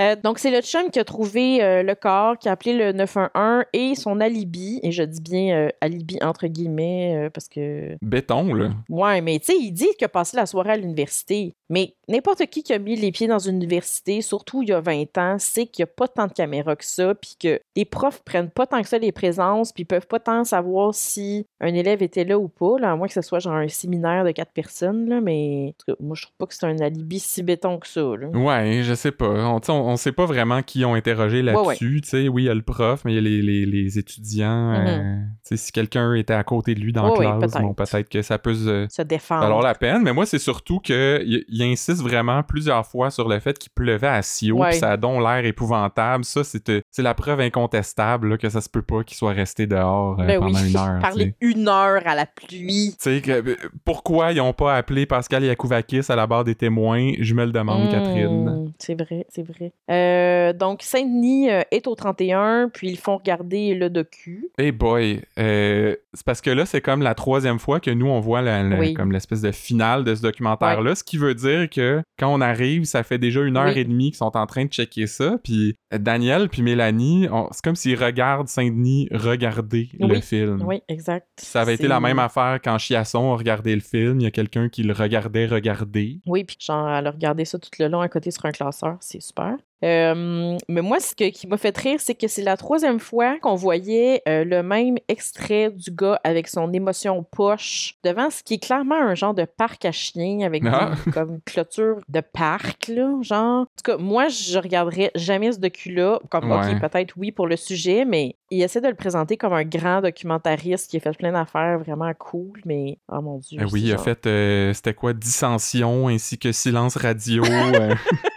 euh. 0.00 0.16
Donc, 0.22 0.38
c'est 0.38 0.50
le 0.50 0.60
chum 0.62 0.90
qui 0.90 0.98
a 0.98 1.04
trouvé 1.04 1.62
euh, 1.62 1.82
le 1.82 1.94
corps, 1.94 2.38
qui 2.38 2.48
a 2.48 2.52
appelé 2.52 2.74
le 2.74 2.92
911 2.92 3.64
et 3.72 3.94
son 3.94 4.20
alibi, 4.20 4.80
et 4.82 4.90
je 4.90 5.02
dis 5.02 5.20
bien 5.20 5.56
euh, 5.56 5.68
alibi 5.80 6.18
entre 6.22 6.46
guillemets, 6.46 7.30
parce 7.32 7.48
que. 7.48 7.96
Béton, 8.02 8.54
là. 8.54 8.70
Ouais, 8.88 9.20
mais 9.20 9.38
tu 9.38 9.46
sais, 9.46 9.58
il 9.58 9.72
dit 9.72 9.88
qu'il 9.98 10.04
a 10.04 10.08
passé 10.08 10.36
la 10.36 10.46
soirée 10.46 10.72
à 10.72 10.76
l'université. 10.76 11.54
Mais 11.68 11.94
n'importe 12.08 12.46
qui 12.46 12.62
qui 12.62 12.72
a 12.72 12.78
mis 12.78 12.94
les 12.94 13.10
pieds 13.10 13.26
dans 13.26 13.40
une 13.40 13.56
université, 13.56 14.22
surtout 14.22 14.62
il 14.62 14.68
y 14.68 14.72
a 14.72 14.80
20 14.80 15.18
ans, 15.18 15.38
sait 15.38 15.66
qu'il 15.66 15.82
n'y 15.82 15.90
a 15.90 15.92
pas 15.94 16.06
tant 16.06 16.28
de 16.28 16.32
caméras 16.32 16.76
que 16.76 16.84
ça, 16.84 17.14
puis 17.14 17.36
que 17.40 17.60
les 17.74 17.84
profs 17.84 18.22
prennent 18.22 18.50
pas 18.50 18.66
tant 18.66 18.80
que 18.82 18.88
ça 18.88 18.98
les 18.98 19.12
présences, 19.12 19.72
puis 19.72 19.82
ils 19.82 19.86
peuvent 19.86 20.06
pas 20.06 20.20
tant 20.20 20.44
savoir 20.44 20.94
si 20.94 21.46
un 21.60 21.74
élève 21.74 22.02
était 22.02 22.24
là 22.24 22.38
ou 22.38 22.48
pas, 22.48 22.78
là, 22.78 22.92
à 22.92 22.96
moins 22.96 23.08
que 23.08 23.14
ce 23.14 23.22
soit 23.22 23.40
genre 23.40 23.54
un 23.54 23.68
séminaire 23.68 24.24
de 24.24 24.30
quatre 24.30 24.52
personnes, 24.52 25.08
là, 25.08 25.20
mais 25.20 25.70
en 25.70 25.72
tout 25.72 25.92
cas, 25.92 25.96
moi 26.00 26.14
je 26.14 26.22
trouve 26.22 26.36
pas 26.36 26.46
que 26.46 26.54
c'est 26.54 26.66
un 26.66 26.78
alibi 26.78 27.18
si 27.18 27.42
béton 27.42 27.78
que 27.78 27.88
ça. 27.88 28.00
Là. 28.00 28.28
Ouais, 28.28 28.82
je 28.86 28.94
sais 28.94 29.12
pas. 29.12 29.26
On, 29.28 29.60
on, 29.68 29.72
on 29.72 29.96
sait 29.96 30.12
pas 30.12 30.24
vraiment 30.26 30.62
qui 30.62 30.84
ont 30.84 30.94
interrogé 30.94 31.42
là-dessus. 31.42 32.02
Oui, 32.28 32.42
il 32.42 32.46
y 32.46 32.48
a 32.48 32.54
le 32.54 32.62
prof, 32.62 33.02
mais 33.04 33.12
il 33.12 33.14
y 33.16 33.18
a 33.18 33.20
les, 33.20 33.42
les- 33.42 33.66
les 33.66 33.98
étudiants. 33.98 34.72
euh, 34.74 35.02
Mhm. 35.02 35.26
sais, 35.42 35.56
si 35.56 35.72
quelqu'un 35.72 36.14
était 36.14 36.34
à 36.34 36.42
côté 36.44 36.74
de 36.74 36.80
lui 36.80 36.92
dans 36.92 37.04
Ouais, 37.16 37.24
la 37.24 37.36
classe, 37.36 37.52
peut-être. 37.52 37.62
bon, 37.62 38.04
que 38.10 38.22
ça 38.22 38.38
peut 38.38 38.54
se 38.54 38.86
Se 38.88 39.02
défendre. 39.02 39.42
valoir 39.42 39.62
la 39.62 39.74
peine. 39.74 40.02
Mais 40.02 40.12
moi, 40.12 40.26
c'est 40.26 40.38
surtout 40.38 40.80
que 40.80 41.22
il, 41.24 41.44
il 41.48 41.62
insiste 41.62 42.02
vraiment 42.02 42.42
plusieurs 42.42 42.86
fois 42.86 43.10
sur 43.10 43.28
le 43.28 43.38
fait 43.40 43.58
qu'il 43.58 43.70
pleuvait 43.72 44.06
à 44.06 44.22
si 44.22 44.50
haut, 44.52 44.62
ça 44.72 44.92
a 44.92 44.96
donc 44.96 45.20
l'air 45.22 45.44
épouvantable. 45.44 46.24
Ça, 46.24 46.44
c'est 46.44 46.68
euh, 46.68 46.80
c'est 46.90 47.02
la 47.02 47.14
preuve 47.14 47.40
incontestable 47.40 48.28
là, 48.30 48.38
que 48.38 48.48
ça 48.48 48.60
se 48.60 48.68
peut 48.68 48.82
pas 48.82 49.02
qu'il 49.04 49.16
soit 49.16 49.32
resté 49.32 49.66
dehors 49.66 50.20
euh, 50.20 50.26
Ben 50.26 50.40
pendant 50.40 50.58
oui. 50.58 50.70
une 50.70 50.76
heure. 50.76 50.98
Parler 51.00 51.34
une 51.40 51.68
heure 51.68 52.02
à 52.06 52.14
la 52.14 52.26
pluie. 52.26 52.94
Que, 53.02 53.30
euh, 53.30 53.56
pourquoi 53.84 54.32
ils 54.32 54.40
ont 54.40 54.52
pas 54.52 54.76
appelé 54.76 55.06
Pascal 55.06 55.44
Yakouvakis 55.44 56.02
à 56.08 56.16
la 56.16 56.26
barre 56.26 56.44
des 56.44 56.54
témoins? 56.54 57.12
Je 57.20 57.34
me 57.34 57.44
le 57.44 57.52
demande, 57.52 57.86
Hmm, 57.88 57.90
Catherine. 57.90 58.72
C'est 58.78 58.94
vrai, 59.00 59.26
c'est 59.28 59.42
vrai. 59.46 59.72
Euh, 59.90 60.52
donc, 60.52 60.82
Saint-Denis 60.82 61.50
euh, 61.50 61.62
est 61.70 61.86
au 61.86 61.94
31, 61.94 62.70
puis 62.72 62.88
ils 62.90 62.98
font 62.98 63.16
regarder 63.16 63.74
le 63.74 63.90
docu. 63.90 64.48
Hey 64.58 64.72
boy, 64.72 65.22
euh, 65.38 65.94
c'est 66.12 66.24
parce 66.24 66.40
que 66.40 66.50
là, 66.50 66.66
c'est 66.66 66.80
comme 66.80 67.02
la 67.02 67.14
troisième 67.14 67.58
fois 67.58 67.80
que 67.80 67.90
nous, 67.90 68.06
on 68.06 68.20
voit 68.20 68.42
la- 68.42 68.62
la- 68.62 68.78
Oui. 68.78 68.94
comme 68.94 69.12
l'espèce 69.12 69.40
de 69.40 69.52
finale 69.52 70.04
de 70.04 70.14
ce 70.14 70.22
documentaire-là, 70.22 70.94
ce 70.94 71.04
qui 71.04 71.16
veut 71.18 71.34
dire 71.34 71.68
que 71.70 72.02
quand 72.18 72.32
on 72.32 72.40
arrive, 72.40 72.84
ça 72.84 73.02
fait 73.02 73.18
déjà 73.18 73.40
une 73.42 73.56
heure 73.56 73.72
Oui. 73.74 73.78
et 73.80 73.84
demie 73.84 74.06
qu'ils 74.10 74.16
sont 74.16 74.36
en 74.36 74.46
train 74.46 74.64
de 74.64 74.70
checker 74.70 75.06
ça, 75.06 75.38
puis 75.42 75.76
Daniel 75.96 76.48
puis 76.48 76.62
Mélanie, 76.62 77.28
c'est 77.52 77.62
comme 77.64 77.76
s'ils 77.76 78.02
regardent 78.02 78.48
Saint-Denis 78.48 79.08
regarder 79.12 79.88
le 79.98 80.20
film. 80.20 80.62
Oui, 80.66 80.82
exact. 80.88 81.26
Ça 81.38 81.60
avait 81.62 81.74
été 81.74 81.88
la 81.88 82.00
même 82.00 82.18
affaire 82.18 82.58
quand 82.62 82.78
Chiasson 82.78 83.32
a 83.32 83.36
regardé 83.36 83.74
le 83.74 83.80
film, 83.80 84.20
il 84.20 84.24
y 84.24 84.26
a 84.26 84.30
quelqu'un 84.30 84.68
qui 84.68 84.82
le 84.82 84.92
regardait 84.92 85.46
regarder. 85.46 86.20
Oui, 86.26 86.44
puis 86.44 86.56
genre, 86.60 86.88
elle 86.90 87.06
a 87.06 87.10
regardé 87.10 87.44
ça 87.44 87.58
tout 87.58 87.70
le 87.78 87.88
long 87.88 88.00
à 88.00 88.08
côté 88.08 88.30
sur 88.30 88.44
un 88.46 88.52
c'est 89.00 89.20
super. 89.20 89.56
Euh, 89.84 90.56
mais 90.70 90.80
moi, 90.80 91.00
ce 91.00 91.14
que- 91.14 91.28
qui 91.28 91.46
m'a 91.46 91.58
fait 91.58 91.76
rire, 91.76 92.00
c'est 92.00 92.14
que 92.14 92.28
c'est 92.28 92.42
la 92.42 92.56
troisième 92.56 92.98
fois 92.98 93.38
qu'on 93.40 93.56
voyait 93.56 94.22
euh, 94.26 94.42
le 94.42 94.62
même 94.62 94.96
extrait 95.06 95.70
du 95.70 95.90
gars 95.90 96.18
avec 96.24 96.48
son 96.48 96.72
émotion 96.72 97.22
poche 97.22 97.94
devant 98.02 98.30
ce 98.30 98.42
qui 98.42 98.54
est 98.54 98.58
clairement 98.58 98.94
un 98.98 99.14
genre 99.14 99.34
de 99.34 99.44
parc 99.44 99.84
à 99.84 99.92
chiens 99.92 100.40
avec 100.46 100.62
Ah. 100.66 100.92
des, 101.04 101.10
comme 101.12 101.40
clôture 101.44 101.96
de 102.08 102.20
parc, 102.20 102.88
là, 102.88 103.18
genre. 103.20 103.62
En 103.62 103.64
tout 103.66 103.82
cas, 103.84 103.96
moi, 103.98 104.28
je 104.28 104.58
regarderais 104.58 105.10
jamais 105.14 105.52
ce 105.52 105.58
docu-là. 105.60 106.20
Comme, 106.30 106.50
Ouais. 106.50 106.72
ok, 106.74 106.80
peut-être 106.80 107.14
oui 107.18 107.30
pour 107.30 107.46
le 107.46 107.56
sujet, 107.56 108.06
mais 108.06 108.34
il 108.50 108.62
essaie 108.62 108.80
de 108.80 108.88
le 108.88 108.94
présenter 108.94 109.36
comme 109.36 109.52
un 109.52 109.64
grand 109.64 110.00
documentariste 110.00 110.90
qui 110.90 110.96
a 110.96 111.00
fait 111.00 111.16
plein 111.18 111.32
d'affaires 111.32 111.78
vraiment 111.80 112.12
cool, 112.18 112.60
mais 112.64 112.98
oh 113.12 113.20
mon 113.20 113.36
dieu. 113.38 113.60
Ah 113.62 113.66
oui, 113.70 113.82
il 113.82 113.92
a 113.92 113.96
genre- 113.96 114.04
fait, 114.04 114.26
euh, 114.26 114.72
c'était 114.72 114.94
quoi, 114.94 115.12
Dissension 115.12 116.08
ainsi 116.08 116.38
que 116.38 116.50
Silence 116.50 116.96
Radio. 116.96 117.42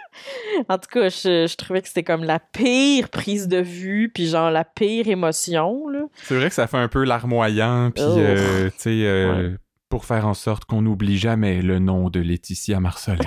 En 0.68 0.78
tout 0.78 0.88
cas, 0.90 1.08
je, 1.08 1.46
je 1.46 1.56
trouvais 1.56 1.80
que 1.82 1.88
c'était 1.88 2.02
comme 2.02 2.24
la 2.24 2.38
pire 2.38 3.08
prise 3.08 3.48
de 3.48 3.58
vue, 3.58 4.10
puis 4.14 4.26
genre 4.26 4.50
la 4.50 4.64
pire 4.64 5.08
émotion, 5.08 5.88
là. 5.88 6.00
C'est 6.24 6.34
vrai 6.36 6.48
que 6.48 6.54
ça 6.54 6.66
fait 6.66 6.76
un 6.78 6.88
peu 6.88 7.04
larmoyant, 7.04 7.90
puis 7.94 8.04
Oh. 8.06 8.16
euh, 8.18 8.68
tu 8.70 8.74
sais, 8.78 8.90
euh, 9.06 9.56
pour 9.88 10.04
faire 10.04 10.26
en 10.26 10.34
sorte 10.34 10.64
qu'on 10.64 10.82
n'oublie 10.82 11.18
jamais 11.18 11.62
le 11.62 11.78
nom 11.78 12.10
de 12.10 12.20
Laetitia 12.20 12.80
Marcelin. 12.80 13.16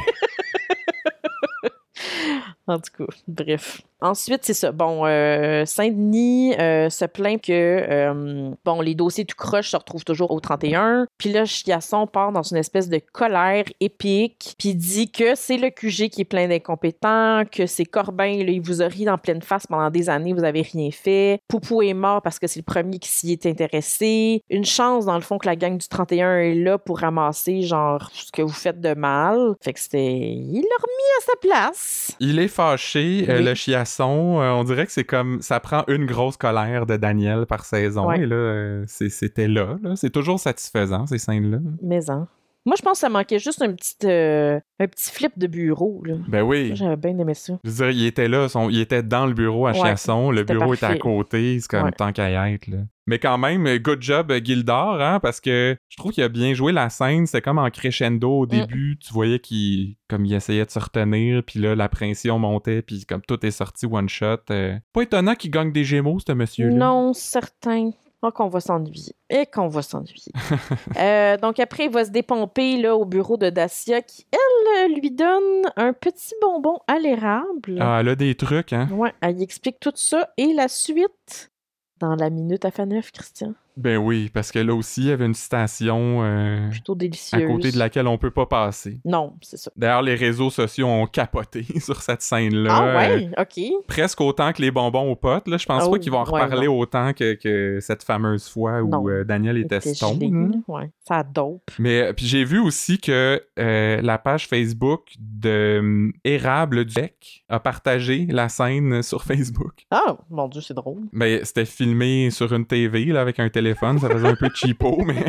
En 2.66 2.80
tout 2.80 2.92
cas, 3.06 3.14
bref. 3.28 3.82
Ensuite, 4.04 4.42
c'est 4.44 4.54
ça. 4.54 4.74
Bon, 4.74 5.06
euh, 5.06 5.64
Saint-Denis 5.66 6.56
euh, 6.60 6.90
se 6.90 7.06
plaint 7.06 7.42
que 7.42 7.52
euh, 7.54 8.52
bon, 8.66 8.82
les 8.82 8.96
dossiers 8.96 9.24
tout 9.24 9.38
croche 9.38 9.70
se 9.70 9.78
retrouvent 9.78 10.04
toujours 10.04 10.32
au 10.32 10.42
31. 10.42 11.08
Puis 11.18 11.32
là, 11.32 11.46
Chiasson 11.46 12.06
part 12.06 12.34
dans 12.34 12.42
une 12.44 12.58
espèce 12.58 12.90
de 12.90 13.00
colère 13.14 13.64
épique, 13.80 14.56
puis 14.60 14.76
dit 14.76 15.10
que 15.10 15.36
c'est 15.36 15.56
le 15.56 15.70
QG 15.70 16.10
qui 16.10 16.20
est 16.20 16.26
plein 16.26 16.50
d'incompétents, 16.50 17.44
que 17.50 17.66
c'est 17.66 17.86
Corbin, 17.86 18.44
là, 18.44 18.52
il 18.52 18.60
vous 18.60 18.82
a 18.82 18.88
ri 18.88 19.06
dans 19.06 19.18
pleine 19.18 19.42
face 19.42 19.68
pendant 19.68 19.90
des 19.90 20.10
années, 20.10 20.34
vous 20.34 20.44
avez 20.44 20.64
rien 20.64 20.92
fait. 20.92 21.40
Poupou 21.48 21.82
est 21.82 21.94
mort 21.94 22.22
parce 22.22 22.40
que 22.40 22.48
c'est 22.48 22.60
le 22.60 22.66
premier 22.66 23.00
qui 23.00 23.08
s'y 23.08 23.32
est 23.32 23.46
intéressé. 23.46 24.42
Une 24.50 24.66
chance, 24.66 25.06
dans 25.06 25.16
le 25.16 25.22
fond, 25.22 25.38
que 25.38 25.48
la 25.48 25.56
gang 25.56 25.78
du 25.78 25.88
31 25.88 26.40
est 26.40 26.56
là 26.56 26.78
pour 26.78 27.00
ramasser, 27.00 27.62
genre, 27.62 28.10
ce 28.12 28.34
que 28.34 28.42
vous 28.42 28.50
faites 28.50 28.82
de 28.82 28.96
mal. 28.96 29.54
Fait 29.62 29.72
que 29.72 29.80
c'était... 29.80 30.04
Il 30.04 30.62
l'a 30.62 30.78
remis 30.82 31.10
à 31.20 31.22
sa 31.26 31.36
place. 31.40 32.12
Il 32.20 32.38
est 32.40 32.50
fâché, 32.50 33.26
Oui. 33.30 33.44
le 33.46 33.54
chiasson. 33.56 33.93
Euh, 34.02 34.52
on 34.52 34.64
dirait 34.64 34.86
que 34.86 34.92
c'est 34.92 35.04
comme. 35.04 35.42
Ça 35.42 35.60
prend 35.60 35.84
une 35.88 36.06
grosse 36.06 36.38
colère 36.38 36.86
de 36.86 36.98
Daniel 36.98 37.46
par 37.46 37.66
saison. 37.66 38.08
Ouais. 38.08 38.22
Et 38.22 38.26
là, 38.26 38.36
euh, 38.36 38.84
c'était 38.88 39.48
là. 39.48 39.78
là. 39.82 39.96
C'est 39.96 40.10
toujours 40.10 40.40
satisfaisant, 40.40 41.06
ces 41.08 41.18
scènes-là. 41.18 41.60
Mais 41.82 42.10
hein. 42.10 42.28
Moi, 42.66 42.76
je 42.78 42.82
pense 42.82 42.94
que 42.94 43.00
ça 43.00 43.10
manquait 43.10 43.40
juste 43.40 43.62
un 43.62 43.74
petit, 43.74 43.96
euh, 44.06 44.58
un 44.80 44.88
petit 44.88 45.12
flip 45.12 45.38
de 45.38 45.48
bureau. 45.48 46.02
Là. 46.06 46.16
Ben 46.30 46.44
oui. 46.44 46.72
J'avais 46.76 46.96
bien 46.96 47.18
aimé 47.18 47.34
ça. 47.34 47.60
Je 47.64 47.70
veux 47.70 47.76
dire, 47.76 47.90
il 48.02 48.06
était 48.06 48.30
là, 48.30 48.48
son- 48.48 48.70
il 48.70 48.80
était 48.80 49.04
dans 49.04 49.26
le 49.26 49.34
bureau 49.34 49.68
à 49.68 49.72
Ouais, 49.72 49.80
Chiasson, 49.80 50.32
le 50.32 50.44
bureau 50.44 50.74
était 50.74 50.86
à 50.86 50.90
parfait. 50.90 51.00
côté, 51.00 51.60
c'est 51.60 51.68
comme 51.70 51.84
Ouais. 51.84 51.92
tant 51.92 52.14
qu'à 52.14 52.30
y 52.30 52.54
être, 52.54 52.68
là. 52.68 52.78
Mais 53.06 53.20
quand 53.20 53.38
même, 53.38 53.68
good 53.80 54.02
job 54.02 54.32
Gildor, 54.42 55.02
hein, 55.02 55.20
parce 55.20 55.42
que 55.42 55.76
je 55.90 55.98
trouve 55.98 56.14
qu'il 56.14 56.24
a 56.24 56.30
bien 56.30 56.54
joué 56.54 56.72
la 56.72 56.90
scène, 56.90 57.26
c'était 57.26 57.42
comme 57.42 57.58
en 57.60 57.70
crescendo 57.70 58.30
Mm. 58.30 58.40
au 58.40 58.46
début, 58.46 58.98
tu 58.98 59.12
voyais 59.12 59.40
qu'il 59.40 59.96
comme 60.10 60.24
il 60.26 60.34
essayait 60.34 60.64
de 60.66 60.72
se 60.72 60.80
retenir, 60.80 61.44
puis 61.44 61.60
là 61.60 61.76
la 61.76 61.90
pression 61.90 62.40
montait, 62.40 62.82
puis 62.82 63.04
comme 63.06 63.22
tout 63.22 63.46
est 63.46 63.52
sorti 63.52 63.88
one 63.88 64.08
shot. 64.08 64.38
euh, 64.52 64.78
Pas 64.94 65.02
étonnant 65.02 65.36
qu'il 65.36 65.52
gagne 65.52 65.74
des 65.74 65.84
Gémeaux 65.84 66.20
ce 66.26 66.32
monsieur 66.32 66.70
là. 66.70 66.76
Non, 66.76 67.12
certain. 67.12 67.92
Oh, 68.26 68.32
qu'on 68.32 68.48
va 68.48 68.62
s'ennuyer. 68.62 69.14
Et 69.30 69.46
qu'on 69.46 69.68
va 69.68 69.82
s'ennuyer. 69.82 70.32
Euh, 70.98 71.38
donc 71.38 71.60
après, 71.60 71.86
il 71.86 71.90
va 71.90 72.06
se 72.06 72.12
dépomper 72.12 72.78
là, 72.78 72.96
au 72.96 73.04
bureau 73.04 73.36
de 73.36 73.50
Dacia 73.50 74.02
qui, 74.02 74.26
elle, 74.32 74.94
lui 74.94 75.12
donne 75.12 75.64
un 75.76 75.92
petit 75.92 76.34
bonbon 76.42 76.80
à 76.88 77.00
l'érable. 77.00 77.80
Ah, 77.82 77.98
elle 78.00 78.10
a 78.10 78.16
des 78.16 78.36
trucs 78.36 78.74
hein? 78.74 78.88
Ouais, 78.92 79.12
elle 79.22 79.40
y 79.40 79.44
explique 79.44 79.80
tout 79.80 79.92
ça. 79.96 80.30
Et 80.38 80.54
la 80.54 80.68
suite, 80.68 81.52
dans 82.00 82.16
la 82.16 82.30
minute 82.30 82.64
à 82.64 82.72
Faneuf, 82.72 83.12
Christian. 83.12 83.54
Ben 83.78 83.98
oui, 83.98 84.30
parce 84.34 84.52
que 84.52 84.60
là 84.60 84.74
aussi 84.76 85.02
il 85.02 85.08
y 85.08 85.12
avait 85.12 85.26
une 85.26 85.34
citation 85.34 86.20
euh, 86.24 86.70
Plutôt 86.70 86.94
à 86.94 86.96
délicieuse. 86.98 87.48
côté 87.48 87.72
de 87.72 87.78
laquelle 87.80 88.08
on 88.08 88.18
peut 88.18 88.32
pas 88.32 88.46
passer. 88.46 89.00
Non, 89.06 89.34
c'est 89.42 89.58
ça. 89.58 89.72
D'ailleurs, 89.76 90.02
les 90.02 90.16
réseaux 90.16 90.50
sociaux 90.50 90.88
ont 90.88 91.08
capoté 91.08 91.66
sur 91.80 92.02
cette 92.02 92.22
scène-là. 92.22 92.70
ah 92.72 92.84
Euh, 92.84 92.98
ouais, 93.18 93.30
OK. 93.40 93.86
presque 93.88 94.22
autant 94.22 94.52
que 94.54 94.62
les 94.62 94.72
bonbons 94.72 95.12
aux 95.12 95.16
potes. 95.16 95.48
Là. 95.48 95.58
Je 95.58 95.66
pense 95.66 95.84
Oh, 95.88 95.92
pas 95.92 96.00
qu'ils 96.00 96.12
vont 96.12 96.20
en 96.20 96.30
ouais, 96.32 96.42
reparler 96.44 96.68
autant 96.68 97.14
que, 97.14 97.34
que 97.34 97.80
cette 97.82 98.04
fameuse 98.04 98.48
fois 98.48 98.82
où 98.82 99.10
euh, 99.10 99.24
Daniel 99.24 99.58
était 99.58 99.80
stone. 99.82 100.52
là. 100.52 100.58
Ouais, 100.68 100.92
ça 101.08 101.24
dope. 101.24 101.72
Mais 101.80 102.02
euh, 102.04 102.14
puis 102.14 102.26
j'ai 102.26 102.44
vu 102.46 102.60
aussi 102.60 103.00
que 103.00 103.42
euh, 103.60 104.02
la 104.02 104.18
page 104.18 104.48
Facebook 104.48 105.14
de 105.20 105.50
euh, 105.50 106.12
Érable 106.24 106.86
du 106.86 106.94
Bec 106.94 107.44
a 107.50 107.60
partagé 107.60 108.28
la 108.30 108.50
scène 108.50 109.02
sur 109.02 109.24
Facebook. 109.24 109.86
Ah, 109.92 110.18
mon 110.30 110.48
Dieu, 110.48 110.62
c'est 110.62 110.74
drôle. 110.74 111.02
Mais 111.12 111.44
c'était 111.44 111.66
filmé 111.66 112.30
sur 112.30 112.54
une 112.54 112.66
TV 112.66 113.06
là, 113.06 113.22
avec 113.22 113.40
un 113.40 113.50
téléphone, 113.50 113.63
ça 113.72 114.10
faisait 114.10 114.28
un 114.28 114.36
peu 114.36 114.50
cheapo, 114.54 115.02
mais 115.06 115.26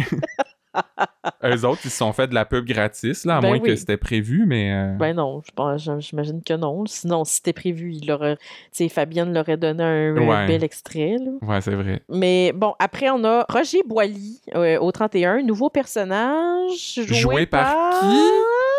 eux 1.44 1.64
autres 1.64 1.80
ils 1.84 1.90
se 1.90 1.98
sont 1.98 2.12
fait 2.12 2.26
de 2.26 2.34
la 2.34 2.44
pub 2.44 2.64
gratis 2.64 3.24
là, 3.24 3.36
à 3.36 3.40
Ben 3.40 3.48
moins 3.48 3.60
que 3.60 3.76
c'était 3.76 3.96
prévu, 3.96 4.44
mais 4.46 4.72
euh, 4.72 4.96
Ben 4.98 5.14
non, 5.14 5.40
je 5.46 5.52
pense- 5.54 5.88
j'imagine 6.00 6.42
que 6.42 6.54
non. 6.54 6.84
Sinon, 6.86 7.24
si 7.24 7.36
c'était 7.36 7.52
prévu, 7.52 7.92
il 7.92 8.10
aurait, 8.10 8.36
tu 8.36 8.42
sais, 8.72 8.88
Fabienne 8.88 9.32
l'aurait 9.32 9.56
donné 9.56 9.84
un, 9.84 10.16
Ouais. 10.16 10.46
bel 10.46 10.64
extrait. 10.64 11.16
là. 11.18 11.30
ouais 11.48 11.60
c'est 11.60 11.74
vrai. 11.74 12.02
Mais 12.08 12.52
bon, 12.52 12.74
après, 12.78 13.08
on 13.10 13.22
a 13.24 13.44
Roger 13.48 13.82
Boily 13.86 14.40
euh, 14.54 14.78
au 14.80 14.90
31, 14.90 15.42
nouveau 15.42 15.70
personnage 15.70 16.94
joué, 16.96 17.14
Joué 17.14 17.46
par 17.46 17.72
qui? 18.00 18.18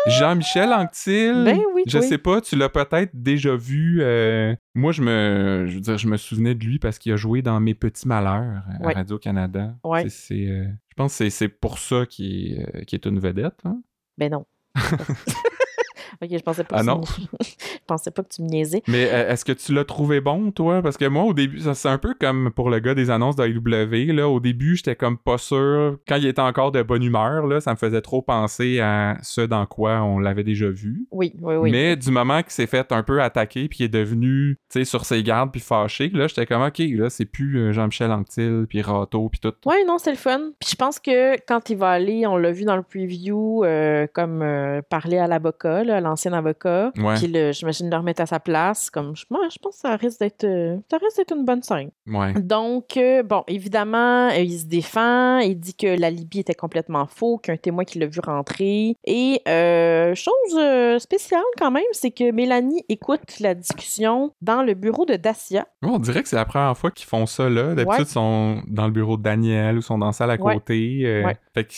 Jean-Michel 0.06 0.72
Anctil. 0.72 1.42
Ben 1.44 1.58
oui, 1.74 1.82
Je 1.86 1.98
oui. 1.98 2.04
sais 2.08 2.18
pas, 2.18 2.40
tu 2.40 2.56
l'as 2.56 2.68
peut-être 2.68 3.10
déjà 3.14 3.54
vu. 3.56 3.98
euh, 4.02 4.54
Moi, 4.74 4.92
je 4.92 5.02
me, 5.02 5.64
je 5.68 5.74
veux 5.74 5.80
dire, 5.80 5.98
je 5.98 6.06
me 6.08 6.16
souvenais 6.16 6.54
de 6.54 6.64
lui 6.64 6.78
parce 6.78 6.98
qu'il 6.98 7.12
a 7.12 7.16
joué 7.16 7.42
dans 7.42 7.58
Mes 7.60 7.74
Petits 7.74 8.06
Malheurs 8.08 8.62
à 8.80 8.86
Ouais. 8.86 8.92
Radio-Canada. 8.94 9.74
Ouais. 9.84 10.08
C'est- 10.08 10.46
euh, 10.48 10.66
je 10.88 10.94
pense 10.96 11.18
que 11.18 11.28
c'est- 11.30 11.48
pour 11.48 11.78
ça 11.78 12.06
qu'il 12.06 12.52
est, 12.60 12.76
euh, 12.76 13.08
une 13.10 13.18
vedette. 13.18 13.58
hein. 13.64 13.80
Ben 14.18 14.30
non. 14.32 14.46
ok, 16.22 16.28
je 16.30 16.38
pensais 16.42 16.64
pas 16.64 16.76
Ah 16.78 16.82
non? 16.82 17.00
Je 17.88 17.94
pensais 17.94 18.10
pas 18.10 18.24
que 18.24 18.28
tu 18.34 18.42
me 18.42 18.48
niaisais. 18.48 18.82
Mais 18.88 19.08
euh, 19.12 19.30
est-ce 19.30 19.44
que 19.44 19.52
tu 19.52 19.72
l'as 19.72 19.84
trouvé 19.84 20.20
bon, 20.20 20.50
toi? 20.50 20.82
Parce 20.82 20.96
que 20.96 21.04
moi, 21.04 21.22
au 21.22 21.32
début, 21.32 21.60
ça, 21.60 21.74
c'est 21.74 21.88
un 21.88 21.98
peu 21.98 22.14
comme 22.20 22.50
pour 22.52 22.68
le 22.68 22.80
gars 22.80 22.94
des 22.96 23.10
annonces 23.10 23.36
d'AEW. 23.36 24.12
Là. 24.12 24.28
Au 24.28 24.40
début, 24.40 24.74
j'étais 24.74 24.96
comme 24.96 25.16
pas 25.18 25.38
sûr. 25.38 25.98
Quand 26.08 26.16
il 26.16 26.26
était 26.26 26.40
encore 26.42 26.72
de 26.72 26.82
bonne 26.82 27.04
humeur, 27.04 27.46
là, 27.46 27.60
ça 27.60 27.70
me 27.70 27.76
faisait 27.76 28.00
trop 28.00 28.22
penser 28.22 28.80
à 28.80 29.18
ce 29.22 29.40
dans 29.42 29.66
quoi 29.66 30.02
on 30.02 30.18
l'avait 30.18 30.42
déjà 30.42 30.68
vu. 30.68 31.06
Oui, 31.12 31.32
oui, 31.40 31.54
oui. 31.54 31.70
Mais 31.70 31.94
du 31.94 32.10
moment 32.10 32.42
qu'il 32.42 32.50
s'est 32.50 32.66
fait 32.66 32.90
un 32.90 33.04
peu 33.04 33.22
attaquer 33.22 33.68
puis 33.68 33.76
qu'il 33.78 33.86
est 33.86 33.88
devenu, 33.88 34.56
tu 34.70 34.80
sais, 34.80 34.84
sur 34.84 35.04
ses 35.04 35.22
gardes 35.22 35.52
puis 35.52 35.60
fâché, 35.60 36.10
là, 36.12 36.26
j'étais 36.26 36.46
comme, 36.46 36.62
OK, 36.62 36.78
là, 36.78 37.08
c'est 37.08 37.24
plus 37.24 37.56
euh, 37.58 37.72
Jean-Michel 37.72 38.10
Anctil 38.10 38.66
puis 38.68 38.82
Rato 38.82 39.28
puis 39.28 39.38
tout. 39.38 39.52
Ouais, 39.64 39.84
non, 39.86 39.98
c'est 39.98 40.10
le 40.10 40.16
fun. 40.16 40.40
Puis 40.58 40.70
je 40.72 40.76
pense 40.76 40.98
que 40.98 41.36
quand 41.46 41.70
il 41.70 41.76
va 41.76 41.90
aller, 41.90 42.26
on 42.26 42.36
l'a 42.36 42.50
vu 42.50 42.64
dans 42.64 42.76
le 42.76 42.82
preview, 42.82 43.62
euh, 43.64 44.06
comme 44.12 44.42
euh, 44.42 44.82
parler 44.88 45.18
à 45.18 45.28
l'avocat, 45.28 45.84
l'ancien 45.84 46.32
avocat. 46.32 46.90
Ouais. 46.98 47.14
Puis 47.16 47.28
le- 47.28 47.52
j'imagine 47.76 47.90
le 47.90 47.96
remettre 47.96 48.22
à 48.22 48.26
sa 48.26 48.40
place. 48.40 48.90
Comme, 48.90 49.14
je, 49.16 49.24
moi, 49.30 49.40
je 49.50 49.58
pense 49.58 49.74
que 49.76 49.80
ça 49.80 49.96
risque 49.96 50.20
d'être 50.20 50.44
euh, 50.44 50.76
ça 50.90 50.98
risque 50.98 51.16
d'être 51.18 51.36
une 51.36 51.44
bonne 51.44 51.62
scène. 51.62 51.90
Ouais. 52.06 52.32
Donc, 52.40 52.96
euh, 52.96 53.22
bon, 53.22 53.44
évidemment, 53.48 54.28
euh, 54.28 54.38
il 54.38 54.58
se 54.58 54.64
défend. 54.66 55.38
Il 55.38 55.58
dit 55.58 55.74
que 55.74 55.98
la 55.98 56.10
Libye 56.10 56.40
était 56.40 56.54
complètement 56.54 57.06
faux, 57.06 57.38
qu'un 57.38 57.56
témoin 57.56 57.84
qui 57.84 57.98
l'a 57.98 58.06
vu 58.06 58.20
rentrer. 58.24 58.96
Et 59.04 59.40
euh, 59.48 60.14
chose 60.14 61.00
spéciale 61.02 61.42
quand 61.58 61.70
même, 61.70 61.82
c'est 61.92 62.10
que 62.10 62.30
Mélanie 62.30 62.84
écoute 62.88 63.40
la 63.40 63.54
discussion 63.54 64.32
dans 64.40 64.62
le 64.62 64.74
bureau 64.74 65.04
de 65.06 65.16
Dacia. 65.16 65.66
On 65.82 65.98
dirait 65.98 66.22
que 66.22 66.28
c'est 66.28 66.36
la 66.36 66.44
première 66.44 66.76
fois 66.76 66.90
qu'ils 66.90 67.06
font 67.06 67.26
ça, 67.26 67.48
là. 67.48 67.74
D'habitude, 67.74 67.86
Ouais. 67.88 67.96
ils 68.00 68.06
sont 68.06 68.62
dans 68.68 68.86
le 68.86 68.92
bureau 68.92 69.16
de 69.16 69.22
Daniel 69.22 69.78
ou 69.78 69.82
sont 69.82 69.98
dans 69.98 70.06
la 70.06 70.12
salle 70.12 70.30
à 70.30 70.36
Ouais. 70.40 70.54
côté. 70.54 71.24
Fait 71.54 71.64
que, 71.64 71.72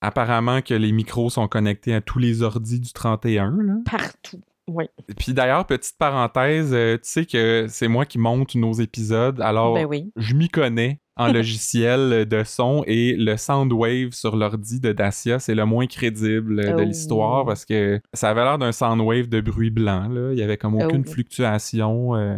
apparemment 0.00 0.62
que 0.62 0.74
les 0.74 0.92
micros 0.92 1.30
sont 1.30 1.48
connectés 1.48 1.94
à 1.94 2.00
tous 2.00 2.18
les 2.18 2.42
ordis 2.42 2.80
du 2.80 2.92
31, 2.92 3.56
là. 3.62 3.74
Partout. 3.90 4.40
Oui. 4.68 4.86
Puis 5.18 5.32
d'ailleurs, 5.32 5.64
petite 5.66 5.96
parenthèse, 5.98 6.72
euh, 6.74 6.94
tu 6.96 7.00
sais 7.04 7.24
que 7.26 7.66
c'est 7.68 7.88
moi 7.88 8.04
qui 8.04 8.18
monte 8.18 8.54
nos 8.56 8.72
épisodes, 8.72 9.40
alors 9.40 9.74
Ben 9.74 9.86
oui. 9.86 10.10
je 10.16 10.34
m'y 10.34 10.48
connais 10.48 11.00
en 11.16 11.28
logiciel 11.32 12.26
de 12.26 12.42
son 12.44 12.82
et 12.86 13.14
le 13.16 13.36
Soundwave 13.36 14.10
sur 14.12 14.36
l'ordi 14.36 14.80
de 14.80 14.92
Dacia, 14.92 15.38
c'est 15.38 15.54
le 15.54 15.64
moins 15.64 15.86
crédible 15.86 16.56
de 16.64 16.72
Oh. 16.76 16.80
l'histoire 16.80 17.44
parce 17.46 17.64
que 17.64 18.00
ça 18.12 18.28
avait 18.30 18.42
l'air 18.44 18.58
d'un 18.58 18.72
Soundwave 18.72 19.28
de 19.28 19.40
bruit 19.40 19.70
blanc. 19.70 20.08
Là. 20.08 20.32
Il 20.32 20.38
y 20.38 20.42
avait 20.42 20.56
comme 20.58 20.74
aucune 20.74 21.04
Oh. 21.06 21.10
fluctuation. 21.10 22.14
euh. 22.16 22.36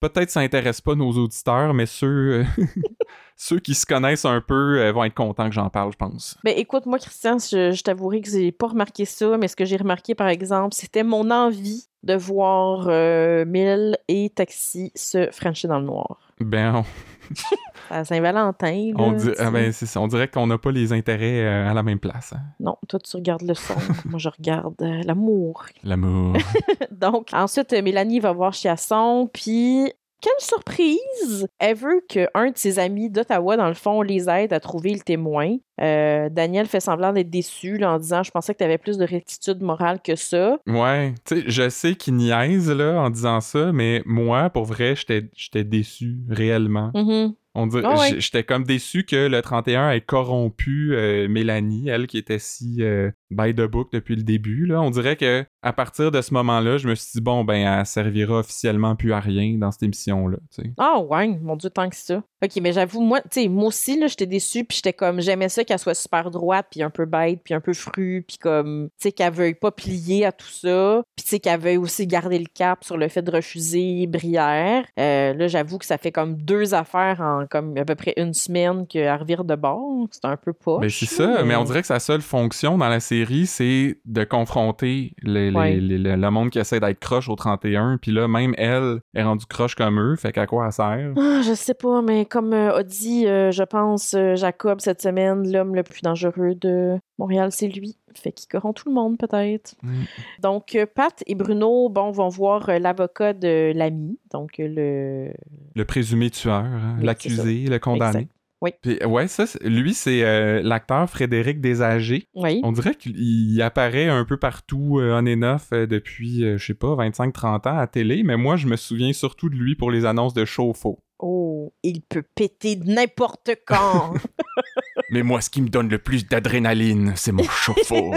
Peut-être 0.00 0.30
ça 0.30 0.40
intéresse 0.40 0.80
pas 0.80 0.94
nos 0.94 1.10
auditeurs, 1.10 1.74
mais 1.74 1.86
ceux, 1.86 2.06
euh, 2.06 2.44
ceux 3.36 3.58
qui 3.58 3.74
se 3.74 3.84
connaissent 3.84 4.24
un 4.24 4.40
peu 4.40 4.80
euh, 4.80 4.92
vont 4.92 5.04
être 5.04 5.14
contents 5.14 5.48
que 5.48 5.54
j'en 5.54 5.70
parle, 5.70 5.92
je 5.92 5.96
pense. 5.96 6.38
Ben 6.44 6.54
écoute, 6.56 6.86
moi, 6.86 6.98
Christian, 6.98 7.38
je, 7.38 7.72
je 7.72 7.82
t'avouerai 7.82 8.20
que 8.20 8.30
j'ai 8.30 8.52
pas 8.52 8.68
remarqué 8.68 9.04
ça, 9.04 9.36
mais 9.38 9.48
ce 9.48 9.56
que 9.56 9.64
j'ai 9.64 9.76
remarqué, 9.76 10.14
par 10.14 10.28
exemple, 10.28 10.74
c'était 10.74 11.02
mon 11.02 11.30
envie 11.30 11.88
de 12.04 12.14
voir 12.14 12.86
euh, 12.88 13.44
Mill 13.44 13.98
et 14.06 14.30
Taxi 14.30 14.92
se 14.94 15.30
frencher 15.32 15.66
dans 15.66 15.80
le 15.80 15.86
noir. 15.86 16.32
Ben, 16.40 16.84
À 17.90 18.04
Saint-Valentin, 18.04 18.90
on, 18.96 19.16
ah 19.38 19.50
ben, 19.50 19.72
on 19.96 20.08
dirait 20.08 20.28
qu'on 20.28 20.46
n'a 20.46 20.58
pas 20.58 20.70
les 20.70 20.92
intérêts 20.92 21.42
euh, 21.42 21.70
à 21.70 21.72
la 21.72 21.82
même 21.82 21.98
place. 21.98 22.34
hein. 22.34 22.40
Non, 22.60 22.76
toi, 22.86 22.98
tu 23.00 23.16
regardes 23.16 23.42
le 23.42 23.54
son. 23.54 23.74
moi, 24.04 24.18
je 24.18 24.28
regarde 24.28 24.74
euh, 24.82 25.02
l'amour. 25.04 25.64
L'amour. 25.84 26.36
Donc, 26.90 27.28
ensuite, 27.32 27.72
euh, 27.72 27.80
Mélanie 27.80 28.20
va 28.20 28.32
voir 28.32 28.52
Chiasson, 28.52 29.30
puis 29.32 29.90
quelle 30.20 30.32
surprise! 30.38 31.46
Elle 31.58 31.76
veut 31.76 32.00
qu'un 32.08 32.50
de 32.50 32.56
ses 32.56 32.78
amis 32.78 33.10
d'Ottawa, 33.10 33.56
dans 33.56 33.68
le 33.68 33.74
fond, 33.74 34.02
les 34.02 34.28
aide 34.28 34.52
à 34.52 34.60
trouver 34.60 34.92
le 34.92 35.00
témoin. 35.00 35.56
Euh, 35.80 36.28
Daniel 36.28 36.66
fait 36.66 36.80
semblant 36.80 37.12
d'être 37.12 37.30
déçu 37.30 37.78
là, 37.78 37.92
en 37.92 37.98
disant 37.98 38.22
Je 38.22 38.30
pensais 38.30 38.52
que 38.52 38.58
tu 38.58 38.64
avais 38.64 38.78
plus 38.78 38.98
de 38.98 39.04
rectitude 39.04 39.62
morale 39.62 40.00
que 40.02 40.16
ça. 40.16 40.58
Ouais, 40.66 41.14
tu 41.24 41.36
sais, 41.36 41.44
je 41.46 41.68
sais 41.68 41.94
qu'il 41.94 42.14
niaise 42.16 42.70
là 42.70 43.00
en 43.00 43.10
disant 43.10 43.40
ça, 43.40 43.72
mais 43.72 44.02
moi, 44.06 44.50
pour 44.50 44.64
vrai, 44.64 44.96
j'étais 44.96 45.28
j'étais 45.36 45.64
déçu 45.64 46.16
réellement. 46.28 46.90
Mhm. 46.94 47.34
On 47.54 47.66
dirait, 47.66 47.82
Ah 47.86 47.98
ouais. 47.98 48.20
j'étais 48.20 48.44
comme 48.44 48.62
déçu 48.64 49.04
que 49.04 49.26
le 49.26 49.42
31 49.42 49.90
ait 49.90 50.00
corrompu 50.00 50.94
euh, 50.94 51.28
Mélanie, 51.28 51.88
elle 51.88 52.06
qui 52.06 52.18
était 52.18 52.38
si 52.38 52.76
euh, 52.82 53.10
by 53.30 53.54
the 53.54 53.62
book 53.62 53.88
depuis 53.92 54.16
le 54.16 54.22
début. 54.22 54.66
Là. 54.66 54.80
On 54.80 54.90
dirait 54.90 55.16
que 55.16 55.44
à 55.62 55.72
partir 55.72 56.10
de 56.10 56.20
ce 56.20 56.32
moment-là, 56.34 56.78
je 56.78 56.88
me 56.88 56.94
suis 56.94 57.10
dit, 57.14 57.20
bon, 57.20 57.44
ben, 57.44 57.56
elle 57.56 57.86
servira 57.86 58.38
officiellement 58.38 58.94
plus 58.94 59.12
à 59.12 59.20
rien 59.20 59.56
dans 59.58 59.72
cette 59.72 59.82
émission-là. 59.82 60.38
Ah, 60.78 61.00
ouais, 61.00 61.28
mon 61.42 61.56
Dieu, 61.56 61.68
tant 61.68 61.88
que 61.88 61.96
ça. 61.96 62.22
OK, 62.42 62.50
mais 62.62 62.72
j'avoue, 62.72 63.00
moi, 63.00 63.20
tu 63.22 63.42
sais, 63.42 63.48
moi 63.48 63.66
aussi, 63.66 63.98
là, 63.98 64.06
j'étais 64.06 64.26
déçue, 64.26 64.64
puis 64.64 64.76
j'étais 64.76 64.92
comme, 64.92 65.20
j'aimais 65.20 65.48
ça 65.48 65.64
qu'elle 65.64 65.78
soit 65.78 65.94
super 65.94 66.30
droite, 66.30 66.66
puis 66.70 66.82
un 66.82 66.90
peu 66.90 67.04
bête, 67.04 67.40
puis 67.44 67.54
un 67.54 67.60
peu 67.60 67.74
fru, 67.74 68.24
puis 68.26 68.38
comme, 68.38 68.88
tu 68.90 69.08
sais, 69.08 69.12
qu'elle 69.12 69.32
veuille 69.32 69.54
pas 69.54 69.72
plier 69.72 70.26
à 70.26 70.32
tout 70.32 70.48
ça, 70.48 71.02
puis 71.16 71.24
tu 71.24 71.30
sais, 71.30 71.40
qu'elle 71.40 71.60
veuille 71.60 71.76
aussi 71.78 72.06
garder 72.06 72.38
le 72.38 72.46
cap 72.52 72.84
sur 72.84 72.96
le 72.96 73.08
fait 73.08 73.22
de 73.22 73.32
refuser 73.32 74.06
Brière. 74.06 74.84
Euh, 74.98 75.34
là, 75.34 75.48
j'avoue 75.48 75.78
que 75.78 75.84
ça 75.84 75.98
fait 75.98 76.12
comme 76.12 76.36
deux 76.36 76.74
affaires 76.74 77.20
en 77.20 77.46
comme 77.46 77.76
à 77.76 77.84
peu 77.84 77.96
près 77.96 78.14
une 78.16 78.34
semaine 78.34 78.86
qu'elle 78.86 79.12
revire 79.14 79.44
de 79.44 79.56
bord. 79.56 80.06
C'est 80.12 80.24
un 80.24 80.36
peu 80.36 80.52
pas. 80.52 80.78
Mais 80.80 80.88
c'est 80.88 81.06
ça, 81.06 81.42
mais... 81.44 81.56
on 81.56 81.64
dirait 81.64 81.80
que 81.80 81.86
sa 81.86 81.98
seule 81.98 82.22
fonction 82.22 82.78
dans 82.78 82.88
la 82.88 83.00
série, 83.00 83.17
c'est 83.46 83.98
de 84.04 84.24
confronter 84.24 85.14
les, 85.22 85.50
le 85.50 86.30
monde 86.30 86.50
qui 86.50 86.58
essaie 86.58 86.80
d'être 86.80 87.00
croche 87.00 87.28
au 87.28 87.36
31, 87.36 87.98
puis 88.00 88.12
là, 88.12 88.28
même 88.28 88.54
elle 88.58 89.00
est 89.14 89.22
rendue 89.22 89.46
croche 89.46 89.74
comme 89.74 89.98
eux, 90.00 90.16
fait 90.16 90.32
qu'à 90.32 90.46
quoi 90.46 90.66
elle 90.66 90.72
sert? 90.72 91.12
Ah, 91.16 91.40
je 91.42 91.54
sais 91.54 91.74
pas, 91.74 92.02
mais 92.02 92.24
comme 92.24 92.52
euh, 92.52 92.76
a 92.76 92.82
dit, 92.82 93.26
euh, 93.26 93.50
je 93.50 93.62
pense, 93.62 94.14
euh, 94.14 94.36
Jacob, 94.36 94.80
cette 94.80 95.02
semaine, 95.02 95.50
l'homme 95.50 95.74
le 95.74 95.82
plus 95.82 96.02
dangereux 96.02 96.54
de 96.54 96.98
Montréal, 97.18 97.50
c'est 97.52 97.68
lui. 97.68 97.96
Fait 98.14 98.32
qu'il 98.32 98.48
corrompt 98.48 98.82
tout 98.82 98.88
le 98.88 98.94
monde, 98.94 99.18
peut-être. 99.18 99.74
Mm. 99.82 100.02
Donc, 100.42 100.76
Pat 100.94 101.22
et 101.26 101.34
Bruno, 101.34 101.88
bon, 101.88 102.10
vont 102.10 102.28
voir 102.28 102.68
l'avocat 102.80 103.32
de 103.32 103.72
l'ami, 103.74 104.18
donc 104.32 104.52
le... 104.58 105.32
Le 105.74 105.84
présumé 105.84 106.30
tueur, 106.30 106.64
hein, 106.64 106.96
l'accusé, 107.00 107.66
le 107.66 107.78
condamné. 107.78 108.28
Oui. 108.60 108.70
Puis, 108.82 109.04
ouais, 109.04 109.28
ça, 109.28 109.44
lui, 109.62 109.94
c'est 109.94 110.62
l'acteur 110.62 111.08
Frédéric 111.08 111.60
Desagers. 111.60 112.26
Oui. 112.34 112.60
On 112.64 112.72
dirait 112.72 112.94
qu'il 112.94 113.60
apparaît 113.62 114.08
un 114.08 114.24
peu 114.24 114.36
partout 114.36 115.00
on 115.00 115.26
et 115.26 115.36
neuf 115.36 115.70
depuis, 115.70 116.58
je 116.58 116.64
sais 116.64 116.74
pas, 116.74 116.94
25-30 116.96 117.68
ans 117.68 117.78
à 117.78 117.86
télé, 117.86 118.22
mais 118.24 118.36
moi, 118.36 118.56
je 118.56 118.66
me 118.66 118.76
souviens 118.76 119.12
surtout 119.12 119.48
de 119.48 119.54
lui 119.54 119.74
pour 119.74 119.90
les 119.90 120.04
annonces 120.04 120.34
de 120.34 120.44
chauffe-eau. 120.44 120.98
Oh, 121.20 121.72
il 121.82 122.02
peut 122.02 122.22
péter 122.22 122.76
n'importe 122.76 123.50
quand. 123.66 124.14
Mais 125.10 125.22
moi, 125.22 125.40
ce 125.40 125.50
qui 125.50 125.62
me 125.62 125.68
donne 125.68 125.88
le 125.88 125.98
plus 125.98 126.26
d'adrénaline, 126.26 127.14
c'est 127.16 127.32
mon 127.32 127.42
chauffe-eau. 127.48 128.14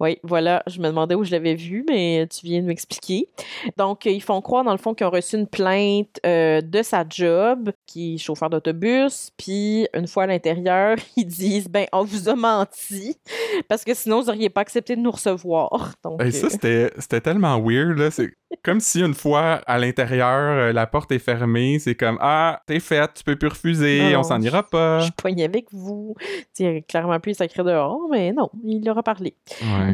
Oui, 0.00 0.18
voilà, 0.22 0.62
je 0.66 0.80
me 0.80 0.86
demandais 0.86 1.14
où 1.14 1.24
je 1.24 1.30
l'avais 1.30 1.54
vu, 1.54 1.84
mais 1.88 2.26
tu 2.28 2.46
viens 2.46 2.60
de 2.60 2.66
m'expliquer. 2.66 3.28
Donc, 3.76 4.04
ils 4.06 4.22
font 4.22 4.40
croire, 4.40 4.64
dans 4.64 4.72
le 4.72 4.78
fond, 4.78 4.94
qu'ils 4.94 5.06
ont 5.06 5.10
reçu 5.10 5.36
une 5.36 5.46
plainte 5.46 6.20
euh, 6.24 6.60
de 6.60 6.82
sa 6.82 7.04
job, 7.08 7.70
qui 7.86 8.14
est 8.14 8.18
chauffeur 8.18 8.50
d'autobus, 8.50 9.30
puis 9.36 9.86
une 9.94 10.06
fois 10.06 10.24
à 10.24 10.26
l'intérieur, 10.26 10.96
ils 11.16 11.26
disent, 11.26 11.68
ben, 11.68 11.86
on 11.92 12.04
vous 12.04 12.28
a 12.28 12.34
menti, 12.34 13.16
parce 13.68 13.84
que 13.84 13.94
sinon, 13.94 14.20
vous 14.20 14.26
n'auriez 14.26 14.50
pas 14.50 14.62
accepté 14.62 14.96
de 14.96 15.00
nous 15.00 15.10
recevoir. 15.10 15.94
Donc, 16.02 16.22
Et 16.22 16.30
ça, 16.30 16.48
euh, 16.64 16.88
c'était 16.98 17.20
tellement 17.20 17.60
weird, 17.60 17.98
là. 17.98 18.10
C'est 18.10 18.30
comme 18.64 18.80
si 18.80 19.00
une 19.00 19.14
fois 19.14 19.60
à 19.66 19.78
l'intérieur, 19.78 20.28
euh, 20.28 20.72
la 20.72 20.86
porte 20.86 21.10
est 21.12 21.18
fermée, 21.18 21.78
c'est 21.78 21.94
comme, 21.94 22.18
ah, 22.20 22.60
t'es 22.66 22.80
faite, 22.80 23.10
tu 23.16 23.24
peux 23.24 23.36
plus 23.36 23.48
refuser, 23.48 24.16
on 24.16 24.22
s'en 24.22 24.40
ira 24.40 24.62
pas. 24.62 25.00
Je 25.00 25.10
poigne 25.12 25.42
avec 25.42 25.66
vous. 25.72 26.14
Tu 26.54 26.82
clairement 26.82 27.18
plus 27.20 27.34
sacré 27.34 27.62
dehors, 27.62 28.08
mais 28.10 28.32
non, 28.32 28.50
il 28.64 28.84
leur 28.84 28.98
a 28.98 29.02
parlé. 29.02 29.34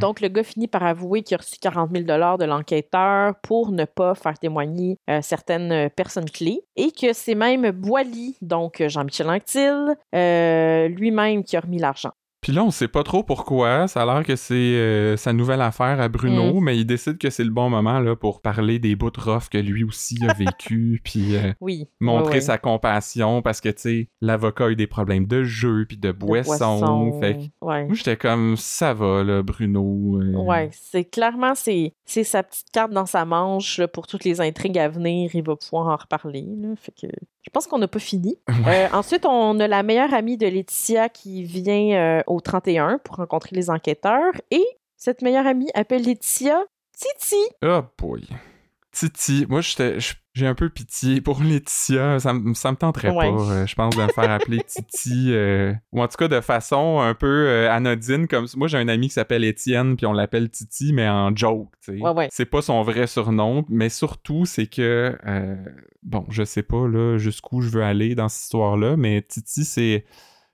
Donc, 0.00 0.20
le 0.20 0.28
gars 0.28 0.42
finit 0.42 0.68
par 0.68 0.82
avouer 0.82 1.22
qu'il 1.22 1.34
a 1.34 1.38
reçu 1.38 1.56
40 1.60 1.90
000 1.92 2.04
de 2.04 2.44
l'enquêteur 2.44 3.34
pour 3.42 3.72
ne 3.72 3.84
pas 3.84 4.14
faire 4.14 4.38
témoigner 4.38 4.98
euh, 5.10 5.20
certaines 5.22 5.72
euh, 5.72 5.88
personnes 5.88 6.30
clés 6.30 6.62
et 6.76 6.90
que 6.90 7.12
c'est 7.12 7.34
même 7.34 7.70
Boily, 7.70 8.36
donc 8.40 8.82
Jean-Michel 8.86 9.28
Anctil, 9.28 9.94
euh, 10.14 10.88
lui-même 10.88 11.44
qui 11.44 11.56
a 11.56 11.60
remis 11.60 11.78
l'argent. 11.78 12.12
Puis 12.42 12.50
là, 12.50 12.64
on 12.64 12.72
sait 12.72 12.88
pas 12.88 13.04
trop 13.04 13.22
pourquoi. 13.22 13.86
Ça 13.86 14.02
a 14.02 14.04
l'air 14.04 14.24
que 14.24 14.34
c'est 14.34 14.54
euh, 14.54 15.16
sa 15.16 15.32
nouvelle 15.32 15.60
affaire 15.60 16.00
à 16.00 16.08
Bruno, 16.08 16.54
mm. 16.54 16.64
mais 16.64 16.76
il 16.76 16.84
décide 16.84 17.16
que 17.16 17.30
c'est 17.30 17.44
le 17.44 17.50
bon 17.50 17.70
moment 17.70 18.00
là, 18.00 18.16
pour 18.16 18.42
parler 18.42 18.80
des 18.80 18.96
bouts 18.96 19.12
rough 19.16 19.48
que 19.48 19.58
lui 19.58 19.84
aussi 19.84 20.18
a 20.28 20.32
vécu, 20.34 21.00
puis 21.04 21.36
euh, 21.36 21.52
oui. 21.60 21.86
montrer 22.00 22.40
sa 22.40 22.58
compassion 22.58 23.42
parce 23.42 23.60
que, 23.60 23.68
tu 23.68 23.80
sais, 23.80 24.08
l'avocat 24.20 24.64
a 24.64 24.70
eu 24.70 24.76
des 24.76 24.88
problèmes 24.88 25.26
de 25.26 25.44
jeu, 25.44 25.86
puis 25.86 25.96
de 25.96 26.10
boisson. 26.10 27.20
Fait 27.20 27.38
moi, 27.60 27.86
j'étais 27.92 28.16
comme, 28.16 28.56
ça 28.56 28.92
va, 28.92 29.22
là, 29.22 29.42
Bruno. 29.44 30.18
Euh. 30.20 30.34
Ouais, 30.34 30.68
c'est 30.72 31.04
clairement, 31.04 31.54
c'est 31.54 31.94
sa 32.04 32.42
petite 32.42 32.70
carte 32.72 32.90
dans 32.90 33.06
sa 33.06 33.24
manche 33.24 33.80
pour 33.92 34.08
toutes 34.08 34.24
les 34.24 34.40
intrigues 34.40 34.80
à 34.80 34.88
venir. 34.88 35.30
Il 35.32 35.44
va 35.44 35.54
pouvoir 35.54 35.86
en 35.86 35.96
reparler. 35.96 36.44
Là. 36.58 36.70
Fait 36.76 36.92
que 37.00 37.06
je 37.42 37.50
pense 37.50 37.66
qu'on 37.66 37.78
n'a 37.78 37.88
pas 37.88 37.98
fini. 37.98 38.38
Euh, 38.68 38.86
ensuite, 38.92 39.26
on 39.26 39.58
a 39.58 39.66
la 39.66 39.82
meilleure 39.82 40.14
amie 40.14 40.36
de 40.36 40.46
Laetitia 40.46 41.08
qui 41.08 41.42
vient 41.42 42.22
au 42.32 42.40
31 42.40 42.98
pour 42.98 43.16
rencontrer 43.16 43.54
les 43.54 43.70
enquêteurs. 43.70 44.32
Et 44.50 44.64
cette 44.96 45.22
meilleure 45.22 45.46
amie 45.46 45.70
appelle 45.74 46.02
Laetitia 46.02 46.64
Titi. 46.96 47.42
Oh 47.64 47.82
boy. 47.98 48.26
Titi. 48.92 49.46
Moi, 49.48 49.60
j'étais 49.62 49.98
j'ai 50.34 50.46
un 50.46 50.54
peu 50.54 50.70
pitié 50.70 51.20
pour 51.20 51.42
Laetitia. 51.42 52.18
Ça, 52.18 52.34
ça 52.54 52.70
me 52.70 52.76
tenterait 52.76 53.12
pas, 53.12 53.26
euh, 53.26 53.66
je 53.66 53.74
pense, 53.74 53.94
de 53.96 54.02
me 54.02 54.08
faire 54.08 54.30
appeler 54.30 54.62
Titi. 54.66 55.28
Euh, 55.28 55.74
ou 55.92 56.02
en 56.02 56.08
tout 56.08 56.16
cas 56.16 56.28
de 56.28 56.40
façon 56.40 57.00
un 57.00 57.14
peu 57.14 57.26
euh, 57.26 57.70
anodine. 57.70 58.26
comme 58.28 58.46
Moi, 58.56 58.68
j'ai 58.68 58.78
un 58.78 58.88
ami 58.88 59.08
qui 59.08 59.14
s'appelle 59.14 59.44
Étienne, 59.44 59.96
puis 59.96 60.06
on 60.06 60.12
l'appelle 60.12 60.50
Titi, 60.50 60.92
mais 60.92 61.08
en 61.08 61.34
joke. 61.36 61.68
c'est 62.30 62.46
pas 62.46 62.62
son 62.62 62.82
vrai 62.82 63.06
surnom. 63.06 63.64
Mais 63.68 63.88
surtout, 63.88 64.46
c'est 64.46 64.66
que. 64.66 65.16
bon, 66.02 66.24
je 66.30 66.44
sais 66.44 66.62
pas 66.62 66.86
là 66.88 67.18
jusqu'où 67.18 67.60
je 67.60 67.68
veux 67.68 67.82
aller 67.82 68.14
dans 68.14 68.28
cette 68.28 68.44
histoire-là, 68.44 68.96
mais 68.96 69.22
Titi, 69.22 69.64
c'est. 69.64 70.04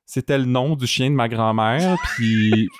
C'était 0.08 0.38
le 0.38 0.46
nom 0.46 0.74
du 0.74 0.86
chien 0.86 1.10
de 1.10 1.14
ma 1.14 1.28
grand-mère, 1.28 1.96
puis. 2.14 2.68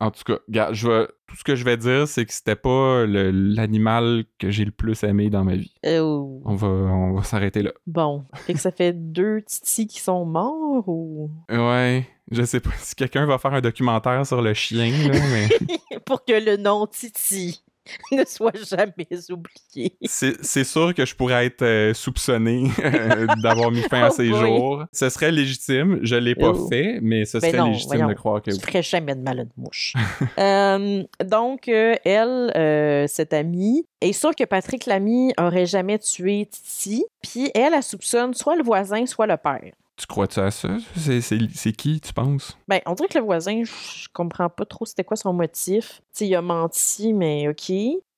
En 0.00 0.10
tout 0.10 0.24
cas, 0.24 0.72
je 0.72 1.06
tout 1.28 1.36
ce 1.36 1.44
que 1.44 1.54
je 1.54 1.64
vais 1.64 1.78
dire, 1.78 2.06
c'est 2.06 2.26
que 2.26 2.32
c'était 2.32 2.56
pas 2.56 3.06
l'animal 3.06 4.24
que 4.38 4.50
j'ai 4.50 4.66
le 4.66 4.70
plus 4.72 5.02
aimé 5.02 5.30
dans 5.30 5.44
ma 5.44 5.54
vie. 5.54 5.72
Oh. 5.86 6.42
On 6.44 6.54
va, 6.56 6.66
on 6.66 7.14
va 7.14 7.22
s'arrêter 7.22 7.62
là. 7.62 7.72
Bon. 7.86 8.24
Fait 8.34 8.52
que 8.52 8.58
ça 8.58 8.70
fait 8.70 8.92
deux 8.92 9.40
titis 9.42 9.86
qui 9.86 10.00
sont 10.00 10.26
morts 10.26 10.86
ou? 10.88 11.30
Ouais. 11.48 12.06
Je 12.30 12.42
sais 12.42 12.60
pas 12.60 12.70
si 12.76 12.96
quelqu'un 12.96 13.24
va 13.24 13.38
faire 13.38 13.54
un 13.54 13.62
documentaire 13.62 14.26
sur 14.26 14.42
le 14.42 14.52
chien, 14.52 14.90
là, 15.08 15.18
mais. 15.32 16.00
Pour 16.04 16.24
que 16.24 16.32
le 16.32 16.58
nom 16.58 16.86
Titi 16.86 17.62
ne 18.12 18.24
soit 18.24 18.56
jamais 18.64 19.08
oublié. 19.30 19.96
C'est 20.02 20.64
sûr 20.64 20.94
que 20.94 21.04
je 21.04 21.14
pourrais 21.14 21.46
être 21.46 21.62
euh, 21.62 21.94
soupçonné 21.94 22.70
euh, 22.82 23.26
d'avoir 23.42 23.70
mis 23.70 23.82
fin 23.82 24.04
à 24.04 24.08
oh 24.08 24.14
ses 24.14 24.28
jours. 24.28 24.84
Ce 24.92 25.08
serait 25.08 25.30
légitime. 25.30 25.98
Je 26.02 26.16
l'ai 26.16 26.34
pas 26.34 26.50
oh. 26.50 26.68
fait, 26.68 26.98
mais 27.02 27.24
ce 27.24 27.38
ben 27.38 27.50
serait 27.50 27.68
légitime 27.68 28.08
de 28.08 28.14
croire 28.14 28.42
que 28.42 28.50
tu 28.50 28.60
ferais 28.60 28.82
jamais 28.82 29.14
de 29.14 29.20
mal 29.20 29.38
de 29.38 29.50
mouche. 29.56 29.94
Euh, 30.38 31.02
donc, 31.24 31.68
elle, 31.68 33.08
cette 33.08 33.32
amie, 33.32 33.86
est 34.00 34.12
sûre 34.12 34.34
que 34.34 34.44
Patrick 34.44 34.86
Lamy 34.86 35.32
aurait 35.38 35.66
jamais 35.66 35.98
tué 35.98 36.46
Titi. 36.50 37.04
Puis 37.22 37.50
elle, 37.54 37.74
elle 37.74 37.82
soupçonne 37.82 38.34
soit 38.34 38.56
le 38.56 38.62
voisin, 38.62 39.06
soit 39.06 39.26
le 39.26 39.36
père. 39.36 39.72
Tu 39.96 40.06
crois-tu 40.06 40.40
à 40.40 40.50
ça? 40.50 40.68
C'est 40.96 41.72
qui, 41.72 42.00
tu 42.00 42.12
penses? 42.12 42.58
Ben, 42.66 42.80
on 42.86 42.94
dirait 42.94 43.08
que 43.08 43.18
le 43.18 43.24
voisin, 43.24 43.62
je 43.64 44.08
comprends 44.12 44.48
pas 44.48 44.64
trop 44.64 44.84
c'était 44.84 45.04
quoi 45.04 45.16
son 45.16 45.32
motif. 45.32 46.02
Tu 46.16 46.24
il 46.24 46.34
a 46.34 46.42
menti, 46.42 47.12
mais 47.12 47.48
OK. 47.48 47.70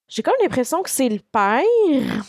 J'ai 0.09 0.23
même 0.25 0.35
l'impression 0.41 0.83
que 0.83 0.91
c'est 0.91 1.09
le 1.09 1.19
père, 1.19 1.63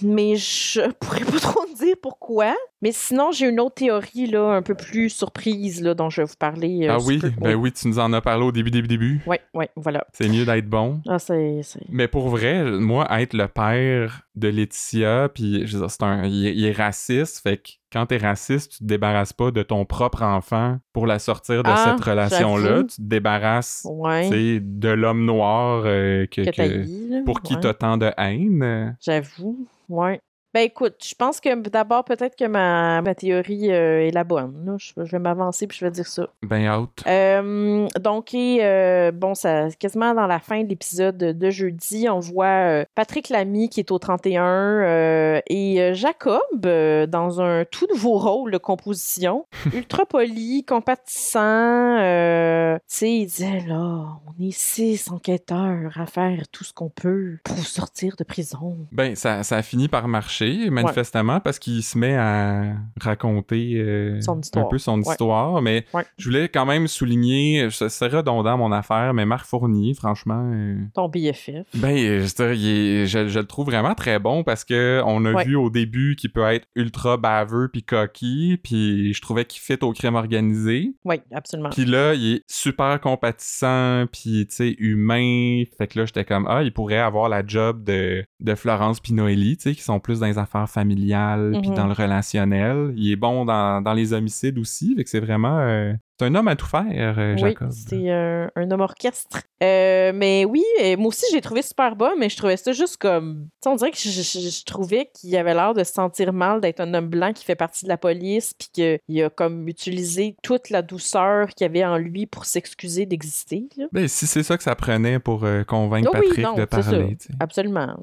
mais 0.02 0.36
je 0.36 0.90
pourrais 0.94 1.24
pas 1.24 1.40
trop 1.40 1.66
dire 1.78 1.96
pourquoi. 2.02 2.56
Mais 2.82 2.92
sinon, 2.92 3.32
j'ai 3.32 3.50
une 3.50 3.60
autre 3.60 3.76
théorie, 3.76 4.28
là, 4.28 4.52
un 4.52 4.62
peu 4.62 4.76
plus 4.76 5.10
surprise, 5.10 5.82
là, 5.82 5.96
dont 5.96 6.12
je 6.12 6.22
vais 6.22 6.28
vous 6.28 6.36
parler. 6.38 6.88
Euh, 6.88 6.94
ah 6.94 6.98
oui? 7.04 7.20
Ben 7.42 7.56
oui, 7.56 7.72
tu 7.72 7.88
nous 7.88 7.98
en 7.98 8.14
as 8.14 8.22
parlé 8.22 8.46
au 8.46 8.52
début, 8.52 8.70
début, 8.70 8.88
début. 8.88 9.22
Oui, 9.26 9.38
oui, 9.56 9.66
voilà. 9.76 10.06
C'est 10.14 10.30
mieux 10.30 10.46
d'être 10.46 10.70
bon. 10.70 11.02
Ah, 11.08 11.18
c'est... 11.18 11.62
Mais 11.90 12.08
pour 12.08 12.30
vrai, 12.30 12.64
moi, 12.64 13.08
être 13.20 13.34
le 13.34 13.48
père 13.48 14.22
de 14.36 14.48
Laetitia, 14.48 15.30
puis 15.34 15.66
c'est 15.68 16.04
un... 16.04 16.26
Il, 16.26 16.66
est 16.66 16.72
raciste, 16.72 17.42
fait 17.42 17.58
que 17.58 17.72
quand 17.92 18.06
t'es 18.06 18.18
raciste, 18.18 18.74
tu 18.74 18.78
te 18.80 18.84
débarrasses 18.84 19.34
pas 19.34 19.50
de 19.50 19.64
ton 19.64 19.86
propre 19.86 20.22
enfant 20.22 20.78
pour 20.94 21.08
la 21.08 21.18
sortir 21.18 21.64
de 21.64 21.70
ah, 21.70 21.96
cette 21.98 22.06
relation-là. 22.06 22.84
Tu 22.84 22.98
te 22.98 23.02
débarrasses 23.02 23.88
de 23.88 24.90
l'homme 24.90 25.26
noir 25.26 25.84
euh, 25.86 26.28
que, 26.28 27.24
pour 27.24 27.42
qui 27.42 27.60
t'as 27.60 27.74
tant 27.74 27.98
de 27.98 28.12
haine. 28.18 28.96
J'avoue, 29.02 29.66
ouais. 29.90 30.22
Ben 30.58 30.64
écoute, 30.64 30.96
je 31.08 31.14
pense 31.14 31.40
que 31.40 31.54
d'abord, 31.70 32.04
peut-être 32.04 32.36
que 32.36 32.46
ma, 32.46 33.04
ma 33.04 33.14
théorie 33.14 33.72
euh, 33.72 34.08
est 34.08 34.10
la 34.10 34.24
bonne. 34.24 34.76
Je, 34.80 35.04
vais 35.04 35.20
m'avancer 35.20 35.68
puis 35.68 35.78
je 35.78 35.86
vais 35.86 35.92
dire 35.92 36.08
ça. 36.08 36.30
Ben 36.42 36.68
out. 36.68 36.90
Euh, 37.06 37.88
donc, 38.02 38.34
euh, 38.34 39.12
bon, 39.12 39.36
ça, 39.36 39.70
quasiment 39.78 40.16
dans 40.16 40.26
la 40.26 40.40
fin 40.40 40.64
de 40.64 40.70
l'épisode 40.70 41.16
de 41.16 41.50
jeudi, 41.52 42.10
on 42.10 42.20
voit 42.20 42.86
Patrick 42.96 43.30
Lamy 43.30 43.70
qui 43.70 43.82
est 43.82 43.92
au 43.92 44.00
31 44.00 45.42
et 45.48 45.92
Jacob 45.94 46.42
dans 46.60 47.40
un 47.40 47.64
tout 47.64 47.86
nouveau 47.92 48.18
rôle 48.18 48.50
de 48.50 48.58
composition. 48.58 49.46
ultra 49.76 50.08
poli, 50.08 50.66
compatissant. 50.66 51.98
tu 52.00 52.82
sais, 52.88 53.12
il 53.12 53.28
disait 53.28 53.64
là, 53.68 54.08
on 54.26 54.44
est 54.44 54.58
six 54.58 55.12
enquêteurs 55.12 56.00
à 56.00 56.08
faire 56.08 56.48
tout 56.52 56.64
ce 56.64 56.74
qu'on 56.74 56.90
peut 56.90 57.38
pour 57.44 57.60
sortir 57.60 58.16
de 58.18 58.24
prison. 58.24 58.76
Ben, 58.92 59.16
ça, 59.16 59.44
ça 59.44 59.58
a 59.58 59.62
fini 59.62 59.88
par 59.88 60.08
marcher 60.08 60.47
manifestement, 60.70 61.40
parce 61.40 61.60
qu'il 61.60 61.84
se 61.84 61.98
met 61.98 62.16
à 62.16 62.74
raconter 63.00 63.74
euh, 63.76 64.20
un 64.56 64.64
peu 64.66 64.78
son 64.78 65.02
histoire. 65.02 65.62
Mais 65.62 65.86
je 66.18 66.26
voulais 66.26 66.50
quand 66.50 66.66
même 66.66 66.88
souligner, 66.88 67.68
c'est 67.72 68.08
redondant 68.08 68.58
mon 68.58 68.72
affaire, 68.72 69.14
mais 69.14 69.26
Marc 69.26 69.46
Fournier, 69.46 69.94
franchement. 69.94 70.52
Euh, 70.54 70.78
Ton 70.94 71.10
BFF. 71.10 71.66
Ben, 71.76 71.96
je, 71.98 73.06
je, 73.08 73.40
le 73.40 73.46
trouve 73.46 73.68
vraiment 73.68 73.96
très 73.96 74.20
bon 74.20 74.44
parce 74.44 74.64
que 74.64 75.02
on 75.06 75.26
a 75.26 75.44
vu 75.44 75.56
au 75.56 75.70
début 75.70 76.16
qu'il 76.16 76.32
peut 76.32 76.44
être 76.44 76.68
ultra 76.76 77.18
baveux 77.18 77.70
puis 77.72 77.84
coquille, 77.84 78.58
puis 78.58 79.14
je 79.14 79.22
trouvais 79.22 79.46
qu'il 79.46 79.62
fit 79.62 79.78
au 79.82 79.94
crime 79.94 80.16
organisé. 80.16 80.94
Oui, 81.06 81.22
absolument. 81.32 81.70
Puis 81.70 81.86
là, 81.86 82.14
il 82.14 82.36
est 82.36 82.44
super 82.48 83.00
compatissant, 83.00 84.06
puis 84.12 84.48
tu 84.48 84.56
sais, 84.56 84.76
humain. 84.80 85.64
Fait 85.78 85.88
que 85.88 86.00
là, 86.00 86.06
j'étais 86.06 86.26
comme, 86.26 86.48
ah, 86.48 86.64
il 86.64 86.74
pourrait 86.74 86.98
avoir 86.98 87.30
la 87.30 87.46
job 87.46 87.84
de, 87.84 88.26
de 88.40 88.56
Florence 88.56 89.00
puis 89.00 89.14
Noélie, 89.14 89.58
tu 89.58 89.64
sais, 89.64 89.76
qui 89.76 89.82
sont 89.82 90.00
plus 90.00 90.20
dans 90.20 90.27
les 90.28 90.38
affaires 90.38 90.70
familiales 90.70 91.58
puis 91.62 91.72
dans 91.72 91.88
le 91.88 91.94
relationnel. 91.94 92.94
Il 92.96 93.12
est 93.12 93.16
bon 93.16 93.46
dans, 93.46 93.82
dans 93.82 93.94
les 93.94 94.14
homicides 94.14 94.58
aussi, 94.58 94.96
fait 94.96 95.04
que 95.04 95.10
c'est 95.10 95.20
vraiment 95.20 95.60
euh, 95.60 95.94
c'est 96.20 96.26
un 96.26 96.34
homme 96.34 96.48
à 96.48 96.56
tout 96.56 96.66
faire, 96.66 97.16
euh, 97.20 97.38
Jacob. 97.38 97.70
Oui, 97.70 97.76
c'est 97.88 98.10
un, 98.10 98.72
homme 98.72 98.82
orchestre. 98.82 99.44
Euh, 99.62 100.12
mais 100.16 100.46
oui, 100.46 100.64
euh, 100.82 100.98
moi 100.98 101.10
aussi, 101.10 101.26
j'ai 101.32 101.42
trouvé 101.42 101.62
super 101.62 101.96
bon, 101.96 102.12
mais 102.18 102.30
je 102.30 102.38
trouvais 102.38 102.58
ça 102.58 102.72
juste 102.72 102.98
comme. 102.98 103.50
on 103.66 103.76
dirait 103.76 103.92
que 103.92 103.98
je, 103.98 104.66
trouvais 104.66 105.12
qu'il 105.14 105.36
avait 105.38 105.54
l'air 105.54 105.76
de 105.76 105.84
se 105.84 105.94
sentir 105.94 106.34
mal 106.34 106.60
d'être 106.60 106.80
un 106.80 106.92
homme 106.96 107.08
blanc 107.08 107.34
qui 107.34 107.46
fait 107.46 107.56
partie 107.56 107.86
de 107.86 107.90
la 107.90 107.98
police, 107.98 108.56
puis 108.56 108.70
qu'il 108.74 109.24
a 109.24 109.30
comme 109.30 109.68
utilisé 109.68 110.36
toute 110.42 110.72
la 110.72 110.82
douceur 110.82 111.50
qu'il 111.50 111.66
y 111.66 111.70
avait 111.70 111.86
en 111.86 111.98
lui 111.98 112.26
pour 112.26 112.46
s'excuser 112.46 113.06
d'exister. 113.06 113.68
Ben, 113.92 114.08
si 114.08 114.26
c'est 114.26 114.44
ça 114.44 114.58
que 114.58 114.64
ça 114.64 114.76
prenait 114.76 115.20
pour 115.20 115.46
convaincre 115.68 116.10
oh 116.10 116.14
Patrick 116.14 116.56
de 116.56 116.66
parler. 116.66 117.18
Absolument. 117.40 117.96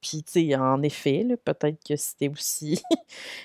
puis, 0.00 0.22
tu 0.22 0.48
sais, 0.48 0.56
en 0.56 0.82
effet, 0.82 1.26
peut-être 1.44 1.78
que 1.86 1.96
c'était 1.96 2.28
aussi. 2.28 2.80
tu 2.90 2.96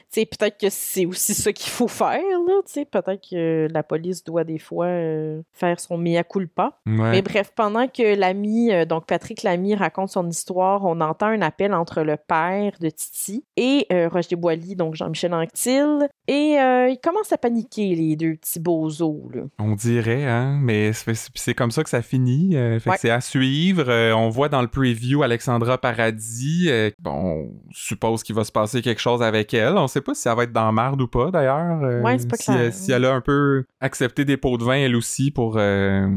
sais, 0.10 0.26
peut-être 0.26 0.58
que 0.58 0.70
c'est 0.70 1.06
aussi 1.06 1.34
ça 1.34 1.52
qu'il 1.52 1.72
faut 1.72 1.90
faire, 1.90 2.22
là. 2.48 2.62
Tu 2.66 2.74
sais, 2.74 2.86
peut-être 2.86 3.30
que 3.30 3.73
la 3.74 3.84
police 3.84 4.24
doit 4.24 4.44
des 4.44 4.60
fois 4.60 4.86
euh, 4.86 5.42
faire 5.52 5.80
son 5.80 5.98
mea 5.98 6.24
culpa. 6.24 6.78
Mais 6.86 7.22
bref, 7.22 7.52
pendant 7.56 7.88
que 7.88 8.16
l'ami, 8.16 8.72
euh, 8.72 8.86
donc 8.86 9.06
Patrick 9.06 9.44
Lamy 9.44 9.76
raconte 9.76 10.10
son 10.10 10.28
histoire, 10.30 10.86
on 10.86 11.02
entend 11.02 11.28
un 11.28 11.42
appel 11.42 11.74
entre 11.74 12.02
le 12.02 12.16
père 12.18 12.74
de 12.80 12.90
Titi 12.90 13.44
et 13.58 13.86
euh, 13.92 14.08
Roger 14.08 14.36
Boily, 14.36 14.76
donc 14.76 14.96
Jean-Michel 14.96 15.34
Anctil, 15.34 16.08
et 16.28 16.54
ils 16.54 17.00
commencent 17.02 17.34
à 17.34 17.38
paniquer, 17.38 17.96
les 17.96 18.16
deux 18.16 18.36
petits 18.36 18.60
bozos. 18.60 19.30
Là. 19.34 19.42
On 19.60 19.76
dirait, 19.76 20.26
hein, 20.26 20.58
mais 20.62 20.92
c'est 20.94 21.54
comme 21.54 21.72
ça 21.72 21.84
que 21.84 21.90
ça 21.90 22.02
finit. 22.02 22.56
C'est 22.98 23.10
à 23.10 23.22
suivre. 23.22 23.92
on 24.16 24.30
voit 24.30 24.50
dans 24.50 24.62
le 24.62 24.68
preview 24.68 25.24
Alexandra 25.24 25.78
Paradis. 25.78 26.70
bon, 27.00 27.12
on 27.12 27.52
suppose 27.72 28.24
qu'il 28.24 28.36
va 28.36 28.44
se 28.44 28.52
passer 28.52 28.82
quelque 28.82 29.02
chose 29.02 29.22
avec 29.22 29.54
elle. 29.54 29.78
On 29.78 29.88
sait 29.88 30.02
pas 30.02 30.14
si 30.14 30.28
elle 30.28 30.36
va 30.36 30.44
être 30.44 30.54
dans 30.54 30.72
marde 30.72 31.02
ou 31.02 31.08
pas, 31.08 31.32
d'ailleurs. 31.32 32.04
ouais, 32.04 32.18
c'est 32.20 32.30
pas 32.30 32.38
clair. 32.38 32.74
si 32.74 32.92
elle 32.92 33.06
a 33.06 33.14
un 33.14 33.22
peu 33.22 33.63
accepter 33.80 34.26
des 34.26 34.38
pots 34.38 34.58
de 34.58 34.64
vin, 34.64 34.76
elle 34.76 34.96
aussi, 34.96 35.32
pour, 35.32 35.58
euh, 35.58 36.08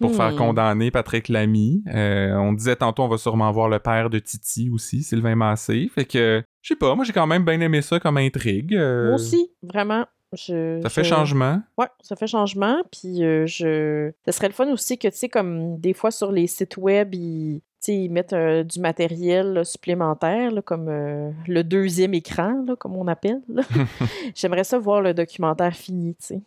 pour 0.00 0.14
faire 0.14 0.32
mhm. 0.32 0.38
condamner 0.38 0.90
Patrick 0.90 1.28
Lamy. 1.28 1.82
Euh, 1.92 2.34
on 2.34 2.52
disait 2.52 2.76
tantôt, 2.76 3.02
on 3.02 3.08
va 3.08 3.18
sûrement 3.18 3.50
voir 3.50 3.68
le 3.68 3.78
père 3.78 4.10
de 4.10 4.18
Titi 4.18 4.70
aussi, 4.70 5.02
Sylvain 5.02 5.34
Massé. 5.34 5.90
Fait 5.94 6.04
que, 6.04 6.42
je 6.62 6.68
sais 6.68 6.76
pas, 6.76 6.94
moi 6.94 7.04
j'ai 7.04 7.12
quand 7.12 7.26
même 7.26 7.44
bien 7.44 7.60
aimé 7.60 7.82
ça 7.82 8.00
comme 8.00 8.16
intrigue. 8.16 8.74
Euh. 8.74 9.06
Moi 9.06 9.14
aussi, 9.14 9.50
vraiment. 9.62 10.06
ça 10.34 10.88
fait 10.88 11.04
changement. 11.04 11.62
Ouais, 11.76 11.88
ça 12.02 12.16
fait 12.16 12.26
changement. 12.26 12.82
Puis 12.92 13.18
je. 13.18 14.10
Ça 14.24 14.32
serait 14.32 14.48
le 14.48 14.54
fun 14.54 14.70
aussi 14.72 14.98
que, 14.98 15.08
tu 15.08 15.16
sais, 15.16 15.28
comme 15.28 15.78
des 15.78 15.92
fois 15.92 16.10
sur 16.10 16.32
les 16.32 16.46
sites 16.46 16.76
web, 16.76 17.14
ils, 17.14 17.60
ils 17.86 18.10
mettent 18.10 18.34
du 18.34 18.80
matériel 18.80 19.64
supplémentaire, 19.64 20.52
comme 20.64 20.88
le 20.88 21.62
deuxième 21.62 22.14
écran, 22.14 22.64
comme 22.78 22.96
on 22.96 23.08
appelle. 23.08 23.40
J'aimerais 24.34 24.64
ça 24.64 24.78
voir 24.78 25.00
le 25.00 25.14
documentaire 25.14 25.74
fini, 25.74 26.14
tu 26.16 26.26
sais. 26.26 26.40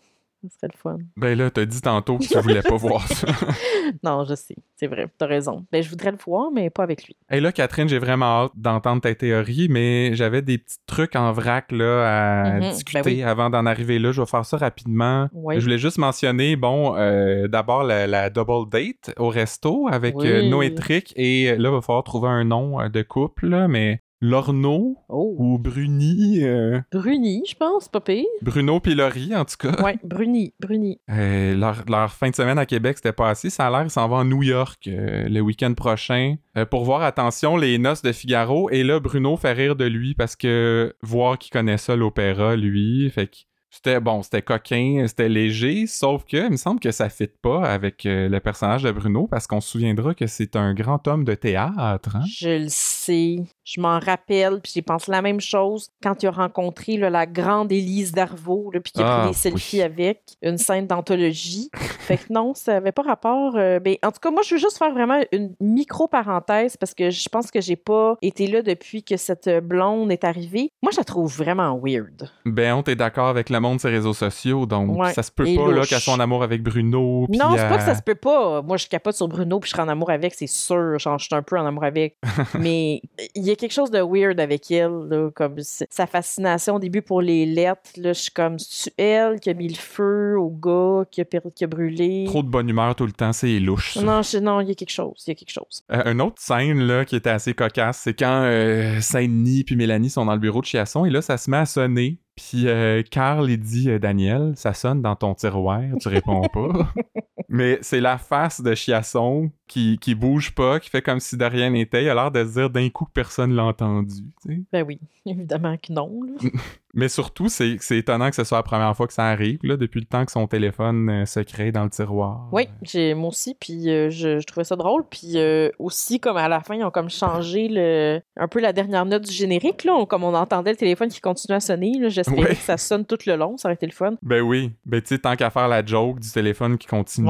Ce 0.43 0.49
serait 0.49 0.71
le 0.73 0.77
fun. 0.77 0.97
Ben 1.17 1.37
là, 1.37 1.51
t'as 1.51 1.65
dit 1.65 1.81
tantôt 1.81 2.17
que 2.17 2.23
tu 2.25 2.39
voulais 2.39 2.63
pas 2.63 2.75
voir 2.77 3.07
ça. 3.07 3.27
non, 4.03 4.23
je 4.23 4.33
sais. 4.33 4.55
C'est 4.75 4.87
vrai. 4.87 5.07
T'as 5.17 5.27
raison. 5.27 5.65
Ben, 5.71 5.83
je 5.83 5.89
voudrais 5.89 6.11
le 6.11 6.17
voir, 6.17 6.51
mais 6.51 6.69
pas 6.69 6.83
avec 6.83 7.05
lui. 7.05 7.15
Et 7.29 7.39
là, 7.39 7.51
Catherine, 7.51 7.87
j'ai 7.87 7.99
vraiment 7.99 8.25
hâte 8.25 8.51
d'entendre 8.55 9.01
ta 9.01 9.13
théorie, 9.13 9.67
mais 9.69 10.15
j'avais 10.15 10.41
des 10.41 10.57
petits 10.57 10.77
trucs 10.87 11.15
en 11.15 11.31
vrac 11.31 11.71
là, 11.71 12.05
à 12.05 12.53
mhm. 12.53 12.59
ben 12.59 12.71
discuter 12.71 13.23
avant 13.23 13.49
d'en 13.49 13.65
arriver 13.65 13.99
là. 13.99 14.11
Je 14.11 14.21
vais 14.21 14.27
faire 14.27 14.45
ça 14.45 14.57
rapidement. 14.57 15.29
Je 15.33 15.59
voulais 15.59 15.77
juste 15.77 15.97
mentionner, 15.97 16.55
bon, 16.55 16.95
euh, 16.95 17.47
d'abord 17.47 17.83
la, 17.83 18.29
double 18.29 18.69
date 18.69 19.13
au 19.17 19.29
resto 19.29 19.87
avec 19.89 20.15
euh, 20.17 20.49
Noé 20.49 20.73
Trick. 20.73 21.13
Et 21.15 21.55
là, 21.55 21.69
il 21.69 21.75
va 21.75 21.81
falloir 21.81 22.03
trouver 22.03 22.29
un 22.29 22.43
nom 22.43 22.79
euh, 22.79 22.89
de 22.89 23.01
couple, 23.01 23.47
là, 23.47 23.67
mais 23.67 24.01
Lorno 24.21 24.97
oh. 25.09 25.35
ou 25.39 25.57
Bruni. 25.57 26.43
Euh, 26.43 26.79
Bruni, 26.91 27.43
je 27.49 27.55
pense, 27.55 27.89
pas 27.89 28.01
pire. 28.01 28.25
Bruno 28.43 28.79
Pilori, 28.79 29.35
en 29.35 29.45
tout 29.45 29.57
cas. 29.57 29.81
Ouais, 29.83 29.97
Bruni, 30.03 30.53
Bruni. 30.59 30.99
Euh, 31.09 31.55
leur, 31.55 32.11
fin 32.11 32.29
de 32.29 32.35
semaine 32.35 32.59
à 32.59 32.67
Québec, 32.67 32.97
c'était 32.97 33.13
pas 33.13 33.29
assez. 33.29 33.49
Ça 33.49 33.67
a 33.67 33.71
l'air, 33.71 33.83
ils 33.83 33.89
s'en 33.89 34.07
vont 34.07 34.19
à 34.19 34.23
New 34.23 34.43
York 34.43 34.87
euh, 34.87 35.27
le 35.27 35.41
week-end 35.41 35.73
prochain 35.73 36.35
pour 36.69 36.83
voir, 36.83 37.01
attention, 37.01 37.57
les 37.57 37.77
noces 37.77 38.01
de 38.01 38.11
Figaro. 38.11 38.69
Et 38.69 38.83
là, 38.83 38.99
Bruno 38.99 39.37
fait 39.37 39.53
rire 39.53 39.75
de 39.75 39.85
lui 39.85 40.13
parce 40.13 40.35
que 40.35 40.93
voir 41.01 41.39
qu'il 41.39 41.51
connaît 41.51 41.77
ça, 41.77 41.95
l'opéra, 41.95 42.55
lui. 42.55 43.09
Fait 43.09 43.27
que 43.27 43.37
c'était 43.71 43.99
bon, 43.99 44.21
c'était 44.21 44.41
coquin, 44.41 45.05
c'était 45.07 45.29
léger, 45.29 45.87
sauf 45.87 46.25
que 46.25 46.37
il 46.37 46.51
me 46.51 46.57
semble 46.57 46.79
que 46.79 46.91
ça 46.91 47.09
fit 47.09 47.27
pas 47.41 47.63
avec 47.63 48.01
le 48.03 48.39
personnage 48.39 48.83
de 48.83 48.91
Bruno 48.91 49.27
parce 49.27 49.47
qu'on 49.47 49.61
se 49.61 49.69
souviendra 49.69 50.13
que 50.13 50.27
c'est 50.27 50.55
un 50.55 50.73
grand 50.73 51.07
homme 51.07 51.23
de 51.23 51.33
théâtre. 51.33 52.15
Hein? 52.15 52.23
Je 52.27 52.63
le 52.63 52.69
sais. 52.69 53.37
Je 53.63 53.79
m'en 53.79 53.99
rappelle, 53.99 54.59
puis 54.61 54.73
j'ai 54.75 54.81
pensé 54.81 55.09
la 55.11 55.21
même 55.21 55.39
chose 55.39 55.89
quand 56.03 56.21
il 56.21 56.27
a 56.27 56.31
rencontré 56.31 56.97
la 56.97 57.25
grande 57.25 57.71
Élise 57.71 58.11
Darvaux, 58.11 58.71
puis 58.83 58.91
qu'il 58.91 59.01
a 59.01 59.05
pris 59.05 59.21
ah, 59.23 59.27
des 59.27 59.33
selfies 59.33 59.81
avec, 59.81 60.21
une 60.41 60.57
scène 60.57 60.87
d'anthologie. 60.87 61.69
fait 61.99 62.17
que 62.17 62.33
non, 62.33 62.53
ça 62.53 62.73
n'avait 62.73 62.91
pas 62.91 63.03
rapport. 63.03 63.55
Euh, 63.55 63.79
ben, 63.79 63.95
en 64.03 64.11
tout 64.11 64.19
cas, 64.19 64.31
moi, 64.31 64.41
je 64.43 64.55
veux 64.55 64.59
juste 64.59 64.77
faire 64.77 64.91
vraiment 64.91 65.21
une 65.31 65.55
micro-parenthèse 65.61 66.75
parce 66.75 66.93
que 66.93 67.09
je 67.09 67.29
pense 67.29 67.51
que 67.51 67.61
j'ai 67.61 67.77
pas 67.77 68.17
été 68.21 68.47
là 68.47 68.61
depuis 68.61 69.03
que 69.03 69.15
cette 69.15 69.49
blonde 69.63 70.11
est 70.11 70.25
arrivée. 70.25 70.69
Moi, 70.81 70.91
je 70.91 70.97
la 70.97 71.03
trouve 71.03 71.33
vraiment 71.33 71.79
weird. 71.81 72.29
Ben, 72.45 72.73
on 72.73 72.83
est 72.83 72.95
d'accord 72.95 73.27
avec 73.27 73.49
le 73.49 73.60
monde 73.61 73.77
de 73.77 73.81
ses 73.81 73.89
réseaux 73.89 74.13
sociaux, 74.13 74.65
donc 74.65 75.05
ça 75.13 75.23
se 75.23 75.31
peut 75.31 75.45
pas 75.45 75.71
là, 75.71 75.85
qu'elle 75.85 75.99
soit 75.99 76.13
en 76.13 76.19
amour 76.19 76.43
avec 76.43 76.63
Bruno. 76.63 77.25
Non, 77.29 77.55
c'est 77.55 77.69
pas 77.69 77.77
que 77.77 77.83
ça 77.83 77.95
se 77.95 78.01
peut 78.01 78.15
pas. 78.15 78.61
Moi, 78.61 78.77
je 78.77 78.87
capote 78.87 79.15
sur 79.15 79.27
Bruno, 79.27 79.59
puis 79.59 79.69
je 79.69 79.73
serai 79.75 79.83
en 79.83 79.89
amour 79.89 80.09
avec, 80.09 80.33
c'est 80.33 80.47
sûr. 80.47 80.97
je 80.97 81.09
suis 81.17 81.35
un 81.35 81.41
peu 81.41 81.57
en 81.57 81.65
amour 81.65 81.83
avec. 81.83 82.17
Mais 82.59 83.01
il 83.35 83.43
y 83.43 83.51
a 83.51 83.55
quelque 83.55 83.73
chose 83.73 83.91
de 83.91 83.99
weird 83.99 84.39
avec 84.39 84.69
elle, 84.71 85.31
comme 85.35 85.55
sa 85.59 86.07
fascination 86.07 86.75
au 86.75 86.79
début 86.79 87.01
pour 87.01 87.21
les 87.21 87.45
lettres. 87.45 87.91
Là, 87.97 88.13
je 88.13 88.21
suis 88.21 88.31
comme, 88.31 88.57
c'est 88.59 88.93
elle 88.97 89.39
qui 89.39 89.49
a 89.49 89.53
mis 89.53 89.67
le 89.67 89.75
feu 89.75 90.37
au 90.37 90.49
gars 90.49 91.05
qui 91.11 91.21
a, 91.21 91.25
qui 91.25 91.63
a 91.63 91.67
brûlé? 91.67 92.25
Trop 92.27 92.43
de 92.43 92.49
bonne 92.49 92.69
humeur 92.69 92.95
tout 92.95 93.05
le 93.05 93.11
temps, 93.11 93.33
c'est 93.33 93.59
louche. 93.59 93.97
Non, 93.97 94.21
non, 94.41 94.61
il 94.61 94.69
y 94.69 94.71
a 94.71 94.75
quelque 94.75 94.91
chose, 94.91 95.23
il 95.27 95.29
y 95.29 95.31
a 95.31 95.35
quelque 95.35 95.51
chose. 95.51 95.83
Euh, 95.91 96.11
une 96.11 96.21
autre 96.21 96.41
scène 96.41 96.79
là, 96.79 97.05
qui 97.05 97.15
était 97.15 97.29
assez 97.29 97.53
cocasse, 97.53 98.01
c'est 98.03 98.13
quand 98.13 98.43
euh, 98.43 98.99
Saint-Denis 99.01 99.63
puis 99.63 99.75
Mélanie 99.75 100.09
sont 100.09 100.25
dans 100.25 100.33
le 100.33 100.39
bureau 100.39 100.61
de 100.61 100.65
Chiasson 100.65 101.05
et 101.05 101.09
là, 101.09 101.21
ça 101.21 101.37
se 101.37 101.49
met 101.49 101.57
à 101.57 101.65
sonner. 101.65 102.19
Puis 102.49 102.67
euh, 102.67 103.03
Carl, 103.03 103.49
il 103.49 103.59
dit 103.59 103.99
Daniel, 103.99 104.53
ça 104.55 104.73
sonne 104.73 105.01
dans 105.01 105.15
ton 105.15 105.35
tiroir, 105.35 105.81
tu 105.99 106.07
réponds 106.07 106.41
pas. 106.53 106.91
Mais 107.49 107.79
c'est 107.81 107.99
la 107.99 108.17
face 108.17 108.61
de 108.61 108.73
Chiasson 108.73 109.51
qui, 109.67 109.97
qui 109.99 110.15
bouge 110.15 110.55
pas, 110.55 110.79
qui 110.79 110.89
fait 110.89 111.01
comme 111.01 111.19
si 111.19 111.35
de 111.35 111.43
rien 111.43 111.69
n'était. 111.69 112.03
Il 112.03 112.09
a 112.09 112.15
l'air 112.15 112.31
de 112.31 112.45
se 112.45 112.53
dire 112.53 112.69
d'un 112.69 112.89
coup 112.89 113.05
que 113.05 113.11
personne 113.11 113.53
l'a 113.53 113.65
entendu. 113.65 114.23
Ben 114.71 114.85
oui, 114.87 114.99
évidemment 115.25 115.75
que 115.77 115.91
non. 115.91 116.21
Mais 116.93 117.09
surtout, 117.09 117.47
c'est 117.49 117.77
étonnant 117.91 118.29
que 118.29 118.35
ce 118.35 118.43
soit 118.43 118.57
la 118.57 118.63
première 118.63 118.95
fois 118.95 119.07
que 119.07 119.13
ça 119.13 119.25
arrive, 119.25 119.59
là, 119.63 119.77
depuis 119.77 119.99
le 119.99 120.05
temps 120.05 120.25
que 120.25 120.31
son 120.31 120.47
téléphone 120.47 121.09
euh, 121.09 121.25
se 121.25 121.39
crée 121.39 121.71
dans 121.71 121.83
le 121.83 121.89
tiroir. 121.89 122.49
Oui, 122.51 122.67
j'ai 122.81 123.13
moi 123.13 123.29
aussi, 123.29 123.55
puis 123.59 123.89
euh, 123.89 124.09
je, 124.09 124.43
trouvais 124.45 124.63
ça 124.63 124.75
drôle. 124.75 125.03
Puis 125.09 125.33
euh, 125.35 125.69
aussi, 125.79 126.19
comme 126.19 126.37
à 126.37 126.47
la 126.47 126.59
fin, 126.61 126.75
ils 126.75 126.83
ont 126.83 126.91
comme 126.91 127.09
changé 127.09 127.67
le, 127.69 128.21
un 128.37 128.47
peu 128.47 128.59
la 128.59 128.73
dernière 128.73 129.05
note 129.05 129.23
du 129.23 129.31
générique, 129.31 129.83
là, 129.83 130.05
comme 130.05 130.23
on 130.23 130.33
entendait 130.33 130.71
le 130.71 130.77
téléphone 130.77 131.09
qui 131.09 131.21
continuait 131.21 131.57
à 131.57 131.59
sonner. 131.61 131.93
J'espérais 132.09 132.55
que 132.55 132.61
ça 132.61 132.77
sonne 132.77 133.05
tout 133.05 133.17
le 133.25 133.35
long, 133.35 133.57
ça 133.57 133.67
aurait 133.67 133.75
été 133.75 133.85
le 133.85 133.93
fun. 133.93 134.15
Ben 134.21 134.41
oui, 134.41 134.71
ben 134.85 135.01
tu 135.01 135.07
sais, 135.09 135.19
tant 135.19 135.35
qu'à 135.35 135.49
faire 135.49 135.67
la 135.67 135.85
joke 135.85 136.19
du 136.19 136.29
téléphone 136.29 136.77
qui 136.77 136.87
continue, 136.87 137.29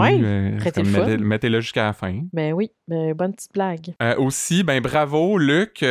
mettez-le 1.19 1.61
jusqu'à 1.61 1.83
la 1.83 1.93
fin. 1.93 2.21
Ben 2.33 2.53
oui, 2.53 2.71
ben, 2.87 3.13
bonne 3.13 3.33
petite 3.33 3.53
blague. 3.53 3.93
aussi, 4.17 4.63
ben 4.63 4.81
bravo 4.81 5.37
Luc, 5.37 5.85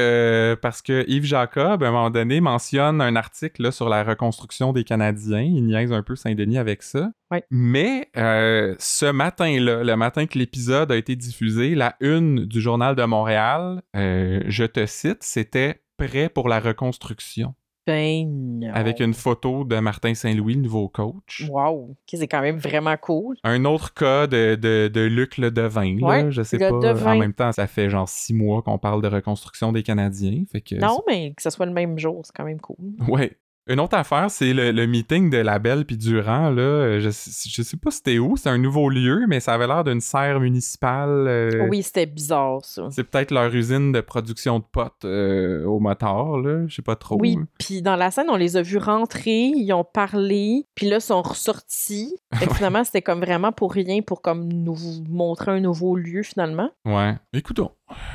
parce 0.60 0.82
que 0.82 1.04
Yves 1.08 1.24
Jacob, 1.24 1.82
à 1.82 1.88
un 1.88 1.90
moment 1.90 2.10
donné, 2.10 2.40
mentionne 2.40 3.00
un 3.00 3.16
article 3.16 3.59
sur 3.70 3.88
la 3.90 4.02
reconstruction 4.02 4.72
des 4.72 4.84
Canadiens. 4.84 5.42
Il 5.42 5.66
niaise 5.66 5.92
un 5.92 6.02
peu 6.02 6.16
Saint-Denis 6.16 6.56
avec 6.58 6.82
ça. 6.82 7.10
Mais 7.50 8.08
euh, 8.16 8.74
ce 8.78 9.06
matin-là, 9.06 9.84
le 9.84 9.96
matin 9.96 10.26
que 10.26 10.38
l'épisode 10.38 10.90
a 10.90 10.96
été 10.96 11.16
diffusé, 11.16 11.74
la 11.74 11.96
une 12.00 12.46
du 12.46 12.60
Journal 12.60 12.96
de 12.96 13.04
Montréal, 13.04 13.82
euh, 13.96 14.42
je 14.46 14.64
te 14.64 14.86
cite, 14.86 15.22
c'était 15.22 15.82
prêt 15.98 16.28
pour 16.30 16.48
la 16.48 16.60
reconstruction. 16.60 17.54
Ben 17.86 18.70
avec 18.74 19.00
une 19.00 19.14
photo 19.14 19.64
de 19.64 19.76
Martin 19.80 20.14
Saint-Louis, 20.14 20.54
le 20.54 20.60
nouveau 20.60 20.88
coach. 20.88 21.46
Wow. 21.50 21.90
Ok, 21.90 21.96
c'est 22.12 22.28
quand 22.28 22.42
même 22.42 22.58
vraiment 22.58 22.96
cool. 22.98 23.36
Un 23.42 23.64
autre 23.64 23.94
cas 23.94 24.26
de, 24.26 24.54
de, 24.54 24.88
de 24.92 25.00
Luc 25.00 25.38
Le 25.38 25.50
Devin, 25.50 25.96
là, 25.98 26.06
Ouais, 26.06 26.30
je 26.30 26.42
sais 26.42 26.58
Le 26.58 26.68
pas. 26.70 26.78
Devin. 26.92 27.12
En 27.14 27.18
même 27.18 27.32
temps, 27.32 27.50
ça 27.52 27.66
fait 27.66 27.88
genre 27.90 28.08
six 28.08 28.34
mois 28.34 28.62
qu'on 28.62 28.78
parle 28.78 29.02
de 29.02 29.08
reconstruction 29.08 29.72
des 29.72 29.82
Canadiens. 29.82 30.44
Fait 30.52 30.60
que 30.60 30.74
Non, 30.76 31.00
mais 31.08 31.32
que 31.34 31.42
ce 31.42 31.50
soit 31.50 31.66
le 31.66 31.72
même 31.72 31.98
jour, 31.98 32.20
c'est 32.24 32.36
quand 32.36 32.44
même 32.44 32.60
cool. 32.60 32.76
Ouais. 33.08 33.36
Une 33.70 33.78
autre 33.78 33.96
affaire, 33.96 34.30
c'est 34.30 34.52
le, 34.52 34.72
le 34.72 34.86
meeting 34.86 35.30
de 35.30 35.38
Labelle 35.38 35.84
puis 35.84 35.96
Durand. 35.96 36.50
Là. 36.50 36.98
Je, 36.98 37.08
je 37.10 37.62
sais 37.62 37.76
pas 37.76 37.90
c'était 37.92 38.18
où, 38.18 38.36
c'est 38.36 38.48
un 38.48 38.58
nouveau 38.58 38.88
lieu, 38.90 39.26
mais 39.28 39.38
ça 39.38 39.54
avait 39.54 39.68
l'air 39.68 39.84
d'une 39.84 40.00
serre 40.00 40.40
municipale. 40.40 41.26
euh, 41.28 41.68
Oui, 41.70 41.82
c'était 41.84 42.06
bizarre, 42.06 42.64
ça. 42.64 42.88
C'est 42.90 43.04
peut-être 43.04 43.30
leur 43.30 43.54
usine 43.54 43.92
de 43.92 44.00
production 44.00 44.58
de 44.58 44.64
potes 44.70 45.04
euh, 45.04 45.64
au 45.66 45.78
moteur, 45.78 46.38
là. 46.38 46.66
Je 46.66 46.74
sais 46.74 46.82
pas 46.82 46.96
trop. 46.96 47.16
Oui, 47.20 47.38
puis 47.60 47.80
dans 47.80 47.94
la 47.96 48.10
scène, 48.10 48.26
on 48.28 48.36
les 48.36 48.56
a 48.56 48.62
vus 48.62 48.78
rentrer, 48.78 49.52
ils 49.54 49.72
ont 49.72 49.84
parlé, 49.84 50.66
puis 50.74 50.88
là, 50.88 50.96
ils 50.96 51.00
sont 51.00 51.22
ressortis. 51.22 52.14
Que 52.40 52.54
finalement, 52.54 52.84
c'était 52.84 53.02
comme 53.02 53.20
vraiment 53.20 53.52
pour 53.52 53.72
rien, 53.72 54.00
pour 54.02 54.22
comme 54.22 54.52
nous 54.52 54.76
montrer 55.08 55.50
un 55.52 55.60
nouveau 55.60 55.96
lieu, 55.96 56.22
finalement. 56.22 56.70
Ouais. 56.84 57.14
Écoutons. 57.32 57.70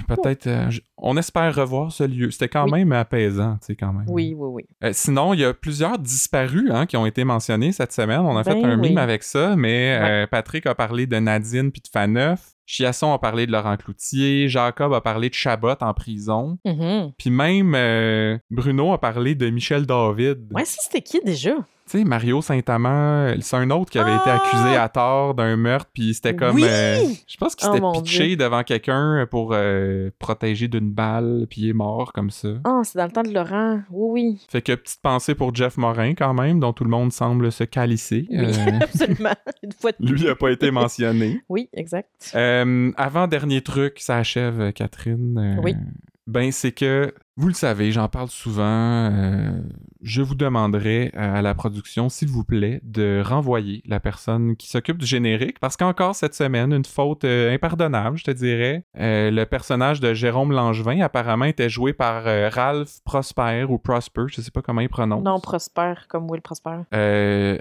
Peut-être. 0.08 0.48
euh, 0.48 0.70
on 0.98 1.18
espère 1.18 1.54
revoir 1.56 1.92
ce 1.92 2.04
lieu. 2.04 2.32
C'était 2.32 2.48
quand 2.50 2.66
Oui. 2.66 2.72
même 2.80 2.92
apaisant, 2.92 3.58
tu 3.62 3.68
sais, 3.68 3.76
quand 3.76 3.92
même. 3.94 4.06
Oui, 4.08 4.34
oui, 4.38 4.48
oui. 4.52 4.64
Euh, 4.84 4.92
sinon, 4.94 5.34
il 5.34 5.40
y 5.42 5.46
a 5.46 5.54
plusieurs 5.54 5.98
disparus 6.00 6.70
hein, 6.72 6.86
qui 6.86 6.98
ont 6.98 7.06
été 7.06 7.24
mentionnés 7.24 7.72
cette 7.72 7.92
semaine. 7.92 8.20
On 8.22 8.38
a 8.38 8.44
fait 8.44 8.54
Ben 8.56 8.66
un 8.66 8.80
oui. 8.80 8.90
mime 8.90 8.98
avec 8.98 9.24
ça, 9.24 9.56
mais 9.56 9.98
Ouais. 10.00 10.10
euh, 10.24 10.28
Patrick 10.28 10.66
a 10.66 10.76
parlé 10.76 11.06
de 11.08 11.18
Nadine 11.18 11.72
puis 11.72 11.82
de 11.82 11.88
Faneuf. 11.92 12.52
Chiasson 12.68 13.14
a 13.14 13.20
parlé 13.20 13.46
de 13.46 13.52
Laurent 13.52 13.78
Cloutier. 13.78 14.48
Jacob 14.50 14.92
a 14.94 15.02
parlé 15.02 15.30
de 15.30 15.36
Chabot 15.36 15.76
en 15.82 15.94
prison. 15.94 16.58
Mhm. 16.66 17.12
Puis 17.18 17.30
même 17.30 18.40
Bruno 18.50 18.92
a 18.94 19.00
parlé 19.00 19.36
de 19.36 19.50
Michel 19.52 19.86
David. 19.86 20.48
Ouais, 20.52 20.66
ça, 20.66 20.78
c'était 20.82 21.02
qui 21.02 21.20
déjà? 21.24 21.54
Tu 21.88 22.00
sais, 22.00 22.04
Mario 22.04 22.42
Saint-Amand, 22.42 23.36
c'est 23.42 23.56
un 23.58 23.70
autre 23.70 23.92
qui 23.92 24.00
avait 24.00 24.16
été 24.16 24.24
Ah! 24.26 24.38
accusé 24.44 24.76
à 24.76 24.90
tort 24.90 25.36
d'un 25.36 25.56
meurtre, 25.56 25.88
puis 25.94 26.16
c'était 26.16 26.36
comme... 26.36 26.56
Oui! 26.56 26.64
euh, 26.66 27.04
je 27.28 27.38
pense 27.38 27.56
qu'il 27.56 27.68
Oh, 27.70 27.74
s'était 27.76 28.02
pitché 28.02 28.36
devant 28.36 28.64
quelqu'un 28.64 29.28
pour 29.30 29.52
euh, 29.54 30.10
protéger 30.18 30.68
d'une 30.68 30.90
balle, 30.92 31.46
puis 31.48 31.62
il 31.62 31.70
est 31.70 31.74
mort 31.74 32.12
comme 32.12 32.32
ça. 32.32 32.50
Ah, 32.64 32.82
c'est 32.84 32.98
dans 32.98 33.06
le 33.06 33.12
temps 33.12 33.22
de 33.22 33.32
Laurent. 33.32 33.82
Oui, 33.92 34.44
Fait 34.50 34.64
que 34.64 34.74
petite 34.74 35.00
pensée 35.04 35.36
pour 35.36 35.54
Jeff 35.54 35.78
Morin 35.78 36.16
quand 36.16 36.34
même, 36.34 36.60
dont 36.60 36.74
tout 36.74 36.86
le 36.86 36.90
monde 36.90 37.12
semble 37.14 37.52
se 37.52 37.64
calisser. 37.66 38.26
oui. 38.32 38.38
Oui, 38.40 38.46
Euh, 38.46 38.80
absolument. 38.82 39.36
Une 39.62 39.72
fois 39.74 39.92
de 39.92 39.98
lui 40.08 40.22
plus. 40.22 40.30
a 40.30 40.36
pas 40.36 40.50
été 40.52 40.72
mentionné. 40.72 41.42
Oui, 41.50 41.70
exact. 41.74 42.32
Euh, 42.34 42.92
avant 42.98 43.28
dernier 43.28 43.62
truc, 43.62 44.00
ça 44.00 44.18
achève, 44.18 44.60
euh, 44.60 44.72
Catherine. 44.72 45.38
euh, 45.38 45.62
Oui. 45.64 45.76
Ben, 46.26 46.52
c'est 46.52 46.72
que, 46.72 47.14
vous 47.38 47.48
le 47.50 47.54
savez, 47.54 47.92
j'en 47.92 48.08
parle 48.08 48.30
souvent. 48.30 48.64
euh, 49.12 49.52
je 50.02 50.22
vous 50.22 50.36
demanderai 50.36 51.12
à 51.16 51.42
la 51.42 51.54
production, 51.54 52.08
s'il 52.10 52.30
vous 52.30 52.44
plaît, 52.44 52.80
de 52.84 53.22
renvoyer 53.26 53.82
la 53.86 54.00
personne 54.00 54.56
qui 54.56 54.70
s'occupe 54.70 54.98
du 54.98 55.06
générique, 55.06 55.60
parce 55.60 55.76
qu'encore 55.76 56.16
cette 56.16 56.34
semaine, 56.36 56.72
une 56.72 56.86
faute 56.86 57.24
euh, 57.26 57.54
impardonnable, 57.54 58.18
je 58.18 58.24
te 58.24 58.32
dirais. 58.32 58.86
Euh, 59.00 59.32
le 59.32 59.46
personnage 59.46 60.00
de 60.00 60.14
Jérôme 60.14 60.52
Langevin, 60.54 61.02
apparemment, 61.02 61.46
était 61.46 61.70
joué 61.70 61.92
par 61.92 62.24
Ralph 62.54 63.00
Prosper 63.04 63.66
ou 63.68 63.78
Prosper, 63.80 64.24
je 64.28 64.42
sais 64.42 64.52
pas 64.52 64.62
comment 64.62 64.82
il 64.82 64.90
prononce. 64.90 65.24
Non, 65.24 65.40
Prosper, 65.40 65.94
comme 66.08 66.30
Will 66.30 66.42
Prosper. 66.42 66.82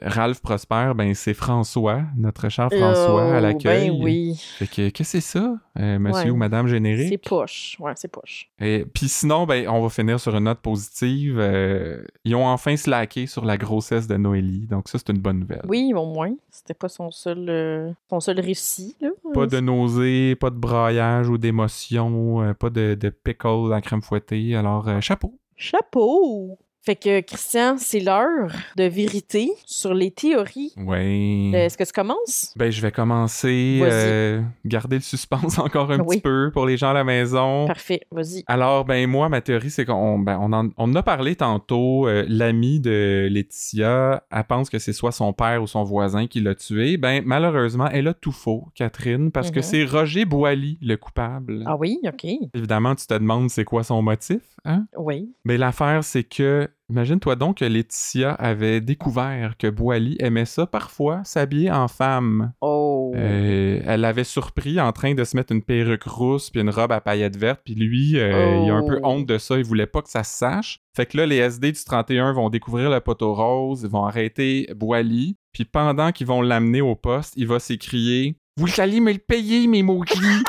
Ralph 0.02 0.40
Prosper, 0.40 0.92
ben 0.94 1.14
c'est 1.14 1.34
François, 1.34 2.02
notre 2.16 2.48
cher 2.48 2.68
François 2.70 3.34
à 3.34 3.38
Oh, 3.38 3.40
l'accueil. 3.40 3.90
Ben 3.90 3.98
oui. 4.02 4.40
Fait 4.58 4.66
que, 4.66 4.88
qu'est-ce 4.90 4.90
que 4.90 5.04
c'est 5.04 5.20
ça, 5.20 5.54
monsieur 5.76 6.24
Ouais. 6.26 6.30
ou 6.30 6.36
madame 6.36 6.66
générique? 6.68 7.08
C'est 7.08 7.18
poche. 7.28 7.76
Ouais, 7.80 7.92
c'est 7.96 8.08
poche. 8.10 8.48
Et 8.60 8.84
puis 8.92 9.08
sinon, 9.08 9.46
ben, 9.46 9.63
on 9.68 9.82
va 9.82 9.88
finir 9.88 10.18
sur 10.20 10.34
une 10.36 10.44
note 10.44 10.60
positive. 10.60 11.38
Euh, 11.38 12.04
ils 12.24 12.34
ont 12.34 12.46
enfin 12.46 12.76
slacké 12.76 13.26
sur 13.26 13.44
la 13.44 13.56
grossesse 13.56 14.06
de 14.06 14.16
Noélie, 14.16 14.66
donc 14.66 14.88
ça, 14.88 14.98
c'est 14.98 15.10
une 15.10 15.20
bonne 15.20 15.40
nouvelle. 15.40 15.62
Oui, 15.68 15.92
au 15.94 16.06
moins. 16.06 16.34
C'était 16.50 16.74
pas 16.74 16.88
son 16.88 17.10
seul, 17.10 17.46
euh, 17.48 17.92
son 18.08 18.20
seul 18.20 18.40
récit, 18.40 18.96
là. 19.00 19.10
Pas 19.32 19.46
de 19.46 19.60
nausées, 19.60 20.36
pas 20.36 20.50
de 20.50 20.56
braillage 20.56 21.28
ou 21.28 21.38
d'émotion, 21.38 22.42
euh, 22.42 22.54
pas 22.54 22.70
de, 22.70 22.94
de 22.94 23.08
pickle 23.10 23.72
à 23.72 23.80
crème 23.80 24.02
fouettée, 24.02 24.54
alors 24.56 24.88
chapeau. 25.00 25.34
Chapeau! 25.56 26.58
Fait 26.84 26.96
que, 26.96 27.20
Christian, 27.22 27.76
c'est 27.78 28.00
l'heure 28.00 28.52
de 28.76 28.84
vérité 28.84 29.50
sur 29.64 29.94
les 29.94 30.10
théories. 30.10 30.72
Ouais. 30.76 31.50
Euh, 31.54 31.64
Est-ce 31.64 31.78
que 31.78 31.84
tu 31.84 31.92
commences? 31.92 32.52
Ben, 32.56 32.70
je 32.70 32.82
vais 32.82 32.92
commencer. 32.92 33.80
Euh, 33.82 34.42
garder 34.66 34.96
le 34.96 35.02
suspense 35.02 35.58
encore 35.58 35.90
un 35.90 36.00
Oui. 36.00 36.16
petit 36.16 36.20
peu 36.20 36.50
pour 36.52 36.66
les 36.66 36.76
gens 36.76 36.90
à 36.90 36.92
la 36.92 37.04
maison. 37.04 37.66
Parfait, 37.66 38.02
vas-y. 38.10 38.44
Alors, 38.48 38.84
ben 38.84 39.08
moi, 39.08 39.30
ma 39.30 39.40
théorie, 39.40 39.70
c'est 39.70 39.86
qu'on 39.86 40.18
ben, 40.18 40.38
on 40.42 40.52
en, 40.52 40.68
on 40.76 40.94
a 40.94 41.02
parlé 41.02 41.36
tantôt. 41.36 42.06
euh, 42.06 42.26
L'ami 42.28 42.80
de 42.80 43.28
Laetitia, 43.30 44.22
elle 44.30 44.44
pense 44.44 44.68
que 44.68 44.78
c'est 44.78 44.92
soit 44.92 45.12
son 45.12 45.32
père 45.32 45.62
ou 45.62 45.66
son 45.66 45.84
voisin 45.84 46.26
qui 46.26 46.40
l'a 46.40 46.54
tué. 46.54 46.98
Ben, 46.98 47.22
malheureusement, 47.24 47.88
elle 47.90 48.08
a 48.08 48.14
tout 48.14 48.32
faux, 48.32 48.66
Catherine, 48.74 49.30
parce 49.30 49.50
que 49.50 49.60
Mhm. 49.60 49.62
c'est 49.64 49.84
Roger 49.84 50.24
Boily, 50.26 50.78
le 50.82 50.96
coupable. 50.96 51.62
Ah 51.66 51.76
oui, 51.76 51.98
OK. 52.06 52.26
Évidemment, 52.52 52.94
tu 52.94 53.06
te 53.06 53.14
demandes 53.14 53.48
c'est 53.48 53.64
quoi 53.64 53.84
son 53.84 54.02
motif, 54.02 54.42
hein? 54.66 54.86
Oui. 54.98 55.32
Mais 55.46 55.56
l'affaire, 55.56 56.04
c'est 56.04 56.24
que, 56.24 56.68
imagine-toi 56.90 57.36
donc 57.36 57.58
que 57.58 57.64
Laetitia 57.64 58.32
avait 58.32 58.80
découvert 58.80 59.56
que 59.58 59.68
Boily 59.68 60.16
aimait 60.20 60.44
ça 60.44 60.66
parfois, 60.66 61.22
s'habiller 61.24 61.70
en 61.70 61.88
femme. 61.88 62.52
Oh. 62.60 63.12
Euh, 63.16 63.80
elle 63.86 64.00
l'avait 64.00 64.24
surpris 64.24 64.80
en 64.80 64.92
train 64.92 65.14
de 65.14 65.24
se 65.24 65.36
mettre 65.36 65.52
une 65.52 65.62
perruque 65.62 66.04
rousse 66.04 66.50
puis 66.50 66.60
une 66.60 66.70
robe 66.70 66.92
à 66.92 67.00
paillettes 67.00 67.36
vertes. 67.36 67.60
Puis 67.64 67.74
lui, 67.74 68.18
euh, 68.18 68.60
il 68.64 68.70
a 68.70 68.74
un 68.74 68.86
peu 68.86 68.98
Oh. 69.02 69.08
honte 69.08 69.26
de 69.26 69.38
ça. 69.38 69.56
Il 69.56 69.64
voulait 69.64 69.86
pas 69.86 70.02
que 70.02 70.10
ça 70.10 70.24
se 70.24 70.36
sache. 70.36 70.80
Fait 70.96 71.06
que 71.06 71.16
là, 71.16 71.26
les 71.26 71.36
SD 71.36 71.72
du 71.72 71.84
31 71.84 72.32
vont 72.32 72.50
découvrir 72.50 72.90
le 72.90 73.00
poteau 73.00 73.34
rose. 73.34 73.82
Ils 73.84 73.90
vont 73.90 74.04
arrêter 74.04 74.68
Boily. 74.74 75.36
Puis 75.52 75.64
pendant 75.64 76.12
qu'ils 76.12 76.26
vont 76.26 76.42
l'amener 76.42 76.80
au 76.80 76.96
poste, 76.96 77.34
il 77.36 77.46
va 77.46 77.58
s'écrier 77.60 78.36
«Vous 78.56 78.68
allez 78.80 79.00
me 79.00 79.12
le 79.12 79.18
payer, 79.18 79.66
mes 79.66 79.82
mots-clés! 79.82 80.42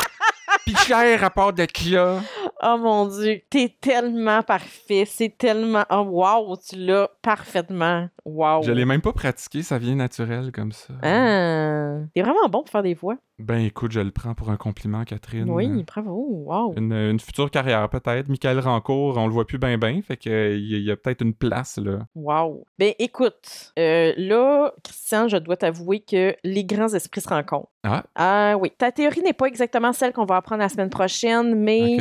Puis 0.65 0.75
cher 0.87 1.23
à 1.23 1.29
part 1.29 1.53
de 1.53 1.65
là! 1.91 2.21
Oh 2.67 2.77
mon 2.79 3.07
Dieu, 3.07 3.41
t'es 3.49 3.75
tellement 3.79 4.41
parfait. 4.41 5.03
C'est 5.05 5.37
tellement. 5.37 5.83
Oh 5.91 6.05
wow, 6.09 6.57
tu 6.57 6.77
l'as 6.77 7.09
parfaitement. 7.21 8.09
Wow. 8.25 8.63
Je 8.63 8.71
l'ai 8.71 8.85
même 8.85 9.01
pas 9.01 9.13
pratiqué, 9.13 9.61
ça 9.61 9.77
vient 9.77 9.95
naturel 9.95 10.51
comme 10.51 10.71
ça. 10.71 10.93
Ah. 11.03 11.97
T'es 12.15 12.21
vraiment 12.21 12.49
bon 12.49 12.61
pour 12.63 12.69
faire 12.69 12.81
des 12.83 12.93
voix. 12.95 13.17
Ben 13.37 13.57
écoute, 13.59 13.91
je 13.91 13.99
le 13.99 14.11
prends 14.11 14.33
pour 14.33 14.49
un 14.49 14.55
compliment, 14.55 15.03
Catherine. 15.03 15.49
Oui, 15.49 15.83
bravo. 15.83 16.25
Wow. 16.47 16.73
Une, 16.77 16.93
une 16.93 17.19
future 17.19 17.51
carrière, 17.51 17.87
peut-être. 17.89 18.29
Michael 18.29 18.59
Rancourt, 18.59 19.17
on 19.17 19.27
le 19.27 19.33
voit 19.33 19.45
plus 19.45 19.57
bien, 19.57 19.77
bien. 19.77 20.01
Fait 20.01 20.15
qu'il 20.15 20.31
y, 20.31 20.75
a- 20.75 20.79
y 20.79 20.89
a 20.91 20.95
peut-être 20.95 21.21
une 21.21 21.33
place, 21.33 21.77
là. 21.77 21.99
Wow. 22.15 22.65
Ben 22.79 22.93
écoute, 22.97 23.73
euh, 23.77 24.13
là, 24.17 24.71
Christian, 24.83 25.27
je 25.27 25.35
dois 25.37 25.57
t'avouer 25.57 25.99
que 25.99 26.33
les 26.45 26.63
grands 26.63 26.93
esprits 26.93 27.19
se 27.21 27.27
rencontrent. 27.29 27.69
Ah, 27.85 28.03
Ah 28.15 28.55
oui, 28.59 28.71
ta 28.77 28.91
théorie 28.91 29.21
n'est 29.21 29.33
pas 29.33 29.45
exactement 29.45 29.93
celle 29.93 30.11
qu'on 30.11 30.25
va 30.25 30.37
apprendre 30.37 30.61
la 30.61 30.69
semaine 30.69 30.89
prochaine, 30.89 31.55
mais 31.55 31.97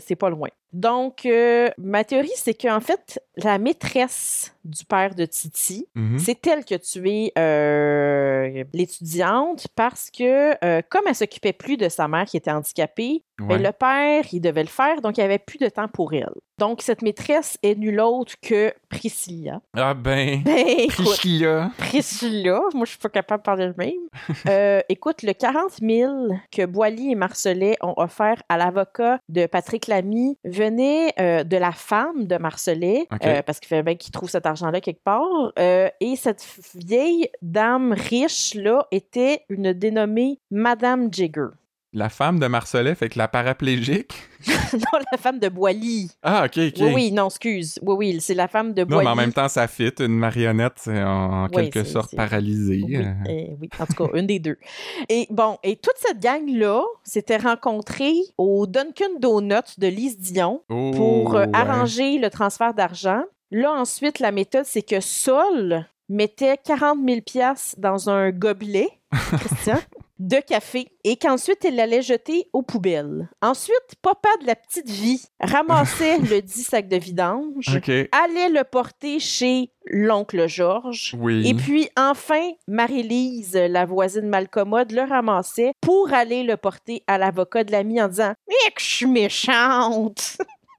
c'est 0.00 0.16
pas 0.16 0.30
loin. 0.30 0.48
Donc, 0.72 1.26
euh, 1.26 1.70
ma 1.78 2.04
théorie, 2.04 2.30
c'est 2.36 2.54
qu'en 2.54 2.80
fait, 2.80 3.20
la 3.36 3.58
maîtresse 3.58 4.54
du 4.64 4.84
père 4.84 5.14
de 5.14 5.24
Titi, 5.24 5.88
mhm. 5.94 6.18
c'est 6.18 6.46
elle 6.46 6.64
qui 6.64 6.74
a 6.74 6.78
tué 6.78 7.32
euh, 7.38 8.62
l'étudiante 8.72 9.66
parce 9.74 10.10
que, 10.10 10.64
euh, 10.64 10.82
comme 10.88 11.02
elle 11.08 11.14
s'occupait 11.14 11.52
plus 11.52 11.76
de 11.76 11.88
sa 11.88 12.06
mère 12.08 12.26
qui 12.26 12.36
était 12.36 12.52
handicapée, 12.52 13.24
ben, 13.38 13.56
le 13.56 13.72
père, 13.72 14.24
il 14.32 14.40
devait 14.42 14.62
le 14.62 14.68
faire, 14.68 15.00
donc 15.00 15.16
il 15.16 15.20
n'y 15.20 15.24
avait 15.24 15.38
plus 15.38 15.56
de 15.56 15.70
temps 15.70 15.88
pour 15.88 16.12
elle. 16.12 16.28
Donc, 16.58 16.82
cette 16.82 17.00
maîtresse 17.00 17.56
est 17.62 17.74
nulle 17.74 18.00
autre 18.00 18.34
que 18.42 18.70
Priscilla. 18.90 19.62
Ah 19.74 19.94
ben, 19.94 20.42
Ben, 20.44 20.66
écoute, 20.66 21.06
Priscilla. 21.06 21.70
Priscilla, 21.78 22.60
moi 22.74 22.84
je 22.84 22.90
suis 22.90 22.98
pas 22.98 23.08
capable 23.08 23.40
de 23.40 23.44
parler 23.44 23.66
le 23.66 23.74
même. 23.78 24.82
Écoute, 24.90 25.22
le 25.22 25.32
40 25.32 25.78
000 25.80 26.28
que 26.52 26.66
Boily 26.66 27.12
et 27.12 27.14
Marcelet 27.14 27.76
ont 27.80 27.94
offert 27.96 28.42
à 28.50 28.58
l'avocat 28.58 29.20
de 29.30 29.46
Patrick 29.46 29.86
Lamy 29.86 30.36
venait 30.60 31.12
euh, 31.18 31.44
de 31.44 31.56
la 31.56 31.72
femme 31.72 32.26
de 32.26 32.36
Marcelet, 32.36 33.06
euh, 33.24 33.42
parce 33.42 33.60
qu'il 33.60 33.68
fait 33.68 33.82
bien 33.82 33.94
qu'il 33.94 34.12
trouve 34.12 34.28
cet 34.28 34.46
argent-là 34.46 34.80
quelque 34.80 35.02
part. 35.02 35.52
Euh, 35.58 35.88
et 36.00 36.16
cette 36.16 36.44
vieille 36.74 37.28
dame 37.42 37.92
riche-là 37.92 38.86
était 38.90 39.44
une 39.48 39.72
dénommée 39.72 40.38
Madame 40.50 41.12
Jigger. 41.12 41.48
La 41.92 42.08
femme 42.08 42.38
de 42.38 42.46
Marcelet, 42.46 42.94
fait 42.94 43.08
que 43.08 43.18
la 43.18 43.26
paraplégique? 43.26 44.14
non, 44.72 45.00
la 45.10 45.18
femme 45.18 45.40
de 45.40 45.48
Boily. 45.48 46.08
Ah, 46.22 46.44
ok, 46.44 46.58
ok. 46.68 46.74
Oui, 46.78 46.92
oui, 46.94 47.12
non, 47.12 47.26
excuse. 47.26 47.80
Oui, 47.82 47.94
oui, 47.98 48.20
c'est 48.20 48.34
la 48.34 48.46
femme 48.46 48.72
de 48.74 48.82
Non, 48.82 48.86
Boily. 48.88 49.04
mais 49.06 49.10
en 49.10 49.16
même 49.16 49.32
temps, 49.32 49.48
ça 49.48 49.66
fit. 49.66 49.90
Une 49.98 50.16
marionnette, 50.16 50.82
en, 50.86 50.92
en 50.92 51.44
Oui, 51.46 51.68
quelque 51.68 51.82
sorte 51.82 52.14
paralysée. 52.14 52.82
Oui, 52.86 52.96
Euh, 52.96 53.12
euh, 53.28 53.46
oui, 53.60 53.68
en 53.78 53.86
tout 53.86 53.94
cas, 54.06 54.16
une 54.16 54.26
des 54.28 54.38
deux. 54.38 54.56
Et 55.08 55.26
bon, 55.30 55.58
et 55.64 55.74
toute 55.76 55.96
cette 55.96 56.20
gang-là 56.20 56.82
s'était 57.02 57.38
rencontrée 57.38 58.14
au 58.38 58.68
Dunkin' 58.68 59.18
Donuts 59.18 59.74
de 59.78 59.88
Lise 59.88 60.18
Dion 60.18 60.62
oh, 60.68 60.92
pour 60.94 61.34
euh, 61.34 61.46
ouais. 61.46 61.50
arranger 61.52 62.18
le 62.18 62.30
transfert 62.30 62.72
d'argent. 62.72 63.22
Là, 63.50 63.72
ensuite, 63.72 64.20
la 64.20 64.30
méthode, 64.30 64.64
c'est 64.64 64.82
que 64.82 65.00
Sol 65.00 65.84
mettait 66.08 66.56
40 66.64 66.98
000 67.04 67.20
piastres 67.22 67.74
dans 67.78 68.08
un 68.10 68.30
gobelet, 68.30 68.88
Christian. 69.12 69.78
De 70.20 70.36
café 70.36 70.86
et 71.02 71.16
qu'ensuite 71.16 71.64
elle 71.64 71.76
l'allait 71.76 72.02
jeter 72.02 72.46
aux 72.52 72.62
poubelles. 72.62 73.28
Ensuite, 73.40 73.96
papa 74.02 74.28
de 74.42 74.46
la 74.46 74.54
petite 74.54 74.88
vie 74.88 75.24
ramassait 75.40 76.18
le 76.30 76.42
dit 76.42 76.62
sac 76.62 76.88
de 76.88 76.96
vidange, 76.96 77.80
allait 78.12 78.50
le 78.50 78.62
porter 78.64 79.18
chez 79.18 79.72
l'oncle 79.86 80.46
Georges. 80.46 81.16
Oui. 81.18 81.48
Et 81.48 81.54
puis 81.54 81.88
enfin, 81.98 82.50
Marie-Lise, 82.68 83.54
la 83.54 83.86
voisine 83.86 84.28
malcommode, 84.28 84.92
le 84.92 85.02
ramassait 85.02 85.72
pour 85.80 86.12
aller 86.12 86.42
le 86.42 86.58
porter 86.58 87.02
à 87.06 87.16
l'avocat 87.16 87.64
de 87.64 87.72
l'ami 87.72 88.00
en 88.00 88.08
disant 88.08 88.34
«Mais 88.48 88.72
que 88.72 88.82
je 88.82 88.86
suis 88.86 89.06
méchante! 89.06 90.36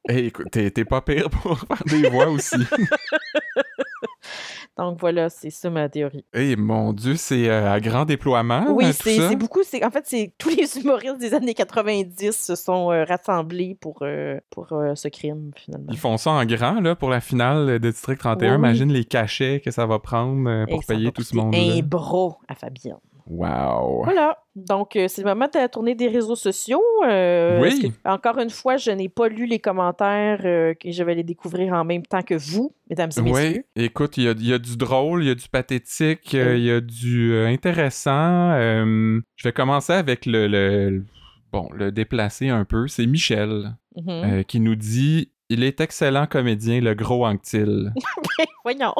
Hey, 0.07 0.27
écoute, 0.27 0.47
t'es 0.51 0.71
t'es 0.71 0.85
pas 0.85 1.01
pire 1.01 1.29
pour 1.29 1.59
faire 1.67 1.83
des 1.85 2.09
voix 2.09 2.27
aussi.» 2.27 2.55
Donc 4.77 4.99
voilà, 4.99 5.29
c'est 5.29 5.49
ça 5.49 5.69
ma 5.69 5.89
théorie. 5.89 6.25
hey, 6.33 6.55
mon 6.55 6.93
Dieu, 6.93 7.15
c'est 7.15 7.49
euh, 7.49 7.71
à 7.71 7.79
grand 7.79 8.05
déploiement. 8.05 8.65
oui, 8.69 8.85
hein, 8.85 8.91
c'est 8.93 9.35
beaucoup. 9.35 9.63
c'est- 9.63 9.83
En 9.83 9.91
fait, 9.91 10.03
c'est 10.05 10.33
tous 10.37 10.49
les 10.49 10.77
humoristes 10.79 11.17
des 11.19 11.33
années 11.33 11.53
90 11.53 12.31
se 12.31 12.55
sont 12.55 12.91
euh, 12.91 13.03
rassemblés 13.03 13.75
pour, 13.79 13.99
euh, 14.01 14.39
pour 14.49 14.67
ce 14.95 15.07
crime, 15.07 15.51
finalement. 15.55 15.87
Ils 15.91 15.97
font 15.97 16.17
ça 16.17 16.31
en 16.31 16.45
grand 16.45 16.79
là, 16.81 16.95
pour 16.95 17.09
la 17.09 17.21
finale 17.21 17.79
de 17.79 17.89
District 17.89 18.17
31. 18.19 18.51
Oui. 18.51 18.55
Imagine 18.57 18.91
les 18.91 19.05
cachets 19.05 19.59
que 19.63 19.71
ça 19.71 19.85
va 19.85 19.99
prendre 19.99 20.65
Et 20.67 20.71
pour 20.71 20.83
payer 20.85 21.11
tout 21.11 21.23
ce 21.23 21.35
monde-là. 21.35 21.59
Un 21.77 21.81
bras 21.81 22.37
à 22.47 22.55
Fabienne. 22.55 22.97
Wow. 23.27 24.03
Voilà. 24.03 24.37
Donc, 24.55 24.95
euh, 24.95 25.07
c'est 25.07 25.21
le 25.23 25.29
moment 25.29 25.47
de 25.53 25.57
la 25.59 25.69
tournée 25.69 25.95
des 25.95 26.07
réseaux 26.07 26.35
sociaux. 26.35 26.81
Euh, 27.07 27.61
Oui. 27.61 27.79
que- 28.03 28.09
encore 28.09 28.37
une 28.39 28.49
fois, 28.49 28.77
je 28.77 28.91
n'ai 28.91 29.07
pas 29.09 29.27
lu 29.29 29.45
les 29.45 29.59
commentaires 29.59 30.41
euh, 30.43 30.73
que 30.73 30.91
je 30.91 31.03
vais 31.03 31.15
les 31.15 31.23
découvrir 31.23 31.73
en 31.73 31.85
même 31.85 32.03
temps 32.05 32.21
que 32.21 32.35
vous, 32.35 32.73
mesdames 32.89 33.09
et 33.17 33.21
messieurs? 33.21 33.63
Oui, 33.77 33.83
écoute, 33.85 34.17
il 34.17 34.23
y 34.25 34.27
a, 34.27 34.31
il 34.31 34.47
y 34.47 34.53
a 34.53 34.59
du 34.59 34.75
drôle, 34.77 35.23
il 35.23 35.27
y 35.27 35.31
a 35.31 35.35
du 35.35 35.47
pathétique, 35.47 36.35
euh, 36.35 36.53
Oui. 36.53 36.59
il 36.59 36.65
y 36.65 36.71
a 36.71 36.81
du 36.81 37.35
intéressant. 37.45 38.51
Je 38.57 39.43
vais 39.43 39.53
commencer 39.53 39.93
avec 39.93 40.25
le, 40.25 40.47
le- 40.47 41.03
bon, 41.51 41.69
le 41.73 41.91
déplacer 41.91 42.49
un 42.49 42.65
peu. 42.65 42.87
C'est 42.87 43.05
Michel 43.05 43.75
Mhm. 43.97 44.09
euh, 44.09 44.43
qui 44.43 44.59
nous 44.59 44.75
dit 44.75 45.31
il 45.53 45.63
est 45.63 45.79
excellent 45.81 46.25
comédien, 46.27 46.79
le 46.81 46.93
gros 46.93 47.25
Anctil. 47.25 47.91
Voyons. 48.63 48.93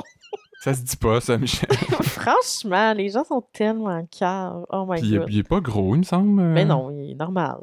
ça 0.62 0.74
se 0.74 0.82
dit 0.82 0.98
pas, 0.98 1.22
ça, 1.22 1.38
Michel. 1.38 1.70
Franchement, 2.04 2.94
les 2.94 3.10
gens 3.10 3.24
sont 3.24 3.44
tellement 3.54 4.06
caves. 4.12 4.66
Oh 4.72 4.86
my 4.88 5.00
Puis 5.00 5.10
il 5.10 5.16
est- 5.16 5.18
god. 5.20 5.28
il 5.32 5.40
est 5.40 5.48
pas 5.48 5.60
gros, 5.60 5.96
il 5.96 6.00
me 6.00 6.04
semble. 6.04 6.42
euh. 6.42 6.54
Mais 6.54 6.66
non, 6.66 6.92
il 6.92 7.12
est 7.12 7.16
normal. 7.16 7.58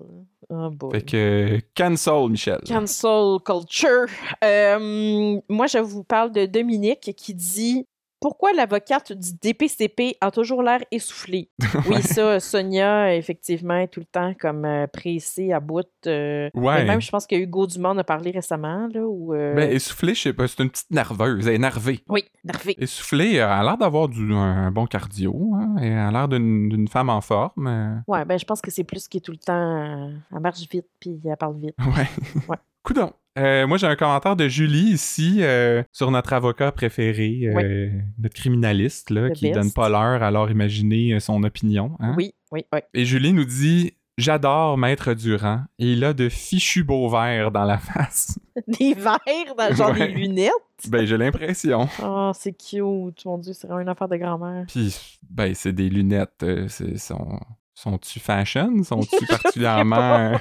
Oh 0.51 0.71
boy. 0.71 0.93
Fait 0.93 1.03
que 1.03 1.61
cancel, 1.77 2.31
Michel. 2.31 2.59
Cancel 2.67 3.37
culture. 3.45 4.07
Euh, 4.43 5.39
moi, 5.49 5.67
je 5.67 5.77
vous 5.79 6.05
parle 6.05 6.33
de 6.33 6.47
Dominique 6.47 7.13
qui 7.17 7.35
dit 7.35 7.87
Pourquoi 8.21 8.53
l'avocate 8.53 9.13
du 9.13 9.31
DPCP 9.41 10.17
a 10.21 10.31
toujours 10.31 10.63
l'air 10.63 10.81
essoufflée 10.91 11.51
Oui, 11.89 12.03
ça, 12.03 12.41
Sonia, 12.41 13.15
effectivement, 13.15 13.77
est 13.77 13.89
tout 13.89 14.01
le 14.01 14.07
temps 14.07 14.35
comme 14.39 14.65
euh, 14.65 14.87
pressée 14.87 15.53
à 15.53 15.61
bout. 15.61 15.87
euh, 16.07 16.51
Ouais. 16.55 16.85
Même, 16.85 17.01
je 17.01 17.11
pense 17.11 17.27
que 17.27 17.37
Hugo 17.37 17.67
Dumont 17.67 17.91
en 17.91 17.99
a 17.99 18.05
parlé 18.05 18.31
récemment. 18.33 18.89
Là, 18.93 19.03
où, 19.07 19.35
euh, 19.35 19.55
Ben, 19.55 19.71
essoufflée, 19.71 20.15
je 20.15 20.23
sais 20.23 20.33
pas, 20.33 20.49
c'est 20.49 20.63
une 20.63 20.71
petite 20.71 20.91
nerveuse, 20.91 21.47
elle 21.47 21.53
est 21.53 21.57
énervée. 21.57 22.03
Oui, 22.09 22.25
nervée. 22.45 22.75
Essoufflée, 22.79 23.35
elle 23.35 23.43
a 23.43 23.63
l'air 23.63 23.79
d'avoir 23.79 24.09
du, 24.09 24.33
un 24.35 24.71
bon 24.71 24.87
cardio, 24.87 25.55
hein, 25.55 25.77
et 25.81 25.87
elle 25.89 25.99
a 25.99 26.11
l'air 26.11 26.29
d'une 26.29 26.69
d'une 26.69 26.89
femme 26.89 27.11
en 27.11 27.21
forme. 27.21 27.67
euh. 27.67 27.95
Ouais, 28.09 28.25
ben, 28.25 28.39
je 28.39 28.45
pense 28.45 28.61
que 28.61 28.71
c'est 28.71 28.85
plus 28.85 29.07
qui 29.09 29.19
est 29.19 29.21
tout 29.21 29.33
le 29.33 29.39
temps. 29.39 30.11
elle 30.33 30.41
marche 30.41 30.61
vite, 30.71 30.87
puis 30.99 31.21
elle 31.25 31.37
parle 31.37 31.59
vite. 31.61 31.75
Ouais. 31.79 32.09
Ouais. 32.49 32.57
Coudon. 32.83 33.13
Euh, 33.39 33.67
moi, 33.67 33.79
j'ai 33.79 33.87
un 33.87 33.97
commentaire 33.97 34.37
de 34.37 34.49
Julie 34.49 34.91
ici 34.93 35.39
euh, 35.41 35.83
sur 35.93 36.11
notre 36.11 36.33
avocat 36.33 36.73
préféré, 36.73 37.41
euh, 37.55 37.91
notre 38.19 38.35
criminaliste, 38.35 39.11
là, 39.11 39.31
qui 39.31 39.47
best. 39.47 39.55
donne 39.59 39.73
pas 39.73 39.89
l'heure, 39.89 40.23
alors 40.23 40.51
imaginez 40.51 41.19
son 41.21 41.43
opinion. 41.45 41.97
hein? 42.01 42.15
Oui, 42.17 42.33
oui, 42.53 42.65
oui. 42.73 42.81
Et 42.95 43.05
Julie 43.05 43.33
nous 43.33 43.45
dit 43.45 43.93
J'adore 44.17 44.77
Maître 44.79 45.15
Durand, 45.15 45.61
et 45.79 45.93
il 45.93 46.03
a 46.05 46.13
de 46.13 46.29
fichus 46.29 46.83
beaux 46.83 47.09
verres 47.09 47.53
dans 47.53 47.65
la 47.65 47.79
face. 47.79 48.39
Des 48.67 48.95
verres, 48.95 49.55
dans, 49.57 49.73
genre 49.75 49.93
Ouais. 49.93 50.09
des 50.09 50.15
lunettes? 50.15 50.53
ben, 50.89 51.07
j'ai 51.07 51.17
l'impression. 51.17 51.89
Oh, 52.03 52.33
c'est 52.35 52.53
cute. 52.53 53.25
Mon 53.25 53.39
Dieu, 53.39 53.53
c'est 53.53 53.69
vraiment 53.69 53.81
une 53.83 53.89
affaire 53.89 54.09
de 54.09 54.17
grand-mère. 54.17 54.65
Puis, 54.67 55.19
ben, 55.31 55.55
c'est 55.55 55.73
des 55.73 55.89
lunettes. 55.89 56.43
euh, 56.43 56.67
c'est- 56.69 56.99
sont, 56.99 57.39
sont-tu 57.75 58.19
fashion? 58.19 58.83
Sont-tu 58.83 59.25
particulièrement. 59.27 60.33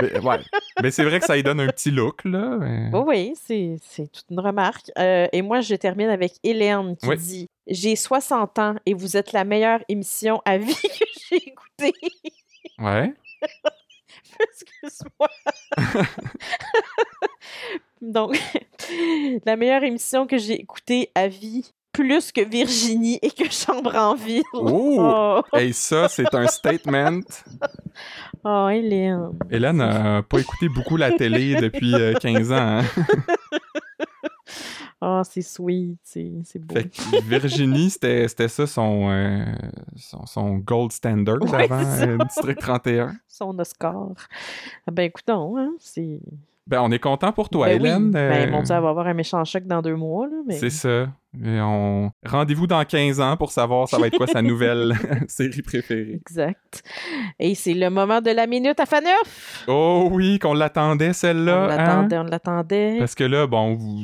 Ben, 0.00 0.24
ouais. 0.24 0.38
Mais 0.82 0.90
c'est 0.90 1.04
vrai 1.04 1.20
que 1.20 1.26
ça 1.26 1.34
lui 1.36 1.42
donne 1.42 1.60
un 1.60 1.66
petit 1.68 1.90
look, 1.90 2.24
là. 2.24 2.56
mais- 2.58 2.90
Oui, 2.92 3.02
oui, 3.06 3.32
c'est, 3.42 3.76
c'est 3.82 4.10
toute 4.10 4.24
une 4.30 4.40
remarque. 4.40 4.90
Euh, 4.98 5.26
et 5.32 5.42
moi, 5.42 5.60
je 5.60 5.74
termine 5.74 6.08
avec 6.08 6.34
Hélène 6.42 6.96
qui 6.96 7.06
Oui. 7.08 7.16
dit 7.16 7.46
J'ai 7.66 7.96
60 7.96 8.58
ans 8.58 8.74
et 8.86 8.94
vous 8.94 9.16
êtes 9.16 9.32
la 9.32 9.44
meilleure 9.44 9.80
émission 9.88 10.40
à 10.44 10.58
vie 10.58 10.74
que 10.82 11.04
j'ai 11.30 11.36
écoutée. 11.48 11.92
Ouais. 12.78 13.12
Excuse-moi. 14.40 15.28
Donc, 18.00 18.38
la 19.44 19.56
meilleure 19.56 19.82
émission 19.82 20.26
que 20.26 20.38
j'ai 20.38 20.60
écoutée 20.60 21.10
à 21.16 21.26
vie, 21.28 21.72
plus 21.98 22.30
que 22.30 22.48
Virginie 22.48 23.18
et 23.20 23.30
que 23.30 23.50
Chambre 23.50 23.94
en 23.96 24.14
ville. 24.14 24.42
Oh! 24.54 24.96
Oh, 25.00 25.42
Hey, 25.52 25.72
ça, 25.72 26.08
c'est 26.08 26.32
un 26.34 26.46
statement. 26.46 27.20
Oh, 28.44 28.68
Hélène. 28.68 29.30
Hélène 29.50 29.78
n'a 29.78 30.22
pas 30.22 30.38
écouté 30.38 30.68
beaucoup 30.68 30.96
la 30.96 31.10
télé 31.10 31.56
depuis 31.56 31.92
euh, 31.94 32.14
15 32.14 32.52
ans. 32.52 32.56
hein. 32.56 32.84
Oh, 35.00 35.22
c'est 35.24 35.42
sweet, 35.42 35.98
c'est, 36.02 36.58
beau. 36.58 36.74
Fait 36.74 36.84
que 36.88 37.22
Virginie, 37.22 37.90
c'était 37.90 38.26
ça 38.26 38.66
son, 38.66 39.10
euh, 39.10 39.44
son, 39.96 40.26
son 40.26 40.56
gold 40.56 40.90
standard 40.90 41.40
Ouais, 41.42 41.64
avant 41.70 41.84
euh, 41.84 42.18
District 42.24 42.58
31. 42.58 43.14
Son 43.28 43.56
Oscar. 43.58 44.08
Ah 44.86 44.90
Ben, 44.90 45.04
écoute, 45.04 45.28
hein, 45.28 45.70
c'est. 45.78 46.18
Ben, 46.66 46.82
on 46.82 46.90
est 46.90 46.98
content 46.98 47.32
pour 47.32 47.48
toi, 47.48 47.66
Ben 47.66 47.80
oui. 47.80 47.88
Hélène. 47.88 48.10
Ben, 48.10 48.48
euh, 48.48 48.50
mon 48.50 48.62
Dieu, 48.62 48.74
elle 48.74 48.82
va 48.82 48.90
avoir 48.90 49.06
un 49.06 49.14
méchant 49.14 49.42
choc 49.44 49.64
dans 49.64 49.80
deux 49.82 49.94
mois, 49.96 50.26
là. 50.26 50.36
Mais... 50.46 50.58
C'est 50.58 50.70
ça. 50.70 51.08
Et 51.34 51.60
on... 51.60 52.10
Rendez-vous 52.26 52.66
dans 52.66 52.84
15 52.84 53.20
ans 53.20 53.36
pour 53.36 53.52
savoir 53.52 53.88
ça 53.88 53.98
va 53.98 54.06
être 54.06 54.16
quoi 54.16 54.26
sa 54.26 54.42
nouvelle 54.42 54.94
série 55.28 55.62
préférée. 55.62 56.14
Exact. 56.14 56.82
Et 57.38 57.54
c'est 57.54 57.74
le 57.74 57.90
moment 57.90 58.20
de 58.20 58.30
la 58.30 58.46
minute 58.46 58.80
à 58.80 58.86
Faneuf. 58.86 59.64
Oh 59.68 60.08
oui, 60.10 60.38
qu'on 60.38 60.54
l'attendait 60.54 61.10
on 61.10 61.12
celle-là. 61.12 61.64
hein? 61.64 61.68
l'attendait, 61.68 62.18
on 62.18 62.24
l'attendait. 62.24 62.96
Parce 62.98 63.14
que 63.14 63.24
là, 63.24 63.46
bon, 63.46 63.74
vous, 63.74 64.00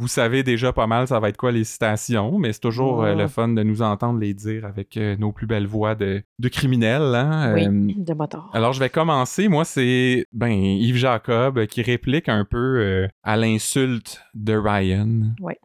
vous 0.00 0.08
savez 0.08 0.42
déjà 0.42 0.72
pas 0.72 0.88
mal 0.88 1.06
ça 1.06 1.20
va 1.20 1.28
être 1.28 1.36
quoi 1.36 1.52
les 1.52 1.62
citations, 1.62 2.36
mais 2.38 2.52
c'est 2.52 2.60
toujours 2.60 3.04
euh, 3.04 3.14
le 3.14 3.28
fun 3.28 3.48
de 3.48 3.62
nous 3.62 3.80
entendre 3.80 4.18
les 4.18 4.34
dire 4.34 4.64
avec 4.66 4.96
euh, 4.96 5.16
nos 5.16 5.30
plus 5.30 5.46
belles 5.46 5.68
voix 5.68 5.94
de, 5.94 6.22
de 6.40 6.48
criminels. 6.48 7.14
Hein? 7.14 7.52
Oui, 7.54 7.66
Euh, 7.66 7.92
de 7.96 8.14
moteur. 8.14 8.50
alors, 8.52 8.72
je 8.72 8.80
vais 8.80 8.90
commencer. 8.90 9.46
Moi, 9.48 9.64
c'est 9.64 10.26
ben 10.32 10.50
Yves 10.50 10.96
Jacob 10.96 11.66
qui 11.66 11.82
réplique 11.82 12.28
un 12.28 12.44
peu 12.44 13.08
à 13.22 13.36
l'insulte 13.36 14.20
de 14.34 14.54
Ryan 14.56 15.08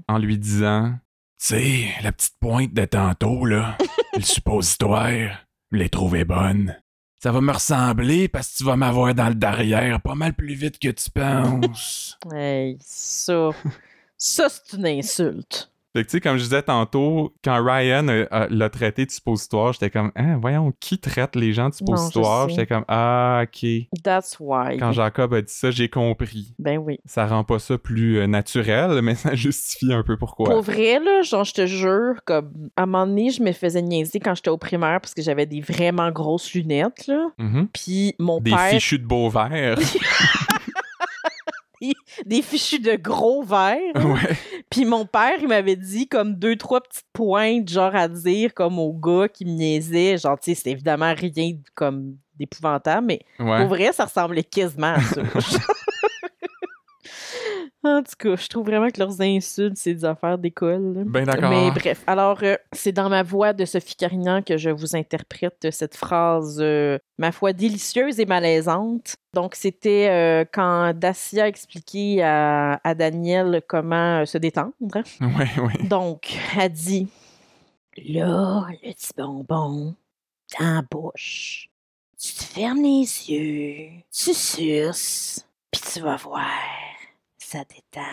en 0.08 0.18
lui 0.20 0.38
disant 0.38 0.94
sais, 1.46 1.88
la 2.04 2.12
petite 2.12 2.36
pointe 2.40 2.74
de 2.74 2.86
tantôt, 2.86 3.46
là, 3.46 3.78
le 4.16 4.22
suppositoire, 4.22 5.10
je 5.72 5.78
l'ai 5.78 5.90
trouvée 5.90 6.26
bonne. 6.26 6.76
Ça 7.22 7.32
va 7.32 7.42
me 7.42 7.52
ressembler 7.52 8.28
parce 8.28 8.50
que 8.52 8.58
tu 8.58 8.64
vas 8.64 8.78
m'avoir 8.78 9.14
dans 9.14 9.28
le 9.28 9.36
derrière 9.36 10.02
pas 10.02 10.16
mal 10.16 10.34
plus 10.34 10.54
vite 10.54 10.80
que 10.80 10.90
tu 10.90 11.10
penses. 11.12 12.18
Hey, 12.34 12.78
ça. 12.82 13.50
ça, 14.18 14.48
c'est 14.50 14.78
une 14.78 14.88
insulte. 14.88 15.72
Fait 15.96 16.04
que, 16.04 16.08
tu 16.10 16.12
sais, 16.18 16.22
comme 16.22 16.38
je 16.38 16.44
disais 16.44 16.62
tantôt, 16.62 17.34
quand 17.44 17.64
Ryan 17.64 18.08
euh, 18.10 18.26
l'a 18.52 18.70
traité 18.70 19.08
de 19.08 19.12
suppositoire, 19.12 19.74
j'étais 19.74 19.90
comme, 19.90 20.12
hein, 20.16 20.38
voyons, 20.40 20.72
qui 20.80 21.00
traite 21.00 21.36
les 21.36 21.52
gens 21.52 21.70
de 21.70 21.74
suppositoire? 21.74 22.48
J'étais 22.50 22.68
comme, 22.68 22.86
ah, 22.88 23.42
ok. 23.44 23.66
That's 24.04 24.38
why. 24.40 24.78
Quand 24.78 24.92
Jacob 24.92 25.34
a 25.34 25.42
dit 25.42 25.52
ça, 25.52 25.72
j'ai 25.72 25.90
compris. 25.90 26.54
Ben 26.60 26.78
oui. 26.78 27.00
Ça 27.06 27.26
rend 27.26 27.44
pas 27.44 27.58
ça 27.58 27.80
plus 27.80 28.20
euh, 28.20 28.28
naturel, 28.28 29.02
mais 29.02 29.16
ça 29.16 29.34
justifie 29.34 29.92
un 29.92 30.04
peu 30.04 30.16
pourquoi. 30.16 30.46
Pour 30.50 30.62
vrai, 30.62 31.00
là, 31.00 31.24
genre, 31.24 31.44
je 31.44 31.54
te 31.54 31.66
jure, 31.66 32.16
comme, 32.24 32.52
à 32.78 32.84
un 32.84 32.86
moment 32.86 33.08
donné, 33.08 33.32
je 33.32 33.42
me 33.42 33.52
faisais 33.52 33.82
niaiser 33.82 34.20
quand 34.20 34.36
j'étais 34.36 34.50
au 34.52 34.58
primaire 34.58 35.02
parce 35.02 35.16
que 35.16 35.24
j'avais 35.24 35.48
des 35.48 35.62
vraiment 35.62 36.12
grosses 36.12 36.54
lunettes, 36.54 37.08
là. 37.08 37.30
Mhm. 37.40 37.68
Puis 37.74 38.14
mon 38.20 38.40
Des 38.40 38.52
père. 38.52 38.70
fichus 38.70 39.00
de 39.00 39.06
beaux 39.06 39.30
verres. 39.30 39.80
Des 42.26 42.42
fichus 42.42 42.80
de 42.80 42.96
gros 42.96 43.44
verres. 43.44 43.78
ouais. 43.96 44.38
Puis 44.70 44.86
mon 44.86 45.06
père, 45.06 45.38
il 45.42 45.48
m'avait 45.48 45.76
dit 45.76 46.08
comme 46.08 46.36
deux, 46.36 46.56
trois 46.56 46.82
petites 46.82 47.06
pointes, 47.14 47.70
genre 47.70 47.96
à 47.96 48.08
dire 48.08 48.54
comme 48.54 48.80
au 48.80 48.94
gars 48.94 49.28
qui 49.30 49.46
me 49.46 49.52
niaisait. 49.52 50.18
Genre, 50.18 50.38
tu 50.40 50.52
sais, 50.52 50.56
c'était 50.56 50.72
évidemment 50.72 51.14
rien 51.16 51.54
comme 51.76 52.16
d'épouvantable, 52.38 53.08
mais 53.08 53.20
Ouais. 53.40 53.58
pour 53.60 53.68
vrai, 53.68 53.92
ça 53.94 54.06
ressemblait 54.06 54.44
quasiment 54.44 54.94
à 54.94 55.02
ça. 55.02 55.22
en 57.84 58.04
tout 58.04 58.16
cas, 58.18 58.36
je 58.36 58.48
trouve 58.48 58.66
vraiment 58.66 58.90
que 58.90 59.00
leurs 59.00 59.22
insultes, 59.22 59.78
c'est 59.78 59.94
des 59.94 60.06
affaires 60.06 60.38
d'école. 60.38 61.04
Ben 61.06 61.26
d'accord. 61.26 61.50
Mais 61.50 61.72
bref, 61.72 62.04
alors 62.08 62.40
euh, 62.44 62.56
c'est 62.74 62.92
dans 62.92 63.10
ma 63.10 63.24
voix 63.24 63.54
de 63.54 63.66
Sophie 63.66 63.96
Carignan 63.96 64.42
que 64.42 64.58
je 64.58 64.70
vous 64.70 64.96
interprète 64.96 65.68
cette 65.72 65.96
phrase, 65.96 66.58
euh, 66.60 66.98
ma 67.18 67.32
foi, 67.32 67.54
délicieuse 67.54 68.20
et 68.20 68.26
malaisante. 68.26 69.16
Donc 69.34 69.56
c'était 69.56 70.10
euh, 70.10 70.46
quand 70.52 70.94
Dacia 70.94 71.48
expliquait 71.48 72.22
à, 72.22 72.82
à 72.84 72.96
Daniel 72.96 73.62
comment 73.68 74.26
se 74.26 74.38
détendre. 74.38 74.74
Ouais, 75.22 75.62
ouais. 75.62 75.88
Donc, 75.88 76.36
elle 76.58 76.72
dit 76.72 77.08
Là, 77.98 78.66
le 78.84 78.94
petit 78.94 79.12
bonbon, 79.16 79.96
dans 80.60 80.76
la 80.76 80.82
bouche. 80.82 81.70
Tu 82.22 82.34
te 82.34 82.44
fermes 82.44 82.82
les 82.82 83.30
yeux, 83.30 83.90
tu 84.12 84.34
suces, 84.34 85.46
puis 85.72 85.82
tu 85.94 86.02
vas 86.02 86.18
voir, 86.18 86.46
ça 87.52 87.60
détend. 87.60 88.08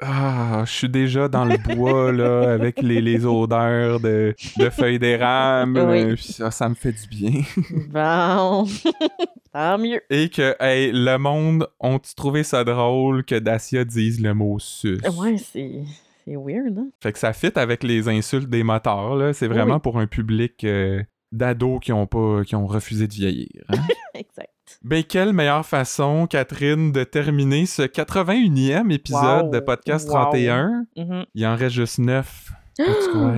Ah, 0.00 0.62
je 0.64 0.70
suis 0.70 0.88
déjà 0.88 1.26
dans 1.28 1.44
le 1.44 1.56
bois, 1.56 2.12
là, 2.12 2.52
avec 2.52 2.80
les, 2.80 3.00
les 3.00 3.26
odeurs 3.26 3.98
de, 3.98 4.32
de 4.56 4.70
feuilles 4.70 5.00
d'érable. 5.00 5.76
Oui. 5.80 6.02
euh, 6.02 6.16
ça, 6.16 6.52
ça 6.52 6.68
me 6.68 6.74
fait 6.76 6.92
du 6.92 7.08
bien. 7.08 7.42
Bon, 7.88 8.64
tant 9.52 9.76
mieux. 9.78 10.00
Et 10.08 10.28
que, 10.28 10.54
hey, 10.60 10.92
le 10.92 11.16
monde, 11.16 11.66
ont-tu 11.80 12.14
trouvé 12.14 12.44
ça 12.44 12.62
drôle 12.62 13.24
que 13.24 13.34
Dacia 13.36 13.84
dise 13.84 14.20
le 14.20 14.34
mot 14.34 14.60
sus? 14.60 15.00
Ouais, 15.16 15.36
c'est 15.36 15.80
c'est 16.24 16.36
weird, 16.36 16.78
hein? 16.78 16.88
Fait 17.02 17.12
que 17.12 17.18
ça 17.18 17.32
fit 17.32 17.50
avec 17.56 17.82
les 17.82 18.06
insultes 18.08 18.48
des 18.50 18.62
moteurs, 18.62 19.16
là. 19.16 19.32
C'est 19.32 19.48
vraiment 19.48 19.74
Oui. 19.76 19.80
pour 19.82 19.98
un 19.98 20.06
public 20.06 20.62
euh, 20.62 21.02
d'ados 21.32 21.80
qui 21.82 21.92
ont 21.92 22.06
pas, 22.06 22.44
qui 22.44 22.54
ont 22.54 22.66
refusé 22.68 23.08
de 23.08 23.14
vieillir. 23.14 23.48
hein. 23.70 23.74
Exact. 24.18 24.50
Ben, 24.82 25.02
quelle 25.04 25.32
meilleure 25.32 25.64
façon, 25.64 26.26
Catherine, 26.26 26.92
de 26.92 27.04
terminer 27.04 27.66
ce 27.66 27.82
81e 27.82 28.90
épisode 28.90 29.46
Wow. 29.46 29.50
de 29.50 29.60
Podcast 29.60 30.08
Wow. 30.08 30.14
31. 30.30 30.86
Mhm. 30.96 31.24
Il 31.34 31.46
en 31.46 31.56
reste 31.56 31.76
juste 31.76 31.98
9. 31.98 32.52
Peux-tu 32.78 33.08
croire? 33.10 33.34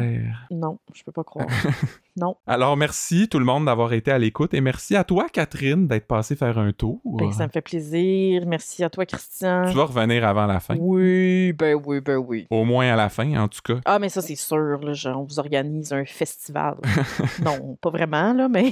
Non, 0.50 0.78
je 0.94 1.02
peux 1.02 1.12
pas 1.12 1.24
croire. 1.24 1.46
non. 2.16 2.36
Alors, 2.46 2.76
merci 2.76 3.26
tout 3.26 3.38
le 3.38 3.46
monde 3.46 3.64
d'avoir 3.64 3.94
été 3.94 4.10
à 4.10 4.18
l'écoute 4.18 4.52
et 4.52 4.60
merci 4.60 4.96
à 4.96 5.04
toi, 5.04 5.28
Catherine, 5.32 5.86
d'être 5.86 6.06
passée 6.06 6.36
faire 6.36 6.58
un 6.58 6.72
tour. 6.72 7.00
Ben, 7.06 7.32
ça 7.32 7.46
me 7.46 7.50
fait 7.50 7.62
plaisir. 7.62 8.44
Merci 8.46 8.84
à 8.84 8.90
toi, 8.90 9.06
Christian. 9.06 9.64
Tu 9.70 9.74
vas 9.76 9.84
revenir 9.84 10.26
avant 10.26 10.44
la 10.46 10.60
fin. 10.60 10.76
Oui, 10.78 11.54
ben 11.54 11.80
oui, 11.86 12.00
ben 12.02 12.16
oui. 12.18 12.46
Au 12.50 12.64
moins 12.64 12.92
à 12.92 12.96
la 12.96 13.08
fin, 13.08 13.34
en 13.40 13.48
tout 13.48 13.60
cas. 13.64 13.80
Ah, 13.86 13.98
mais 13.98 14.10
ça, 14.10 14.20
c'est 14.20 14.34
sûr, 14.36 14.78
là, 14.82 14.92
genre, 14.92 15.20
on 15.20 15.24
vous 15.24 15.38
organise 15.38 15.90
un 15.94 16.04
festival. 16.04 16.76
non, 17.42 17.78
pas 17.80 17.88
vraiment, 17.90 18.34
là, 18.34 18.46
mais 18.48 18.70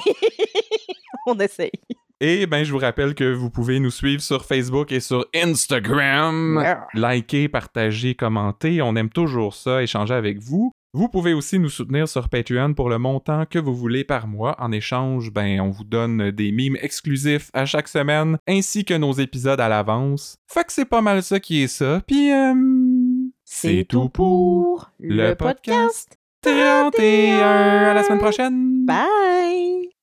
on 1.27 1.39
essaye. 1.39 1.73
Et 2.21 2.47
ben, 2.47 2.65
je 2.65 2.73
vous 2.73 2.79
rappelle 2.79 3.15
que 3.15 3.33
vous 3.33 3.49
pouvez 3.49 3.79
nous 3.79 3.93
suivre 3.93 4.21
sur 4.21 4.45
Facebook 4.45 4.91
et 4.91 5.01
sur 5.01 5.27
Instagram. 5.35 6.59
Yeah. 6.61 6.87
Liker, 6.95 7.49
partager, 7.49 8.15
commenter. 8.17 8.83
On 8.83 8.97
aime 8.97 9.11
toujours 9.11 9.55
ça, 9.55 9.83
échanger 9.83 10.15
avec 10.15 10.41
vous. 10.41 10.73
Vous 10.95 11.09
pouvez 11.09 11.35
aussi 11.35 11.59
nous 11.59 11.69
soutenir 11.69 12.09
sur 12.09 12.29
Patreon 12.29 12.73
pour 12.75 12.89
le 12.89 12.99
montant 12.99 13.45
que 13.45 13.59
vous 13.59 13.75
voulez 13.75 14.05
par 14.05 14.27
mois. 14.27 14.57
En 14.59 14.73
échange, 14.73 15.31
ben, 15.31 15.61
on 15.61 15.71
vous 15.71 15.85
donne 15.85 16.31
des 16.31 16.51
mimes 16.51 16.79
exclusifs 16.81 17.51
à 17.53 17.67
chaque 17.67 17.89
semaine, 17.89 18.39
ainsi 18.49 18.85
que 18.85 18.95
nos 18.95 19.13
épisodes 19.13 19.61
à 19.61 19.69
l'avance. 19.69 20.37
Fait 20.51 20.65
que 20.65 20.73
c'est 20.73 20.87
pas 20.87 21.03
mal 21.03 21.23
ça 21.23 21.39
qui 21.39 21.63
est 21.63 21.69
ça. 21.69 22.01
Puis, 22.07 22.33
euh, 22.33 22.55
C'est 23.45 23.87
tout 23.89 24.09
pour 24.09 24.91
le 24.99 25.35
podcast 25.35 26.17
31. 26.43 27.39
À 27.39 27.95
la 27.95 28.03
semaine 28.03 28.19
prochaine. 28.19 28.87
Bye! 28.87 29.98